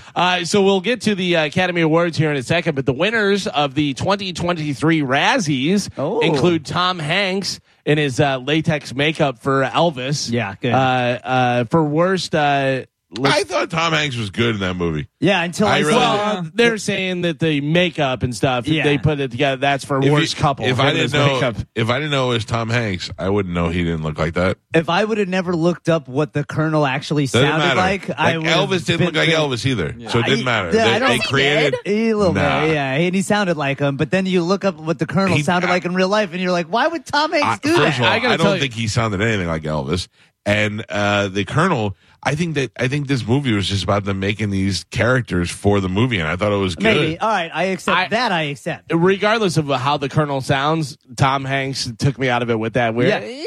uh, 0.15 0.43
so 0.45 0.62
we'll 0.62 0.80
get 0.80 1.01
to 1.01 1.15
the 1.15 1.38
uh, 1.38 1.45
Academy 1.45 1.82
Awards 1.82 2.15
here 2.15 2.30
in 2.30 2.38
a 2.38 2.43
second, 2.43 2.75
but 2.75 2.86
the 2.86 2.93
winners 2.93 3.47
of 3.47 3.73
the 3.73 3.95
2023 3.95 5.01
Razzies 5.01 5.89
Oh. 5.97 6.19
include 6.19 6.67
Tom 6.67 6.99
Hanks 6.99 7.60
in 7.84 7.97
his 7.97 8.19
uh, 8.19 8.38
latex 8.38 8.93
makeup 8.93 9.39
for 9.39 9.63
Elvis. 9.63 10.32
Yeah, 10.32 10.53
good. 10.62 10.71
Uh, 10.71 10.77
uh, 10.77 11.63
for 11.63 11.84
worst, 11.84 12.36
uh, 12.36 12.84
I 13.24 13.43
thought 13.46 13.70
Tom 13.70 13.93
Hanks 13.93 14.17
was 14.17 14.32
good 14.32 14.56
in 14.56 14.60
that 14.60 14.74
movie. 14.76 15.08
yeah. 15.22 15.41
Until 15.41 15.67
I 15.67 15.78
I, 15.78 15.80
really- 15.80 15.91
saw. 15.93 16.15
well, 16.34 16.48
they're 16.54 16.78
saying 16.78 17.22
that 17.22 17.39
the 17.39 17.62
makeup 17.62 18.22
and 18.22 18.36
stuff, 18.36 18.67
Yeah. 18.67 18.84
they 18.84 18.98
put 18.98 19.22
it 19.22 19.32
together. 19.32 19.56
That's 19.62 19.86
for 19.86 20.04
If 20.04 20.12
worst 20.12 20.36
he- 20.36 20.41
couple. 20.41 20.65
If 20.65 20.78
I 20.78 20.91
didn't 20.91 21.13
know, 21.13 21.26
makeup. 21.36 21.56
if 21.74 21.89
I 21.89 22.00
didn't 22.00 22.12
know 22.12 22.32
it 22.32 22.34
was 22.34 22.46
Tom 22.46 22.70
Hanks, 22.70 23.10
I 23.17 23.30
wouldn't 23.30 23.56
know 23.56 23.70
he 23.70 23.86
didn't 23.86 24.04
look 24.04 24.20
like 24.20 24.34
that. 24.34 24.58
If 24.74 24.89
I 24.89 25.06
would 25.06 25.20
have 25.20 25.30
never 25.30 25.56
looked 25.56 25.88
up 25.88 26.10
what 26.10 26.34
the 26.34 26.43
colonel 26.43 26.86
actually 26.86 27.28
Doesn't 27.28 27.41
sounded 27.48 27.65
matter. 27.65 27.80
like, 27.80 28.10
I 28.20 28.38
would 28.38 28.46
Elvis 28.46 28.86
didn't 28.86 29.05
look 29.05 29.16
like 29.16 29.30
Elvis 29.30 29.66
either, 29.66 29.95
so 30.10 30.20
it 30.20 30.26
didn't 30.26 30.41
I- 30.41 30.43
matter. 30.43 30.76
yeah, 30.76 30.86
I 30.88 30.91
they, 30.93 30.99
don't- 30.99 31.08
they 31.10 31.16
He 31.16 31.22
created. 31.22 31.76
A 31.86 32.14
little 32.14 32.34
Nah. 32.34 32.62
bit, 32.66 32.74
yeah, 32.74 32.91
and 32.91 33.16
he 33.16 33.22
sounded 33.22 33.55
like 33.55 33.80
him. 33.80 33.95
But 33.95 34.12
then 34.12 34.26
you 34.26 34.43
look 34.43 34.66
up 34.66 34.76
what 34.76 34.99
the 34.99 35.05
colonel 35.05 35.38
He- 35.38 35.43
sounded 35.43 35.70
like 35.70 35.86
in 35.86 35.95
real 35.95 36.10
life, 36.10 36.34
and 36.34 36.41
you're 36.41 36.51
like, 36.51 36.68
why 36.68 36.88
would 36.88 37.05
Tom 37.05 37.32
Hanks 37.32 37.47
I, 37.47 37.58
do 37.64 37.70
first 37.70 37.80
that? 37.80 37.99
of 37.99 38.01
all, 38.26 38.30
I 38.32 38.34
I, 38.34 38.38
don't 38.38 38.60
think 38.60 38.74
he 38.74 38.88
sounded 38.89 39.22
anything 39.22 39.47
like 39.47 39.62
Elvis. 39.64 40.10
And 40.45 40.86
uh, 40.89 41.28
the 41.28 41.43
Colonel, 41.43 41.97
I 42.28 42.36
think 42.36 42.55
that 42.55 42.71
I 42.78 42.88
think 42.89 43.07
this 43.07 43.25
movie 43.25 43.53
was 43.53 43.67
just 43.69 43.84
about 43.84 44.03
them 44.03 44.19
making 44.19 44.49
these 44.49 44.84
characters 44.91 45.49
for 45.49 45.80
the 45.80 45.88
movie, 45.88 46.19
and 46.19 46.28
I 46.28 46.36
thought 46.36 46.51
it 46.51 46.57
was 46.57 46.75
good. 46.75 46.84
Maybe. 46.84 47.17
All 47.19 47.30
right, 47.30 47.49
I 47.53 47.63
accept 47.65 47.97
I- 47.97 48.07
that. 48.09 48.32
I 48.34 48.41
accept. 48.43 48.91
regardless 48.93 49.55
of 49.57 49.67
how 49.69 49.95
the 49.97 50.09
colonel 50.09 50.41
sounds, 50.41 50.97
Tom 51.15 51.45
Hanks 51.45 51.89
took 51.97 52.19
me 52.19 52.28
out 52.30 52.41
of 52.41 52.49
it 52.49 52.59
with 52.59 52.73
that 52.73 52.93
weird. 52.95 53.09
Yeah. 53.23 53.43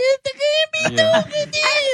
Yeah. 0.90 1.22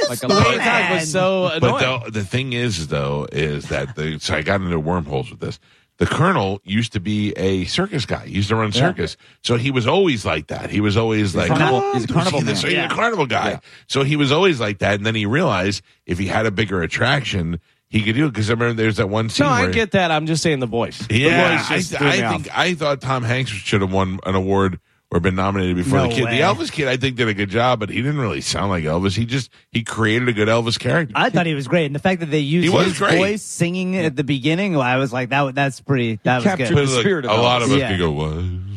Like 0.09 0.23
a 0.23 0.29
The 0.29 0.35
way 0.35 0.43
bug. 0.43 0.53
he 0.53 0.59
talked 0.59 0.91
was 0.95 1.11
so 1.11 1.47
annoying. 1.47 1.61
But 1.61 2.05
the, 2.05 2.11
the 2.21 2.25
thing 2.25 2.53
is, 2.53 2.87
though, 2.87 3.27
is 3.33 3.69
that 3.71 3.97
the 3.97 4.19
so 4.21 4.37
I 4.37 4.43
got 4.43 4.61
into 4.61 4.79
wormholes 4.79 5.29
with 5.31 5.41
this. 5.41 5.59
The 5.99 6.07
colonel 6.07 6.61
used 6.63 6.93
to 6.93 7.01
be 7.01 7.33
a 7.33 7.65
circus 7.65 8.05
guy. 8.05 8.27
He 8.27 8.35
used 8.35 8.51
to 8.51 8.57
run 8.57 8.71
circus, 8.71 9.17
so 9.43 9.57
he 9.57 9.71
was 9.71 9.87
always 9.87 10.27
like 10.27 10.49
that. 10.49 10.69
He 10.69 10.81
was 10.81 10.97
always 10.97 11.35
like 11.35 11.49
carnival- 11.49 11.95
he's 11.95 12.05
a 12.05 12.09
carnival 12.09 12.41
He's 12.41 12.63
man. 12.63 12.73
a, 12.73 12.83
he's 12.83 12.93
a 12.93 12.95
carnival 12.95 13.27
guy. 13.27 13.61
So 13.87 14.03
he 14.03 14.17
was 14.17 14.31
always 14.31 14.61
like 14.61 14.79
that. 14.81 14.97
And 14.97 15.07
then 15.07 15.15
he 15.15 15.25
realized 15.25 15.83
if 16.05 16.19
he 16.19 16.27
had 16.27 16.45
a 16.45 16.51
bigger 16.51 16.83
attraction, 16.83 17.61
he 17.89 18.03
could 18.03 18.15
do 18.15 18.27
it. 18.27 18.29
Because 18.33 18.51
I 18.51 18.53
remember 18.53 18.75
there's 18.75 18.97
that 18.97 19.09
one 19.09 19.31
scene 19.31 19.47
no, 19.47 19.53
I 19.53 19.71
get 19.71 19.93
that. 19.93 20.11
I'm 20.11 20.27
just 20.27 20.43
saying 20.43 20.59
the 20.59 20.67
voice. 20.67 21.03
yeah, 21.09 21.53
the 21.53 21.57
voice 21.57 21.71
I, 21.71 21.77
just 21.79 21.97
threw 21.97 22.07
me 22.11 22.23
I 22.23 22.31
think 22.33 22.59
I 22.59 22.75
thought 22.75 23.01
Tom 23.01 23.23
Hanks 23.23 23.51
should 23.51 23.81
have 23.81 23.93
won 23.93 24.19
an 24.27 24.35
award 24.35 24.81
or 25.13 25.21
been 25.21 25.37
nominated 25.37 25.77
before 25.77 25.99
No 25.99 26.09
the 26.09 26.15
kid. 26.15 26.25
way. 26.25 26.37
The 26.37 26.43
Elvis 26.43 26.73
kid, 26.73 26.89
I 26.89 26.97
think, 26.97 27.17
did 27.17 27.29
a 27.29 27.35
good 27.35 27.49
job, 27.49 27.79
but 27.79 27.91
he 27.91 27.97
didn't 28.03 28.19
really 28.19 28.41
sound 28.41 28.71
like 28.71 28.83
Elvis. 28.85 29.17
He 29.17 29.25
just 29.25 29.51
he 29.71 29.85
created 29.85 30.29
a 30.29 30.33
good 30.33 30.49
Elvis 30.49 30.79
character. 30.79 31.13
I 31.17 31.31
thought 31.31 31.47
he 31.47 31.55
was 31.55 31.69
great, 31.69 31.87
and 31.87 31.95
the 31.95 31.99
fact 32.01 32.21
that 32.21 32.31
they 32.33 32.41
used 32.41 32.65
He 32.65 32.71
was 32.71 32.87
his 32.87 32.99
great. 32.99 33.17
voice 33.19 33.43
singing 33.43 33.97
at 33.97 34.17
the 34.17 34.25
beginning, 34.25 34.77
I 34.77 34.97
was 34.97 35.13
like, 35.13 35.29
that. 35.31 35.55
That's 35.55 35.81
pretty. 35.81 36.19
That 36.25 36.45
was 36.45 36.55
good. 36.57 36.69
the 36.69 36.75
But, 36.75 36.89
spirit 37.01 37.25
a 37.25 37.31
of 37.31 37.41
lot 37.41 37.63
of 37.63 37.71
us 37.71 37.79
Yeah. 37.79 37.91
could 37.91 37.99
go, 37.99 38.11
what? 38.11 38.45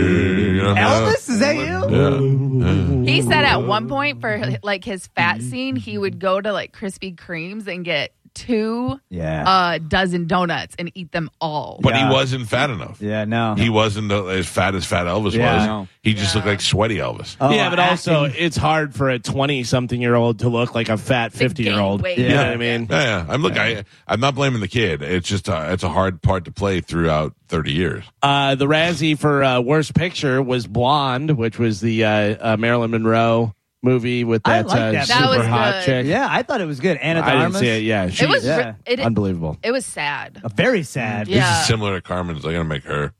Elvis, 0.00 1.28
is 1.28 1.38
that 1.40 1.56
you? 1.56 3.04
He 3.04 3.22
said 3.22 3.44
at 3.44 3.62
one 3.64 3.88
point 3.88 4.20
for 4.20 4.40
like 4.62 4.84
his 4.84 5.06
fat 5.08 5.42
scene, 5.42 5.76
he 5.76 5.98
would 5.98 6.18
go 6.18 6.40
to 6.40 6.52
like 6.52 6.72
Krispy 6.76 7.14
Kremes 7.14 7.66
and 7.66 7.84
get 7.84 8.12
two 8.34 8.98
Yeah. 9.10 9.48
uh 9.48 9.78
dozen 9.78 10.26
donuts 10.26 10.74
and 10.78 10.90
eat 10.94 11.12
them 11.12 11.30
all. 11.40 11.78
But 11.82 11.94
Yeah. 11.94 12.08
he 12.08 12.12
wasn't 12.14 12.48
fat 12.48 12.70
enough. 12.70 13.00
yeah. 13.00 13.24
No. 13.24 13.54
He 13.54 13.68
wasn't 13.68 14.10
uh, 14.12 14.26
as 14.26 14.46
fat 14.46 14.74
as 14.74 14.84
fat 14.86 15.06
Elvis 15.06 15.32
Yeah. 15.32 15.56
was. 15.56 15.66
No. 15.66 15.88
He 16.02 16.14
just 16.14 16.34
looked 16.34 16.46
like 16.46 16.60
sweaty 16.62 16.96
Elvis. 16.96 17.36
Oh, 17.40 17.50
yeah, 17.52 17.68
but 17.68 17.78
also 17.78 18.24
acting- 18.24 18.42
it's 18.44 18.56
hard 18.56 18.94
for 18.94 19.10
a 19.10 19.18
20 19.18 19.64
something 19.64 20.00
year 20.00 20.14
old 20.14 20.38
to 20.40 20.48
look 20.48 20.74
like 20.74 20.88
a 20.88 20.96
fat 20.96 21.32
To 21.32 21.38
50 21.38 21.62
year 21.64 21.78
old. 21.78 22.02
gain 22.02 22.04
weight. 22.04 22.18
You 22.18 22.28
know 22.28 22.34
Yeah. 22.34 22.44
what 22.46 22.52
I 22.52 22.56
mean? 22.56 22.86
Yeah, 22.90 23.02
yeah. 23.02 23.26
I'm 23.28 23.42
look. 23.42 23.56
I, 23.58 23.84
I'm 24.08 24.20
not 24.20 24.34
blaming 24.34 24.60
the 24.60 24.68
kid. 24.68 25.02
It's 25.02 25.28
just 25.28 25.48
uh, 25.48 25.68
it's 25.70 25.82
a 25.82 25.88
hard 25.90 26.22
part 26.22 26.46
to 26.46 26.50
play 26.52 26.80
throughout 26.80 27.34
30 27.48 27.72
years. 27.72 28.04
Uh, 28.22 28.54
the 28.54 28.66
Razzie 28.66 29.18
for 29.18 29.42
uh, 29.44 29.60
worst 29.60 29.94
picture 29.94 30.40
was 30.42 30.66
Blonde, 30.66 31.32
which 31.32 31.58
was 31.58 31.80
the 31.80 32.04
uh, 32.04 32.10
uh, 32.52 32.56
Marilyn 32.58 32.92
Monroe 32.92 33.54
movie 33.82 34.24
with 34.24 34.42
I 34.44 34.58
that, 34.62 34.66
like 34.68 34.78
uh, 34.80 34.92
that 34.92 35.06
super. 35.06 35.20
That 35.20 35.38
was 35.38 35.46
hot 35.46 35.72
good. 35.72 35.84
chick. 35.86 36.06
yeah, 36.06 36.26
I 36.30 36.42
thought 36.42 36.60
it 36.60 36.66
was 36.66 36.80
good. 36.80 36.96
Ana 36.98 37.20
de 37.20 37.26
I 37.26 37.30
didn't 37.30 37.42
Armas. 37.42 37.60
see 37.60 37.68
it. 37.68 37.82
Yeah, 37.82 38.08
she, 38.10 38.24
It 38.24 38.28
was 38.28 38.44
Yeah. 38.44 38.74
it, 38.86 38.98
it, 38.98 39.00
unbelievable. 39.00 39.58
it 39.62 39.72
was 39.72 39.86
sad. 39.86 40.40
Very 40.54 40.82
sad. 40.82 41.28
Yeah. 41.28 41.48
This 41.50 41.60
is 41.62 41.66
similar 41.66 41.94
to 41.94 42.02
Carmen's. 42.02 42.42
They're 42.42 42.52
gonna 42.52 42.64
make 42.64 42.84
her 42.84 43.12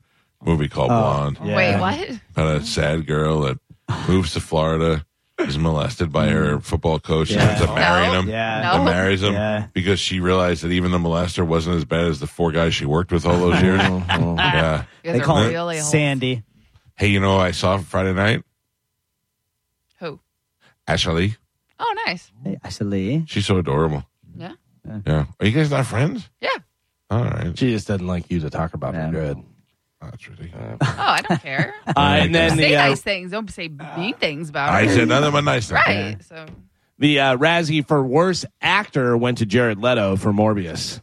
movie 0.44 0.68
called 0.68 0.88
Blonde. 0.88 1.38
Yeah. 1.42 1.56
Wait, 1.56 1.78
what? 1.80 2.20
About 2.36 2.56
a 2.62 2.64
sad 2.66 3.06
girl 3.06 3.40
that 3.42 3.58
moves 4.08 4.32
to 4.34 4.40
Florida, 4.40 5.04
is 5.38 5.56
molested 5.56 6.12
by 6.12 6.28
her 6.28 6.60
football 6.60 6.98
coach, 7.00 7.30
and 7.30 7.40
Yeah. 7.40 7.48
ends 7.48 7.62
up 7.62 7.74
marrying 7.74 8.12
No. 8.12 8.18
him. 8.20 8.28
Yeah. 8.28 8.74
And 8.74 8.84
No. 8.84 8.90
marries 8.92 9.22
him 9.22 9.32
Yeah. 9.32 9.66
because 9.72 9.98
she 9.98 10.20
realized 10.20 10.62
that 10.64 10.70
even 10.72 10.90
the 10.90 10.98
molester 10.98 11.46
wasn't 11.46 11.76
as 11.76 11.86
bad 11.86 12.04
as 12.04 12.20
the 12.20 12.26
four 12.26 12.52
guys 12.52 12.74
she 12.74 12.84
worked 12.84 13.10
with 13.10 13.24
all 13.24 13.38
those 13.38 13.62
years. 13.62 13.80
yeah. 13.80 13.92
You 14.12 14.36
guys 14.36 14.84
They 15.02 15.20
are 15.20 15.24
call 15.24 15.42
really 15.46 15.78
old. 15.78 15.86
Sandy. 15.86 16.42
Hey, 16.96 17.06
you 17.08 17.20
know 17.20 17.36
who 17.36 17.40
I 17.42 17.52
saw 17.52 17.78
Friday 17.78 18.12
night? 18.12 18.42
Who? 20.90 20.94
Ashley. 20.94 21.36
Oh, 21.78 21.94
nice. 22.06 22.30
Hey, 22.44 22.58
Ashley. 22.62 23.24
She's 23.26 23.46
so 23.46 23.58
adorable. 23.58 24.04
Yeah. 24.36 24.52
Yeah. 25.06 25.26
Are 25.40 25.46
you 25.46 25.52
guys 25.52 25.70
not 25.70 25.86
friends? 25.86 26.28
Yeah. 26.40 26.48
All 27.10 27.24
right. 27.24 27.58
She 27.58 27.70
just 27.72 27.88
doesn't 27.88 28.06
like 28.06 28.30
you 28.30 28.40
to 28.40 28.50
talk 28.50 28.74
about 28.74 28.94
Yeah. 28.94 29.06
her 29.06 29.12
good. 29.12 29.38
That's 30.00 30.28
ridiculous. 30.28 30.78
Oh, 30.80 30.94
I 30.96 31.20
don't 31.22 31.42
care. 31.42 31.74
Uh, 31.88 32.18
and 32.20 32.34
then 32.34 32.56
say 32.56 32.70
the 32.70 32.76
uh, 32.76 32.88
nice 32.88 33.02
things. 33.02 33.30
Don't 33.32 33.50
say 33.50 33.68
mean 33.96 34.14
things 34.14 34.48
about 34.48 34.70
I 34.70 34.86
her. 34.86 34.94
said 34.94 35.08
nothing 35.08 35.32
but 35.32 35.44
nice 35.44 35.68
things. 35.68 35.80
right. 35.86 36.16
So 36.22 36.46
the 36.98 37.20
uh, 37.20 37.36
Razzie 37.36 37.86
for 37.86 38.02
worst 38.02 38.46
actor 38.62 39.16
went 39.16 39.38
to 39.38 39.46
Jared 39.46 39.78
Leto 39.78 40.16
for 40.16 40.32
Morbius. 40.32 41.00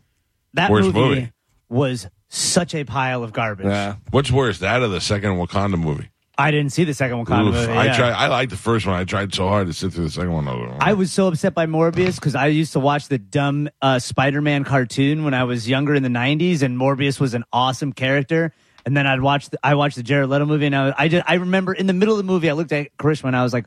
That 0.53 0.71
Worst 0.71 0.87
movie, 0.93 0.99
movie. 0.99 1.31
was 1.69 2.07
such 2.29 2.73
a 2.73 2.83
pile 2.85 3.23
of 3.23 3.33
garbage. 3.33 3.97
What's 4.11 4.31
worse, 4.31 4.59
that 4.59 4.81
or 4.81 4.87
the 4.87 5.01
second 5.01 5.31
Wakanda 5.37 5.77
movie? 5.79 6.09
I 6.37 6.51
didn't 6.51 6.71
see 6.71 6.83
the 6.83 6.93
second 6.93 7.25
Wakanda 7.25 7.47
Oof, 7.47 7.53
movie. 7.55 7.71
I 7.71 7.85
yeah. 7.85 7.97
tried. 7.97 8.11
I 8.11 8.27
liked 8.27 8.51
the 8.51 8.57
first 8.57 8.85
one. 8.85 8.95
I 8.95 9.05
tried 9.05 9.33
so 9.33 9.47
hard 9.47 9.67
to 9.67 9.73
sit 9.73 9.93
through 9.93 10.05
the 10.05 10.11
second 10.11 10.33
one. 10.33 10.47
I 10.79 10.93
was 10.93 11.11
so 11.11 11.27
upset 11.27 11.55
by 11.55 11.65
Morbius 11.65 12.15
because 12.15 12.35
I 12.35 12.47
used 12.47 12.73
to 12.73 12.79
watch 12.79 13.07
the 13.07 13.17
dumb 13.17 13.69
uh, 13.81 13.97
Spider-Man 13.97 14.63
cartoon 14.63 15.23
when 15.23 15.33
I 15.33 15.45
was 15.45 15.67
younger 15.67 15.95
in 15.95 16.03
the 16.03 16.09
'90s, 16.09 16.61
and 16.61 16.77
Morbius 16.77 17.19
was 17.19 17.33
an 17.33 17.43
awesome 17.51 17.91
character. 17.91 18.53
And 18.85 18.95
then 18.95 19.05
I'd 19.05 19.19
watch 19.19 19.49
the, 19.49 19.59
I 19.63 19.75
watched 19.75 19.97
the 19.97 20.03
Jared 20.03 20.29
Leto 20.29 20.45
movie, 20.45 20.67
and 20.67 20.75
I, 20.75 20.93
I 20.97 21.07
just 21.07 21.29
I 21.29 21.35
remember 21.35 21.73
in 21.73 21.87
the 21.87 21.93
middle 21.93 22.13
of 22.13 22.19
the 22.19 22.31
movie, 22.31 22.49
I 22.49 22.53
looked 22.53 22.71
at 22.71 22.95
Karishma 22.97 23.25
and 23.25 23.35
I 23.35 23.43
was 23.43 23.51
like, 23.51 23.65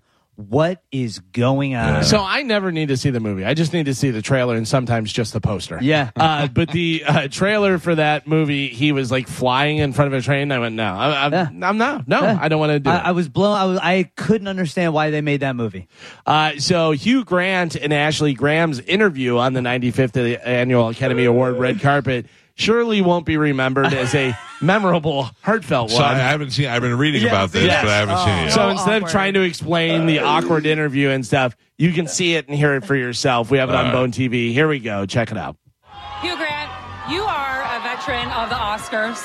"What 0.49 0.83
is 0.91 1.19
going 1.19 1.75
on?" 1.75 2.05
So 2.05 2.19
I 2.23 2.43
never 2.43 2.73
need 2.73 2.89
to 2.89 2.97
see 2.97 3.11
the 3.11 3.21
movie. 3.21 3.45
I 3.45 3.55
just 3.55 3.73
need 3.73 3.87
to 3.87 3.95
see 3.95 4.11
the 4.11 4.23
trailer 4.23 4.57
and 4.57 4.67
sometimes 4.67 5.13
just 5.13 5.33
the 5.33 5.41
poster. 5.41 5.79
Yeah. 5.81 6.11
Uh, 6.17 6.49
but 6.49 6.71
the 6.71 7.03
uh, 7.07 7.29
trailer 7.29 7.79
for 7.79 7.95
that 7.95 8.27
movie, 8.27 8.69
he 8.69 8.93
was 8.93 9.11
like 9.11 9.29
flying 9.29 9.79
in 9.79 9.93
front 9.93 10.13
of 10.13 10.19
a 10.19 10.23
train. 10.23 10.51
I 10.53 10.59
went, 10.59 10.75
no, 10.75 10.85
I, 10.85 11.27
I'm, 11.27 11.33
Yeah. 11.33 11.49
I'm 11.69 11.79
no, 11.79 12.03
no, 12.07 12.21
Yeah. 12.23 12.39
I 12.41 12.49
don't 12.49 12.61
want 12.61 12.71
to 12.73 12.81
do 12.81 12.91
I, 12.91 12.97
it. 12.97 13.05
I 13.07 13.13
was 13.13 13.29
blown. 13.29 13.57
I 13.57 13.65
was 13.65 13.79
I 13.79 14.11
couldn't 14.17 14.49
understand 14.49 14.93
why 14.95 15.11
they 15.11 15.21
made 15.21 15.41
that 15.41 15.57
movie. 15.57 15.89
Uh, 16.27 16.59
so 16.59 16.93
Hugh 16.93 17.25
Grant 17.25 17.77
and 17.77 17.93
Ashley 17.93 18.35
Graham's 18.35 18.81
interview 18.81 19.39
on 19.39 19.53
the 19.53 19.61
95th 19.61 20.41
annual 20.45 20.89
Academy 20.89 21.25
Award 21.25 21.59
red 21.59 21.81
carpet 21.81 22.27
surely 22.61 23.01
won't 23.01 23.25
be 23.27 23.37
remembered 23.37 23.93
as 23.95 24.15
a 24.15 24.37
memorable, 24.61 25.31
heartfelt 25.43 25.91
So 25.91 25.99
I 26.03 26.09
one. 26.13 26.17
haven't 26.17 26.51
seen. 26.51 26.67
I've 26.69 26.83
been 26.83 26.99
reading 26.99 27.23
Yes, 27.23 27.31
about 27.33 27.53
this, 27.53 27.65
yes. 27.65 27.83
but 27.83 27.91
I 27.91 27.97
haven't 27.97 28.19
seen 28.19 28.29
it 28.39 28.43
yet. 28.45 28.53
So 28.53 28.61
So 28.61 28.69
instead 28.69 29.03
of 29.03 29.09
trying 29.11 29.35
to 29.35 29.41
explain 29.43 30.07
the 30.07 30.19
awkward 30.21 30.67
interview 30.67 31.09
and 31.11 31.25
stuff, 31.25 31.57
you 31.79 31.93
can 31.93 32.07
see 32.07 32.35
it 32.35 32.47
and 32.49 32.57
hear 32.57 32.75
it 32.75 32.85
for 32.85 32.95
yourself. 32.95 33.51
We 33.51 33.59
have 33.59 33.69
it 33.71 33.75
on 33.75 33.87
All 33.87 33.93
right. 33.93 33.93
Bone 33.93 34.13
TV. 34.13 34.53
Here 34.53 34.69
we 34.69 34.79
go. 34.81 35.07
Check 35.07 35.31
it 35.33 35.39
out. 35.39 35.57
Hugh 36.21 36.37
Grant, 36.37 36.71
you 37.11 37.23
are 37.23 37.63
a 37.63 37.81
veteran 37.83 38.29
of 38.33 38.51
the 38.51 38.55
Oscars, 38.57 39.19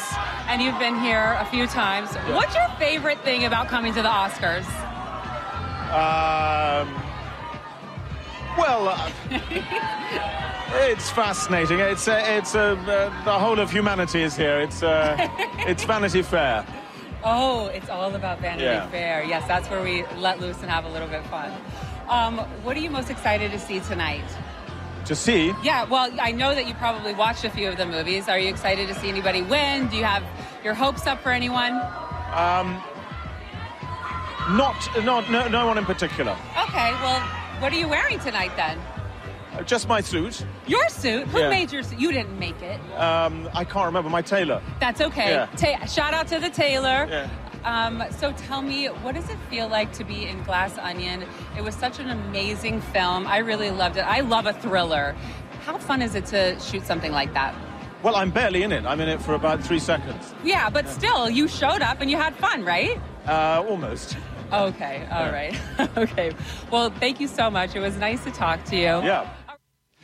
and 0.47 0.61
you've 0.61 0.79
been 0.79 0.97
here 0.99 1.35
a 1.39 1.45
few 1.47 1.67
times. 1.67 2.15
What's 2.33 2.55
your 2.55 2.69
favorite 2.79 3.19
thing 3.19 3.43
about 3.43 3.67
coming 3.67 3.93
to 3.93 4.01
the 4.01 4.07
Oscars? 4.09 4.65
Um, 5.91 6.89
well, 8.57 8.87
uh, 8.87 9.11
it's 10.73 11.09
fascinating. 11.09 11.79
It's 11.79 12.07
uh, 12.07 12.21
it's 12.25 12.55
uh, 12.55 12.75
uh, 12.87 13.23
the 13.25 13.33
whole 13.39 13.59
of 13.59 13.71
humanity 13.71 14.21
is 14.23 14.35
here. 14.35 14.59
It's 14.59 14.83
uh, 14.83 15.15
it's 15.59 15.83
Vanity 15.83 16.21
Fair. 16.21 16.65
Oh, 17.23 17.67
it's 17.67 17.89
all 17.89 18.13
about 18.13 18.39
Vanity 18.39 18.65
Yeah. 18.65 18.87
Fair. 18.89 19.23
Yes, 19.23 19.47
that's 19.47 19.69
where 19.69 19.81
we 19.81 20.05
let 20.17 20.39
loose 20.39 20.61
and 20.61 20.69
have 20.69 20.85
a 20.85 20.89
little 20.89 21.07
bit 21.07 21.19
of 21.21 21.25
fun. 21.27 21.51
Um, 22.07 22.37
what 22.63 22.77
are 22.77 22.79
you 22.79 22.91
most 22.91 23.09
excited 23.09 23.51
to 23.51 23.59
see 23.59 23.79
tonight? 23.79 24.23
To 25.05 25.15
see, 25.15 25.53
Yeah, 25.61 25.83
well, 25.85 26.09
I 26.19 26.31
know 26.31 26.55
that 26.55 26.67
you 26.67 26.73
probably 26.75 27.13
watched 27.13 27.43
a 27.45 27.49
few 27.51 27.69
of 27.69 27.77
the 27.77 27.85
movies. 27.85 28.27
Are 28.27 28.39
you 28.39 28.49
excited 28.49 28.87
to 28.87 28.95
see 28.95 29.07
anybody 29.07 29.43
win? 29.43 29.87
Do 29.87 29.97
you 29.97 30.03
have 30.03 30.23
your 30.63 30.73
hopes 30.73 31.05
up 31.05 31.21
for 31.21 31.31
anyone? 31.31 31.73
um, 32.33 32.81
not 34.51 34.75
not 35.03 35.29
no, 35.29 35.47
no 35.47 35.65
one 35.67 35.77
in 35.77 35.85
particular. 35.85 36.35
Okay, 36.63 36.91
well, 37.01 37.19
what 37.59 37.71
are 37.73 37.75
you 37.75 37.87
wearing 37.87 38.19
tonight 38.19 38.51
then? 38.55 38.79
Uh, 39.57 39.63
Just 39.63 39.87
my 39.87 40.01
suit. 40.01 40.45
Your 40.67 40.87
suit? 40.89 41.27
Who 41.27 41.39
Yeah. 41.39 41.49
made 41.49 41.71
your 41.71 41.83
suit? 41.83 41.99
You 41.99 42.11
didn't 42.11 42.37
make 42.39 42.61
it. 42.61 42.79
Um, 42.97 43.49
I 43.53 43.63
can't 43.63 43.85
remember 43.85 44.09
my 44.09 44.21
tailor. 44.21 44.61
That's 44.79 45.01
okay. 45.01 45.31
Yeah. 45.31 45.45
Ta- 45.77 45.85
shout 45.85 46.13
out 46.13 46.27
to 46.27 46.39
the 46.39 46.49
tailor. 46.49 47.07
Yeah. 47.09 47.27
Um, 47.63 48.03
so 48.11 48.31
tell 48.33 48.61
me, 48.61 48.87
what 48.87 49.15
does 49.15 49.29
it 49.29 49.37
feel 49.49 49.67
like 49.67 49.91
to 49.93 50.03
be 50.03 50.27
in 50.27 50.43
Glass 50.43 50.77
Onion? 50.77 51.23
It 51.57 51.63
was 51.63 51.73
such 51.75 51.99
an 51.99 52.09
amazing 52.11 52.81
film. 52.81 53.25
I 53.27 53.39
really 53.39 53.71
loved 53.71 53.97
it. 53.97 54.01
I 54.01 54.19
love 54.19 54.45
a 54.45 54.53
thriller. 54.53 55.15
How 55.65 55.77
fun 55.79 56.01
is 56.03 56.13
it 56.13 56.25
to 56.27 56.59
shoot 56.59 56.85
something 56.85 57.11
like 57.11 57.33
that? 57.33 57.55
Well, 58.03 58.15
I'm 58.17 58.29
barely 58.29 58.61
in 58.61 58.71
it. 58.71 58.85
I'm 58.85 59.01
in 59.01 59.09
it 59.09 59.19
for 59.19 59.33
about 59.33 59.63
three 59.63 59.79
seconds. 59.79 60.35
Yeah, 60.43 60.69
but 60.69 60.87
still, 60.87 61.27
you 61.27 61.47
showed 61.47 61.81
up 61.81 62.01
and 62.01 62.11
you 62.11 62.17
had 62.17 62.35
fun, 62.35 62.63
right? 62.63 62.99
Uh, 63.27 63.63
almost. 63.67 64.15
Okay, 64.53 65.07
all 65.11 65.31
right. 65.31 65.59
okay. 65.97 66.33
Well, 66.69 66.91
thank 66.99 67.19
you 67.19 67.27
so 67.27 67.49
much. 67.49 67.75
It 67.75 67.79
was 67.79 67.97
nice 67.97 68.23
to 68.25 68.31
talk 68.31 68.63
to 68.65 68.75
you. 68.75 68.83
Yeah. 69.01 69.27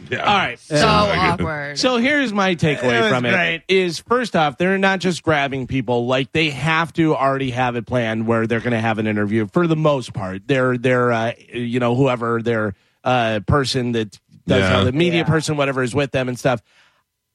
Yeah. 0.10 0.20
All 0.20 0.36
right. 0.38 0.60
so 0.60 0.78
awkward. 0.88 1.78
So 1.80 1.98
here's 1.98 2.34
my 2.34 2.56
takeaway 2.56 3.02
was 3.02 3.10
from 3.12 3.26
it 3.26 3.32
great. 3.32 3.64
is 3.68 4.00
first 4.00 4.36
off, 4.36 4.58
they're 4.58 4.78
not 4.78 5.00
just 5.00 5.24
grabbing 5.24 5.68
people, 5.68 6.06
like 6.08 6.32
they 6.32 6.50
have 6.50 6.92
to 6.94 7.16
already 7.16 7.52
have 7.52 7.76
it 7.76 7.86
planned 7.86 8.28
where 8.28 8.48
they're 8.48 8.60
going 8.60 8.72
to 8.74 8.80
have 8.82 8.98
an 9.00 9.08
interview 9.08 9.48
for 9.48 9.68
the 9.68 9.76
most 9.76 10.14
part. 10.14 10.48
They're, 10.48 10.78
they're, 10.78 11.12
uh, 11.12 11.34
you 11.54 11.80
know, 11.80 11.96
whoever 11.96 12.42
their, 12.42 12.74
uh, 13.04 13.40
person 13.48 13.94
that 13.94 14.20
does 14.48 14.60
Yeah. 14.62 14.78
all 14.80 14.86
the 14.86 14.92
media 14.92 15.20
Yeah. 15.20 15.26
person, 15.26 15.56
whatever 15.58 15.84
is 15.84 15.94
with 15.96 16.12
them 16.12 16.28
and 16.28 16.38
stuff. 16.38 16.62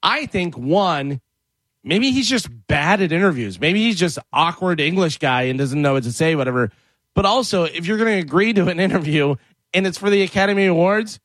I 0.03 0.25
think 0.27 0.57
one, 0.57 1.21
maybe 1.83 2.11
he's 2.11 2.29
just 2.29 2.47
bad 2.67 3.01
at 3.01 3.11
interviews. 3.11 3.59
Maybe 3.59 3.81
he's 3.81 3.97
just 3.97 4.19
awkward 4.31 4.79
English 4.79 5.17
guy 5.17 5.43
and 5.43 5.57
doesn't 5.57 5.81
know 5.81 5.93
what 5.93 6.03
to 6.03 6.11
say, 6.11 6.35
whatever. 6.35 6.71
But 7.15 7.25
also, 7.25 7.63
if 7.63 7.87
you're 7.87 7.97
going 7.97 8.13
to 8.13 8.19
agree 8.19 8.53
to 8.53 8.67
an 8.67 8.79
interview 8.79 9.35
and 9.73 9.87
it's 9.87 9.97
for 9.97 10.09
the 10.11 10.21
Academy 10.21 10.67
Awards, 10.67 11.19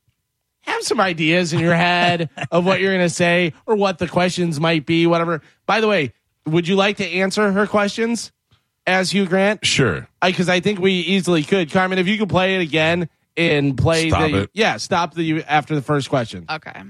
have 0.62 0.82
some 0.82 1.00
ideas 1.00 1.52
in 1.52 1.58
your 1.60 1.74
head 1.74 2.30
of 2.50 2.64
what 2.64 2.80
you're 2.80 2.92
going 2.92 3.06
to 3.06 3.14
say 3.14 3.52
or 3.66 3.76
what 3.76 3.98
the 3.98 4.08
questions 4.08 4.58
might 4.60 4.86
be, 4.86 5.06
whatever. 5.06 5.42
By 5.66 5.80
the 5.80 5.88
way, 5.88 6.12
would 6.46 6.66
you 6.66 6.76
like 6.76 6.96
to 6.98 7.06
answer 7.06 7.52
her 7.52 7.66
questions 7.66 8.32
as 8.86 9.10
Hugh 9.12 9.26
Grant? 9.26 9.64
Sure. 9.64 10.08
Because 10.24 10.48
I, 10.48 10.60
think 10.60 10.78
we 10.80 10.92
easily 10.92 11.42
could. 11.42 11.70
Carmen, 11.70 11.98
if 11.98 12.08
you 12.08 12.18
could 12.18 12.28
play 12.28 12.56
it 12.56 12.60
again 12.60 13.08
and 13.36 13.76
play 13.78 14.08
Stop 14.08 14.30
the 14.30 14.36
it. 14.42 14.50
yeah 14.52 14.76
stop 14.76 15.14
the 15.14 15.42
after 15.44 15.74
the 15.74 15.82
first 15.82 16.08
question. 16.10 16.44
Okay. 16.50 16.82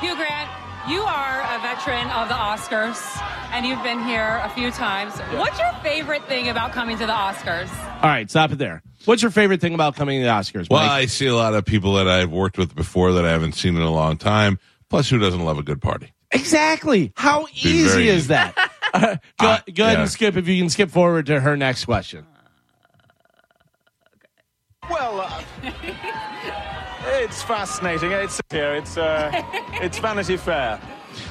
Hugh 0.00 0.16
Grant, 0.16 0.50
you 0.88 1.02
are 1.02 1.40
a 1.42 1.60
veteran 1.60 2.08
of 2.10 2.28
the 2.28 2.34
Oscars, 2.34 3.22
and 3.52 3.64
you've 3.66 3.82
been 3.82 4.02
here 4.02 4.40
a 4.42 4.48
few 4.50 4.70
times. 4.70 5.16
What's 5.38 5.58
your 5.58 5.72
favorite 5.82 6.24
thing 6.26 6.48
about 6.48 6.72
coming 6.72 6.98
to 6.98 7.06
the 7.06 7.12
Oscars? 7.12 7.70
All 8.02 8.08
right, 8.10 8.28
stop 8.30 8.52
it 8.52 8.56
there. 8.58 8.82
What's 9.06 9.22
your 9.22 9.30
favorite 9.30 9.60
thing 9.60 9.74
about 9.74 9.96
coming 9.96 10.20
to 10.20 10.24
the 10.24 10.30
Oscars? 10.30 10.68
Well, 10.70 10.78
I 10.80 11.06
see 11.06 11.26
a 11.26 11.34
lot 11.34 11.54
of 11.54 11.64
people 11.64 11.94
that 11.94 12.06
I've 12.06 12.30
worked 12.30 12.58
with 12.58 12.74
before 12.76 13.12
that 13.14 13.24
I 13.24 13.30
haven't 13.30 13.52
seen 13.54 13.76
in 13.76 13.82
a 13.82 13.90
long 13.90 14.16
time. 14.18 14.58
Plus, 14.90 15.08
who 15.08 15.18
doesn't 15.18 15.40
love 15.44 15.58
a 15.58 15.62
good 15.62 15.80
party? 15.80 16.12
exactly. 16.32 17.12
How 17.16 17.46
easy 17.52 17.84
very 17.88 18.08
is 18.08 18.28
that? 18.28 18.54
Uh, 18.92 19.16
go, 19.38 19.46
Uh, 19.46 19.58
go 19.72 19.84
ahead 19.84 19.98
yeah. 19.98 20.00
and 20.02 20.10
skip 20.10 20.36
if 20.36 20.48
you 20.48 20.60
can 20.60 20.68
skip 20.68 20.90
forward 20.90 21.26
to 21.26 21.38
her 21.38 21.56
next 21.56 21.84
question. 21.84 22.26
Well, 24.90 25.20
uh, 25.20 25.42
it's 27.22 27.40
fascinating. 27.40 28.10
It's 28.10 28.40
here. 28.50 28.74
It's 28.74 28.96
uh, 28.98 29.30
it's 29.74 30.00
Vanity 30.00 30.36
Fair. 30.36 30.80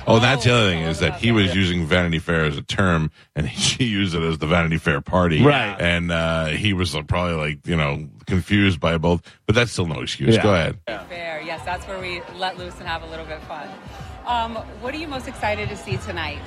Oh, 0.07 0.19
that's 0.19 0.43
the 0.43 0.51
other 0.51 0.69
thing 0.69 0.83
is 0.83 0.99
that 0.99 1.19
he 1.19 1.31
was 1.31 1.55
using 1.55 1.85
Vanity 1.85 2.19
Fair 2.19 2.45
as 2.45 2.57
a 2.57 2.61
term, 2.61 3.11
and 3.35 3.49
she 3.51 3.85
used 3.85 4.15
it 4.15 4.21
as 4.21 4.37
the 4.37 4.47
Vanity 4.47 4.77
Fair 4.77 5.01
party. 5.01 5.41
Right. 5.41 5.75
And 5.79 6.11
uh, 6.11 6.47
he 6.47 6.73
was 6.73 6.95
probably 7.07 7.33
like 7.33 7.67
you 7.67 7.75
know 7.75 8.07
confused 8.25 8.79
by 8.79 8.97
both, 8.97 9.21
but 9.45 9.55
that's 9.55 9.71
still 9.71 9.85
no 9.85 10.01
excuse. 10.01 10.35
Yeah. 10.35 10.43
Go 10.43 10.53
ahead. 10.53 10.79
Fair, 11.09 11.41
yes, 11.41 11.63
that's 11.65 11.87
where 11.87 11.99
we 11.99 12.21
let 12.35 12.57
loose 12.57 12.77
and 12.79 12.87
have 12.87 13.03
a 13.03 13.07
little 13.07 13.25
bit 13.25 13.37
of 13.37 13.43
fun. 13.43 13.67
Um, 14.25 14.55
what 14.81 14.93
are 14.93 14.97
you 14.97 15.07
most 15.07 15.27
excited 15.27 15.69
to 15.69 15.75
see 15.75 15.97
tonight? 15.97 16.41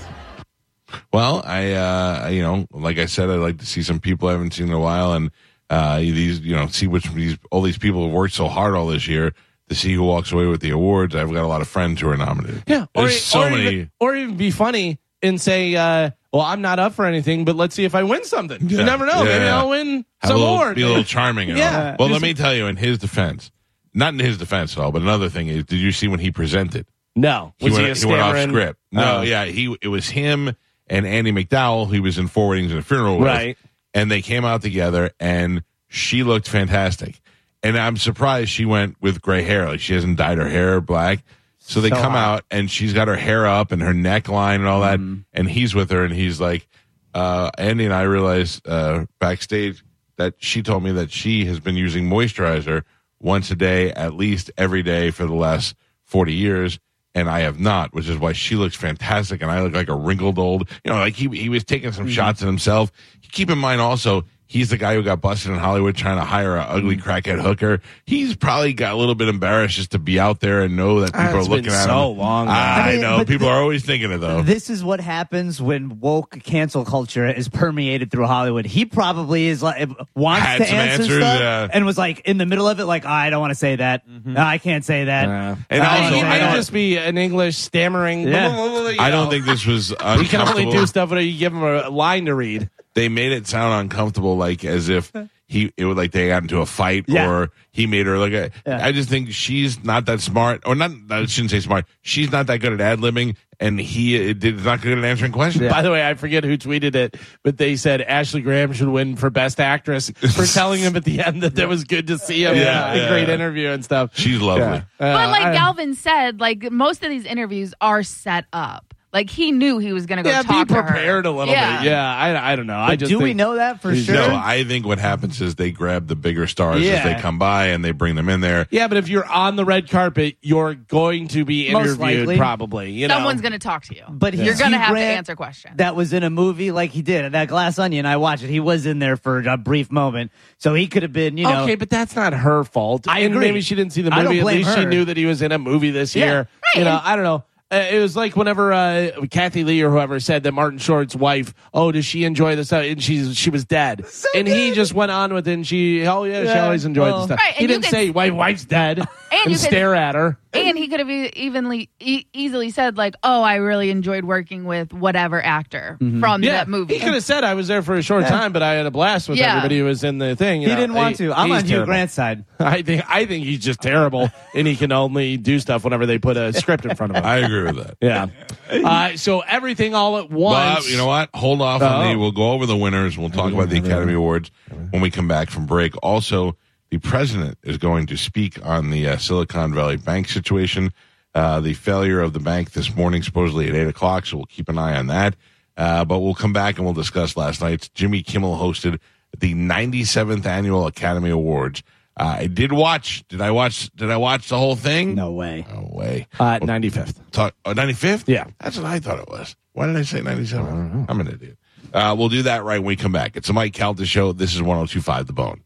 Well, 1.13 1.43
I, 1.45 1.73
uh, 1.73 2.29
you 2.29 2.43
know, 2.43 2.67
like 2.71 2.99
I 2.99 3.07
said, 3.07 3.31
I'd 3.31 3.37
like 3.37 3.59
to 3.59 3.67
see 3.67 3.83
some 3.83 3.99
people 3.99 4.29
I 4.29 4.33
haven't 4.33 4.53
seen 4.53 4.69
in 4.69 4.73
a 4.75 4.81
while, 4.81 5.15
and 5.15 5.31
uh, 5.71 5.99
these, 5.99 6.41
you 6.41 6.55
know, 6.55 6.67
see 6.67 6.87
which 6.87 7.11
these 7.13 7.39
all 7.51 7.63
these 7.63 7.79
people 7.79 8.05
have 8.05 8.13
worked 8.13 8.35
so 8.35 8.49
hard 8.49 8.75
all 8.75 8.87
this 8.87 9.09
year 9.09 9.33
see 9.75 9.93
who 9.95 10.03
walks 10.03 10.33
away 10.33 10.47
with 10.47 10.61
the 10.61 10.71
awards. 10.71 11.15
I've 11.15 11.33
got 11.33 11.45
a 11.45 11.47
lot 11.47 11.61
of 11.61 11.69
friends 11.69 12.01
who 12.01 12.09
are 12.09 12.17
nominated. 12.17 12.63
Yeah, 12.67 12.87
or, 12.95 13.03
there's 13.09 13.23
so 13.23 13.43
or 13.43 13.51
many. 13.51 13.63
even, 13.67 13.91
or 14.01 14.17
even 14.17 14.37
be 14.37 14.51
funny 14.51 14.99
and 15.23 15.41
say, 15.41 15.75
uh, 15.75 16.11
"Well, 16.33 16.43
I'm 16.43 16.61
not 16.63 16.79
up 16.79 16.93
for 16.95 17.05
anything, 17.07 17.45
but 17.45 17.57
let's 17.57 17.75
see 17.75 17.85
if 17.85 17.95
I 17.95 18.03
win 18.03 18.25
something." 18.25 18.69
You 18.69 18.79
never 18.85 19.07
know. 19.07 19.19
Yeah, 19.23 19.25
Maybe 19.25 19.45
yeah. 19.45 19.59
I'll 19.59 19.69
win 19.69 20.05
Have 20.19 20.29
some 20.29 20.37
a 20.37 20.39
little, 20.41 20.57
more. 20.57 20.75
Be 20.75 20.83
a 20.83 20.87
little 20.89 21.05
charming. 21.05 21.49
Yeah. 21.57 21.97
Well, 21.99 22.09
let 22.09 22.23
me 22.23 22.35
tell 22.35 22.55
you, 22.55 22.67
in 22.67 22.77
his 22.77 22.99
defense, 22.99 23.51
not 23.95 24.15
in 24.15 24.21
his 24.21 24.39
defense 24.39 24.77
at 24.77 24.83
all, 24.83 24.93
but 24.93 25.03
another 25.03 25.29
thing 25.29 25.49
is, 25.49 25.65
did 25.65 25.79
you 25.81 25.93
see 25.93 26.09
when 26.09 26.21
he 26.21 26.31
presented? 26.31 26.87
No, 27.15 27.53
He 27.59 27.67
was 27.67 27.75
went, 27.75 27.85
he, 27.87 27.93
a 27.93 27.95
he 27.95 28.07
went 28.07 28.23
off 28.23 28.39
script. 28.49 28.81
No, 28.91 29.19
Oh. 29.19 29.23
yeah, 29.23 29.45
he 29.45 29.77
it 29.83 29.89
was 29.89 30.09
him 30.09 30.57
and 30.87 31.07
Andie 31.07 31.31
MacDowell. 31.33 31.93
He 31.93 32.01
was 32.01 32.17
in 32.19 32.27
Four 32.27 32.49
Weddings 32.49 32.71
and 32.71 32.81
a 32.81 32.83
Funeral, 32.83 33.19
with, 33.19 33.27
Right. 33.27 33.59
And 33.95 34.11
they 34.11 34.23
came 34.23 34.47
out 34.47 34.63
together, 34.63 35.11
and 35.21 35.63
she 35.89 36.23
looked 36.23 36.49
fantastic. 36.49 37.21
And 37.63 37.79
I'm 37.79 37.97
surprised 37.97 38.51
she 38.51 38.65
went 38.65 38.97
with 39.01 39.23
gray 39.23 39.43
hair, 39.43 39.69
like 39.69 39.81
she 39.81 39.95
hasn't 39.95 40.17
dyed 40.19 40.39
her 40.39 40.49
hair 40.49 40.81
black. 40.81 41.25
So 41.59 41.81
they 41.81 41.91
So 41.91 41.95
come 41.97 42.13
hot. 42.13 42.39
out, 42.39 42.45
and 42.51 42.69
she's 42.71 42.93
got 42.93 43.07
her 43.07 43.17
hair 43.17 43.47
up 43.47 43.71
and 43.71 43.81
her 43.83 43.93
neckline 43.93 44.57
and 44.57 44.67
all 44.67 44.81
that, 44.81 44.99
Mm-hmm. 44.99 45.21
and 45.33 45.49
he's 45.49 45.75
with 45.75 45.91
her, 45.91 46.05
and 46.05 46.13
he's 46.13 46.41
like, 46.41 46.67
uh, 47.15 47.51
Andie 47.57 47.85
and 47.85 47.95
I 47.95 48.03
realized 48.03 48.67
uh, 48.67 49.05
backstage 49.21 49.85
that 50.17 50.35
she 50.39 50.63
told 50.63 50.83
me 50.83 50.91
that 50.93 51.13
she 51.13 51.45
has 51.45 51.61
been 51.61 51.77
using 51.77 52.09
moisturizer 52.09 52.83
once 53.21 53.51
a 53.53 53.55
day, 53.55 53.93
at 53.93 54.15
least 54.15 54.51
every 54.57 54.83
day 54.83 55.11
for 55.13 55.25
the 55.27 55.35
last 55.35 55.77
40 56.07 56.35
years. 56.35 56.81
And 57.15 57.29
I 57.29 57.41
have 57.41 57.61
not, 57.61 57.93
which 57.95 58.09
is 58.09 58.17
why 58.19 58.33
she 58.33 58.57
looks 58.57 58.75
fantastic 58.75 59.43
and 59.43 59.51
I 59.51 59.63
look 59.63 59.75
like 59.75 59.89
a 59.91 59.95
wrinkled 59.95 60.39
old, 60.39 60.69
you 60.83 60.91
know, 60.91 60.99
like 60.99 61.15
he, 61.15 61.29
he 61.29 61.49
was 61.51 61.63
taking 61.63 61.93
some 61.93 62.09
shots 62.09 62.41
at 62.43 62.47
himself. 62.47 62.91
Keep 63.31 63.51
in 63.51 63.59
mind 63.59 63.81
also, 63.83 64.25
he's 64.53 64.69
the 64.69 64.77
guy 64.77 64.95
who 64.95 65.03
got 65.03 65.23
busted 65.23 65.51
in 65.51 65.59
Hollywood 65.59 65.97
trying 65.97 66.19
to 66.19 66.25
hire 66.25 66.57
an 66.57 66.67
ugly 66.69 66.97
mm. 66.99 67.03
crackhead 67.03 67.41
hooker. 67.41 67.81
He's 68.05 68.37
probably 68.37 68.75
got 68.75 68.93
a 68.93 68.97
little 68.97 69.15
bit 69.15 69.29
embarrassed 69.29 69.77
just 69.77 69.93
to 69.93 69.99
be 69.99 70.21
out 70.21 70.41
there 70.41 70.61
and 70.61 70.77
know 70.77 71.01
that 71.01 71.15
people 71.15 71.39
it's 71.39 71.49
are 71.49 71.51
looking 71.51 71.65
been 71.65 71.73
at 71.73 71.87
so 71.87 72.13
him. 72.13 72.19
long. 72.19 72.49
I, 72.49 72.91
I 72.91 72.93
mean, 72.93 73.01
know. 73.01 73.25
People 73.25 73.47
the- 73.47 73.53
are 73.55 73.63
always 73.63 73.83
thinking 73.83 74.13
of 74.13 74.21
though. 74.21 74.43
This 74.43 74.69
is 74.69 74.85
what 74.85 75.01
happens 75.01 75.63
when 75.63 76.01
woke 76.01 76.39
cancel 76.43 76.85
culture 76.85 77.27
is 77.27 77.49
permeated 77.49 78.11
through 78.11 78.27
Hollywood. 78.27 78.67
He 78.67 78.85
probably 78.85 79.47
is 79.47 79.63
like 79.63 79.89
wants 80.15 80.47
Had 80.47 80.59
to 80.59 80.67
some 80.67 80.77
answer 80.77 81.03
answers, 81.03 81.17
stuff 81.17 81.41
yeah. 81.41 81.69
and 81.73 81.87
was 81.87 81.97
like 81.97 82.21
in 82.21 82.37
the 82.37 82.47
middle 82.47 82.69
of 82.69 82.79
it, 82.79 82.85
like 82.85 83.07
I 83.07 83.31
don't 83.31 83.41
want 83.41 83.53
to 83.53 83.59
say 83.59 83.77
that. 83.77 84.03
No, 84.07 84.41
I 84.41 84.59
can't 84.59 84.85
say 84.85 85.05
that. 85.05 85.29
Yeah. 85.29 85.57
And 85.71 85.83
I 85.83 85.97
also, 85.97 86.03
don't 86.03 86.13
he 86.13 86.21
say 86.21 86.27
I 86.27 86.39
don't- 86.39 86.57
just 86.57 86.73
be 86.73 86.99
an 86.99 87.17
English 87.17 87.57
stammering. 87.57 88.29
Yeah. 88.29 88.91
you 88.91 89.01
I 89.01 89.11
don't 89.11 89.25
know. 89.25 89.31
think 89.31 89.47
this 89.47 89.65
was 89.65 89.89
He 89.89 90.27
can 90.27 90.47
only 90.47 90.71
do 90.71 90.87
stuff 90.87 91.09
when 91.11 91.25
you 91.27 91.39
give 91.39 91.55
him 91.55 91.63
a 91.63 91.89
line 91.89 92.27
to 92.27 92.35
read. 92.35 92.69
They 92.95 93.09
made 93.09 93.33
it 93.33 93.47
sound 93.47 93.81
uncomfortable, 93.81 94.37
like 94.37 94.65
as 94.65 94.89
if 94.89 95.13
he 95.47 95.73
it 95.77 95.85
was 95.85 95.97
like 95.97 96.13
they 96.13 96.29
got 96.29 96.43
into 96.43 96.61
a 96.61 96.67
fight 96.67 97.05
Yeah. 97.09 97.29
or 97.31 97.51
he 97.73 97.87
made 97.87 98.07
her 98.07 98.19
like. 98.19 98.33
at. 98.33 98.53
Yeah. 98.67 98.85
I 98.85 98.93
just 98.93 99.09
think 99.09 99.31
she's 99.33 99.83
not 99.85 100.07
that 100.07 100.21
smart, 100.21 100.63
or 100.67 100.75
not. 100.75 100.91
I 101.11 101.25
shouldn't 101.27 101.51
say 101.51 101.61
smart. 101.61 101.87
She's 102.03 102.31
not 102.33 102.47
that 102.49 102.59
good 102.59 102.73
at 102.75 102.81
ad 102.81 102.99
libbing, 103.01 103.37
and 103.61 103.79
he 103.81 104.31
uh, 104.31 104.35
did 104.35 104.65
not 104.65 104.81
good 104.83 104.97
at 104.99 105.05
answering 105.05 105.33
questions. 105.33 105.71
By 105.71 105.83
the 105.83 105.91
way, 105.91 106.07
I 106.07 106.15
forget 106.15 106.45
who 106.45 106.57
tweeted 106.59 106.95
it, 106.95 107.17
but 107.43 107.57
they 107.59 107.77
said 107.77 108.01
Ashley 108.03 108.41
Graham 108.43 108.73
should 108.73 108.89
win 108.89 109.17
for 109.17 109.31
Best 109.31 109.61
Actress 109.61 110.11
for 110.11 110.45
telling 110.53 110.81
him 110.81 110.97
at 110.97 111.05
the 111.05 111.21
end 111.21 111.43
that 111.43 111.59
it 111.59 111.69
was 111.69 111.85
good 111.85 112.07
to 112.09 112.19
see 112.19 112.45
him. 112.45 112.57
Yeah, 112.57 112.93
a 112.93 112.97
yeah. 112.97 113.09
great 113.09 113.29
interview 113.29 113.69
and 113.69 113.85
stuff. 113.85 114.11
She's 114.15 114.41
lovely. 114.41 114.63
Yeah. 114.65 114.83
But 114.99 115.15
Uh, 115.29 115.29
like 115.31 115.45
I- 115.45 115.53
Galvin 115.55 115.95
said, 115.95 116.41
like 116.41 116.71
most 116.71 117.03
of 117.03 117.11
these 117.11 117.25
interviews 117.27 117.75
are 117.81 118.03
set 118.03 118.47
up. 118.53 118.95
Like 119.13 119.29
he 119.29 119.53
knew 119.53 119.77
he 119.79 119.93
was 119.93 120.07
going 120.07 120.17
to 120.19 120.23
go 120.23 120.31
yeah, 120.31 120.41
talk 120.43 120.69
be 120.69 120.73
to 120.75 120.81
her. 120.81 120.89
prepared 120.89 121.27
a 121.27 121.31
little 121.31 121.53
Yeah. 121.53 121.83
bit. 121.83 121.91
Yeah, 121.91 122.17
I, 122.17 122.53
I 122.53 122.57
don't 122.57 122.67
know. 122.67 122.79
I 122.79 122.97
just 122.97 123.11
do 123.11 123.19
we 123.19 123.35
know 123.35 123.57
that 123.57 123.83
for 123.83 123.95
sure? 123.95 124.15
No, 124.15 124.35
I 124.35 124.65
think 124.65 124.87
what 124.87 124.99
happens 124.99 125.39
is 125.43 125.57
they 125.57 125.71
grab 125.71 126.07
the 126.09 126.17
bigger 126.17 126.47
stars 126.47 126.83
as 126.87 127.05
they 127.05 127.15
come 127.21 127.39
by 127.39 127.67
and 127.67 127.85
they 127.85 127.91
bring 127.93 128.15
them 128.15 128.31
in 128.31 128.41
there. 128.41 128.67
Yeah, 128.71 128.89
but 128.89 128.97
if 128.97 129.09
you're 129.09 129.27
on 129.27 129.57
the 129.57 129.67
red 129.67 129.91
carpet, 129.91 130.37
you're 130.41 130.75
going 130.75 131.29
to 131.29 131.45
be 131.45 131.69
interviewed 131.69 132.39
probably. 132.39 132.93
You 132.93 133.09
know, 133.09 133.17
Someone's 133.17 133.43
going 133.43 133.53
to 133.53 133.59
talk 133.59 133.85
to 133.85 133.95
you. 133.95 134.05
But 134.09 134.33
you're 134.33 134.55
going 134.55 134.73
to 134.73 134.79
Hugh 134.79 134.85
have 134.87 134.95
to 134.95 135.01
answer 135.01 135.37
questions. 135.37 135.77
That 135.77 135.95
was 135.95 136.15
in 136.15 136.23
a 136.23 136.31
movie 136.31 136.71
like 136.71 136.91
he 136.91 137.03
did. 137.03 137.33
That 137.33 137.49
Glass 137.49 137.79
Onion, 137.79 138.07
I 138.07 138.17
watched 138.17 138.45
it. 138.45 138.49
He 138.51 138.61
was 138.61 138.87
in 138.87 138.99
there 138.99 139.19
for 139.19 139.41
a 139.41 139.59
brief 139.59 139.93
moment. 139.93 140.33
So 140.57 140.73
he 140.73 140.87
could 140.87 141.03
have 141.03 141.13
been, 141.13 141.37
you 141.37 141.45
know. 141.45 141.65
okay, 141.65 141.75
but 141.75 141.91
that's 141.91 142.17
not 142.17 142.33
her 142.33 142.65
fault. 142.65 143.07
I 143.09 143.19
and 143.21 143.35
agree. 143.35 143.47
maybe 143.49 143.61
she 143.61 143.75
didn't 143.75 143.93
see 143.93 144.01
the 144.01 144.13
I 144.13 144.23
don't 144.23 144.27
movie. 144.27 144.39
At 144.39 144.43
blame 144.45 144.57
least 144.65 144.75
she 144.75 144.85
knew 144.87 145.05
that 145.05 145.19
he 145.19 145.27
was 145.27 145.43
in 145.43 145.53
a 145.53 145.59
movie 145.59 145.91
this 145.91 146.17
Yeah. 146.17 146.25
year. 146.25 146.37
Right, 146.39 146.79
You 146.79 146.85
know, 146.85 146.99
I 147.03 147.15
don't 147.15 147.25
know. 147.25 147.45
Uh, 147.73 147.87
it 147.91 147.99
was 148.01 148.15
like 148.15 148.37
whenever 148.37 148.73
uh, 148.73 149.11
Kathie 149.31 149.65
Lee 149.65 149.81
or 149.83 149.91
whoever 149.91 150.21
said 150.21 150.43
that 150.43 150.53
Martin 150.53 150.79
Short's 150.79 151.17
wife, 151.17 151.55
oh, 151.73 151.91
does 151.91 152.05
she 152.05 152.25
enjoy 152.25 152.55
the 152.55 152.65
stuff? 152.65 152.85
And 152.85 153.03
she's 153.03 153.35
she 153.37 153.49
was 153.51 153.65
dead, 153.65 154.05
and 154.35 154.47
he 154.47 154.73
just 154.73 154.93
went 154.93 155.11
on 155.11 155.33
with 155.33 155.49
it. 155.49 155.53
And 155.55 155.67
she, 155.67 156.07
oh 156.07 156.25
yeah, 156.25 156.53
she 156.53 156.59
always 156.59 156.85
enjoyed 156.85 157.13
well- 157.13 157.21
the 157.21 157.35
stuff. 157.35 157.39
Right, 157.39 157.55
he 157.55 157.67
didn't 157.67 157.83
could- 157.83 157.91
say 157.91 158.11
my 158.11 158.31
wife's 158.31 158.65
dead 158.67 158.99
and, 158.99 159.09
you 159.47 159.51
could- 159.53 159.59
stare 159.59 159.95
at 159.95 160.15
her. 160.15 160.37
and 160.53 160.77
he 160.77 160.89
could 160.89 161.01
have 161.01 161.09
e- 161.11 161.31
evenly 161.35 161.89
e- 161.99 162.25
easily 162.35 162.69
said 162.71 162.99
like, 162.99 163.15
"Oh, 163.23 163.41
I 163.43 163.55
really 163.57 163.89
enjoyed 163.91 164.25
working 164.27 164.65
with 164.65 164.93
whatever 164.93 165.43
actor 165.43 165.97
from 165.99 166.43
Yeah, 166.43 166.53
that 166.59 166.69
movie." 166.69 166.95
he 166.95 167.01
could 167.01 167.15
have 167.15 167.25
said 167.25 167.43
I 167.43 167.55
was 167.55 167.69
there 167.69 167.83
for 167.83 167.95
a 167.95 168.03
short 168.03 168.27
time, 168.27 168.53
but 168.53 168.63
I 168.63 168.75
had 168.75 168.85
a 168.85 168.91
blast 168.91 169.31
with 169.31 169.39
Yeah. 169.39 169.51
everybody 169.57 169.79
who 169.79 169.87
was 169.87 170.05
in 170.05 170.19
the 170.19 170.37
thing. 170.37 170.61
you 170.61 170.69
he 170.69 170.75
know. 170.75 170.81
didn't 170.81 170.95
want 170.95 171.19
He- 171.19 171.25
to. 171.27 171.33
I'm 171.39 171.49
he's 171.49 171.57
on 171.59 171.65
Hugh 171.65 171.71
terrible. 171.71 171.87
Grant's 171.87 172.13
side. 172.15 172.45
I 172.59 172.83
think 172.83 173.03
I 173.09 173.25
think 173.25 173.45
he's 173.47 173.61
just 173.61 173.81
terrible, 173.81 174.29
and 174.55 174.67
he 174.67 174.77
can 174.77 174.93
only 174.93 175.39
do 175.39 175.59
stuff 175.59 175.85
whenever 175.85 176.05
they 176.05 176.19
put 176.19 176.37
a 176.37 176.53
script 176.53 176.85
in 176.85 176.95
front 176.97 177.13
of 177.13 177.17
him. 177.17 177.25
I 177.25 177.39
agree 177.39 177.62
with 177.67 177.77
that. 177.77 177.97
Yeah. 178.01 178.27
Uh, 178.71 179.17
so 179.17 179.41
everything 179.41 179.95
all 179.95 180.19
at 180.19 180.31
once. 180.31 180.85
Well, 180.85 180.91
you 180.91 180.97
know 180.97 181.07
what? 181.07 181.31
Hold 181.35 181.61
off 181.63 181.83
on 181.83 182.07
Oh. 182.07 182.09
the. 182.13 182.19
We'll 182.19 182.33
go 182.33 182.53
over 182.53 182.67
the 182.67 182.77
winners. 182.77 183.17
We'll 183.19 183.31
talk 183.31 183.53
about 183.53 183.69
the 183.69 183.79
Academy 183.79 184.15
Awards 184.15 184.51
when 184.91 185.03
we 185.03 185.11
come 185.11 185.29
back 185.29 185.51
from 185.51 185.67
break. 185.67 185.95
Also, 186.03 186.57
the 186.91 186.99
president 186.99 187.59
is 187.63 187.79
going 187.79 188.07
to 188.07 188.17
speak 188.17 188.65
on 188.65 188.91
the 188.91 189.09
uh, 189.09 189.17
Silicon 189.17 189.73
Valley 189.75 189.97
Bank 189.97 190.29
situation, 190.29 190.93
uh, 191.35 191.61
the 191.61 191.73
failure 191.75 192.21
of 192.21 192.33
the 192.35 192.41
bank 192.41 192.73
this 192.73 192.95
morning, 192.95 193.23
supposedly 193.23 193.69
at 193.69 193.75
eight 193.75 193.87
o'clock. 193.87 194.27
So 194.27 194.37
we'll 194.39 194.47
keep 194.47 194.69
an 194.69 194.79
eye 194.79 194.97
on 194.97 195.07
that. 195.07 195.35
Uh, 195.77 196.05
but 196.05 196.19
we'll 196.21 196.35
come 196.35 196.53
back 196.53 196.77
and 196.77 196.85
we'll 196.85 196.93
discuss 196.95 197.37
last 197.37 197.63
night's. 197.63 197.89
Jimmy 197.89 198.23
Kimmel 198.23 198.57
hosted 198.59 198.99
the 199.39 199.55
97th 199.55 200.45
annual 200.45 200.87
Academy 200.87 201.31
Awards. 201.31 201.83
Uh, 202.23 202.37
I 202.39 202.47
did 202.47 202.73
watch. 202.73 203.25
Did 203.27 203.41
I 203.41 203.51
watch? 203.51 203.91
Did 203.97 204.09
I 204.11 204.17
watch 204.17 204.49
the 204.49 204.57
whole 204.57 204.77
thing? 204.77 205.17
No 205.17 205.33
way. 205.33 205.67
No 205.69 205.89
way. 205.93 206.29
uh, 206.39 206.61
95th. 206.61 207.17
Talk, 207.33 207.53
oh, 207.65 207.75
95th? 207.75 208.25
Yeah. 208.29 208.45
That's 208.61 208.77
what 208.77 208.87
I 208.87 209.01
thought 209.01 209.19
it 209.19 209.29
was. 209.29 209.57
Why 209.73 209.87
did 209.89 209.97
I 209.97 210.03
say 210.03 210.21
97? 210.21 211.07
I'm 211.09 211.21
an 211.21 211.27
idiot. 211.27 211.59
Uh, 211.93 212.15
we'll 212.17 212.29
do 212.29 212.43
that 212.45 212.63
right 212.63 212.79
when 212.79 212.87
we 212.87 212.95
come 212.95 213.11
back. 213.11 213.37
It's 213.37 213.49
the 213.49 213.53
Mike 213.53 213.73
Calta 213.73 214.07
Show. 214.07 214.33
This 214.33 214.55
is 214.55 214.63
1025 214.63 215.27
The 215.27 215.33
Bone. 215.33 215.63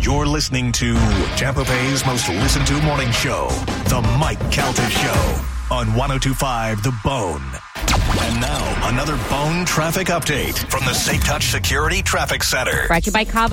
You're 0.00 0.26
listening 0.26 0.70
to 0.72 0.94
Tampa 1.36 1.64
Bay's 1.64 2.06
most 2.06 2.28
listened 2.28 2.68
to 2.68 2.80
morning 2.82 3.10
show, 3.10 3.48
The 3.88 4.00
Mike 4.20 4.38
Calta 4.52 4.88
Show, 4.88 5.44
on 5.74 5.88
1025 5.94 6.84
The 6.84 6.94
Bone. 7.02 7.42
And 8.20 8.40
now, 8.40 8.88
another 8.88 9.16
Bone 9.28 9.64
traffic 9.64 10.06
update 10.06 10.56
from 10.70 10.84
the 10.84 10.94
Safe 10.94 11.24
Touch 11.24 11.46
Security 11.46 12.00
Traffic 12.00 12.44
Center. 12.44 12.86
Brought 12.86 13.02
to 13.02 13.10
you 13.10 13.12
by 13.12 13.24
Cabo. 13.24 13.52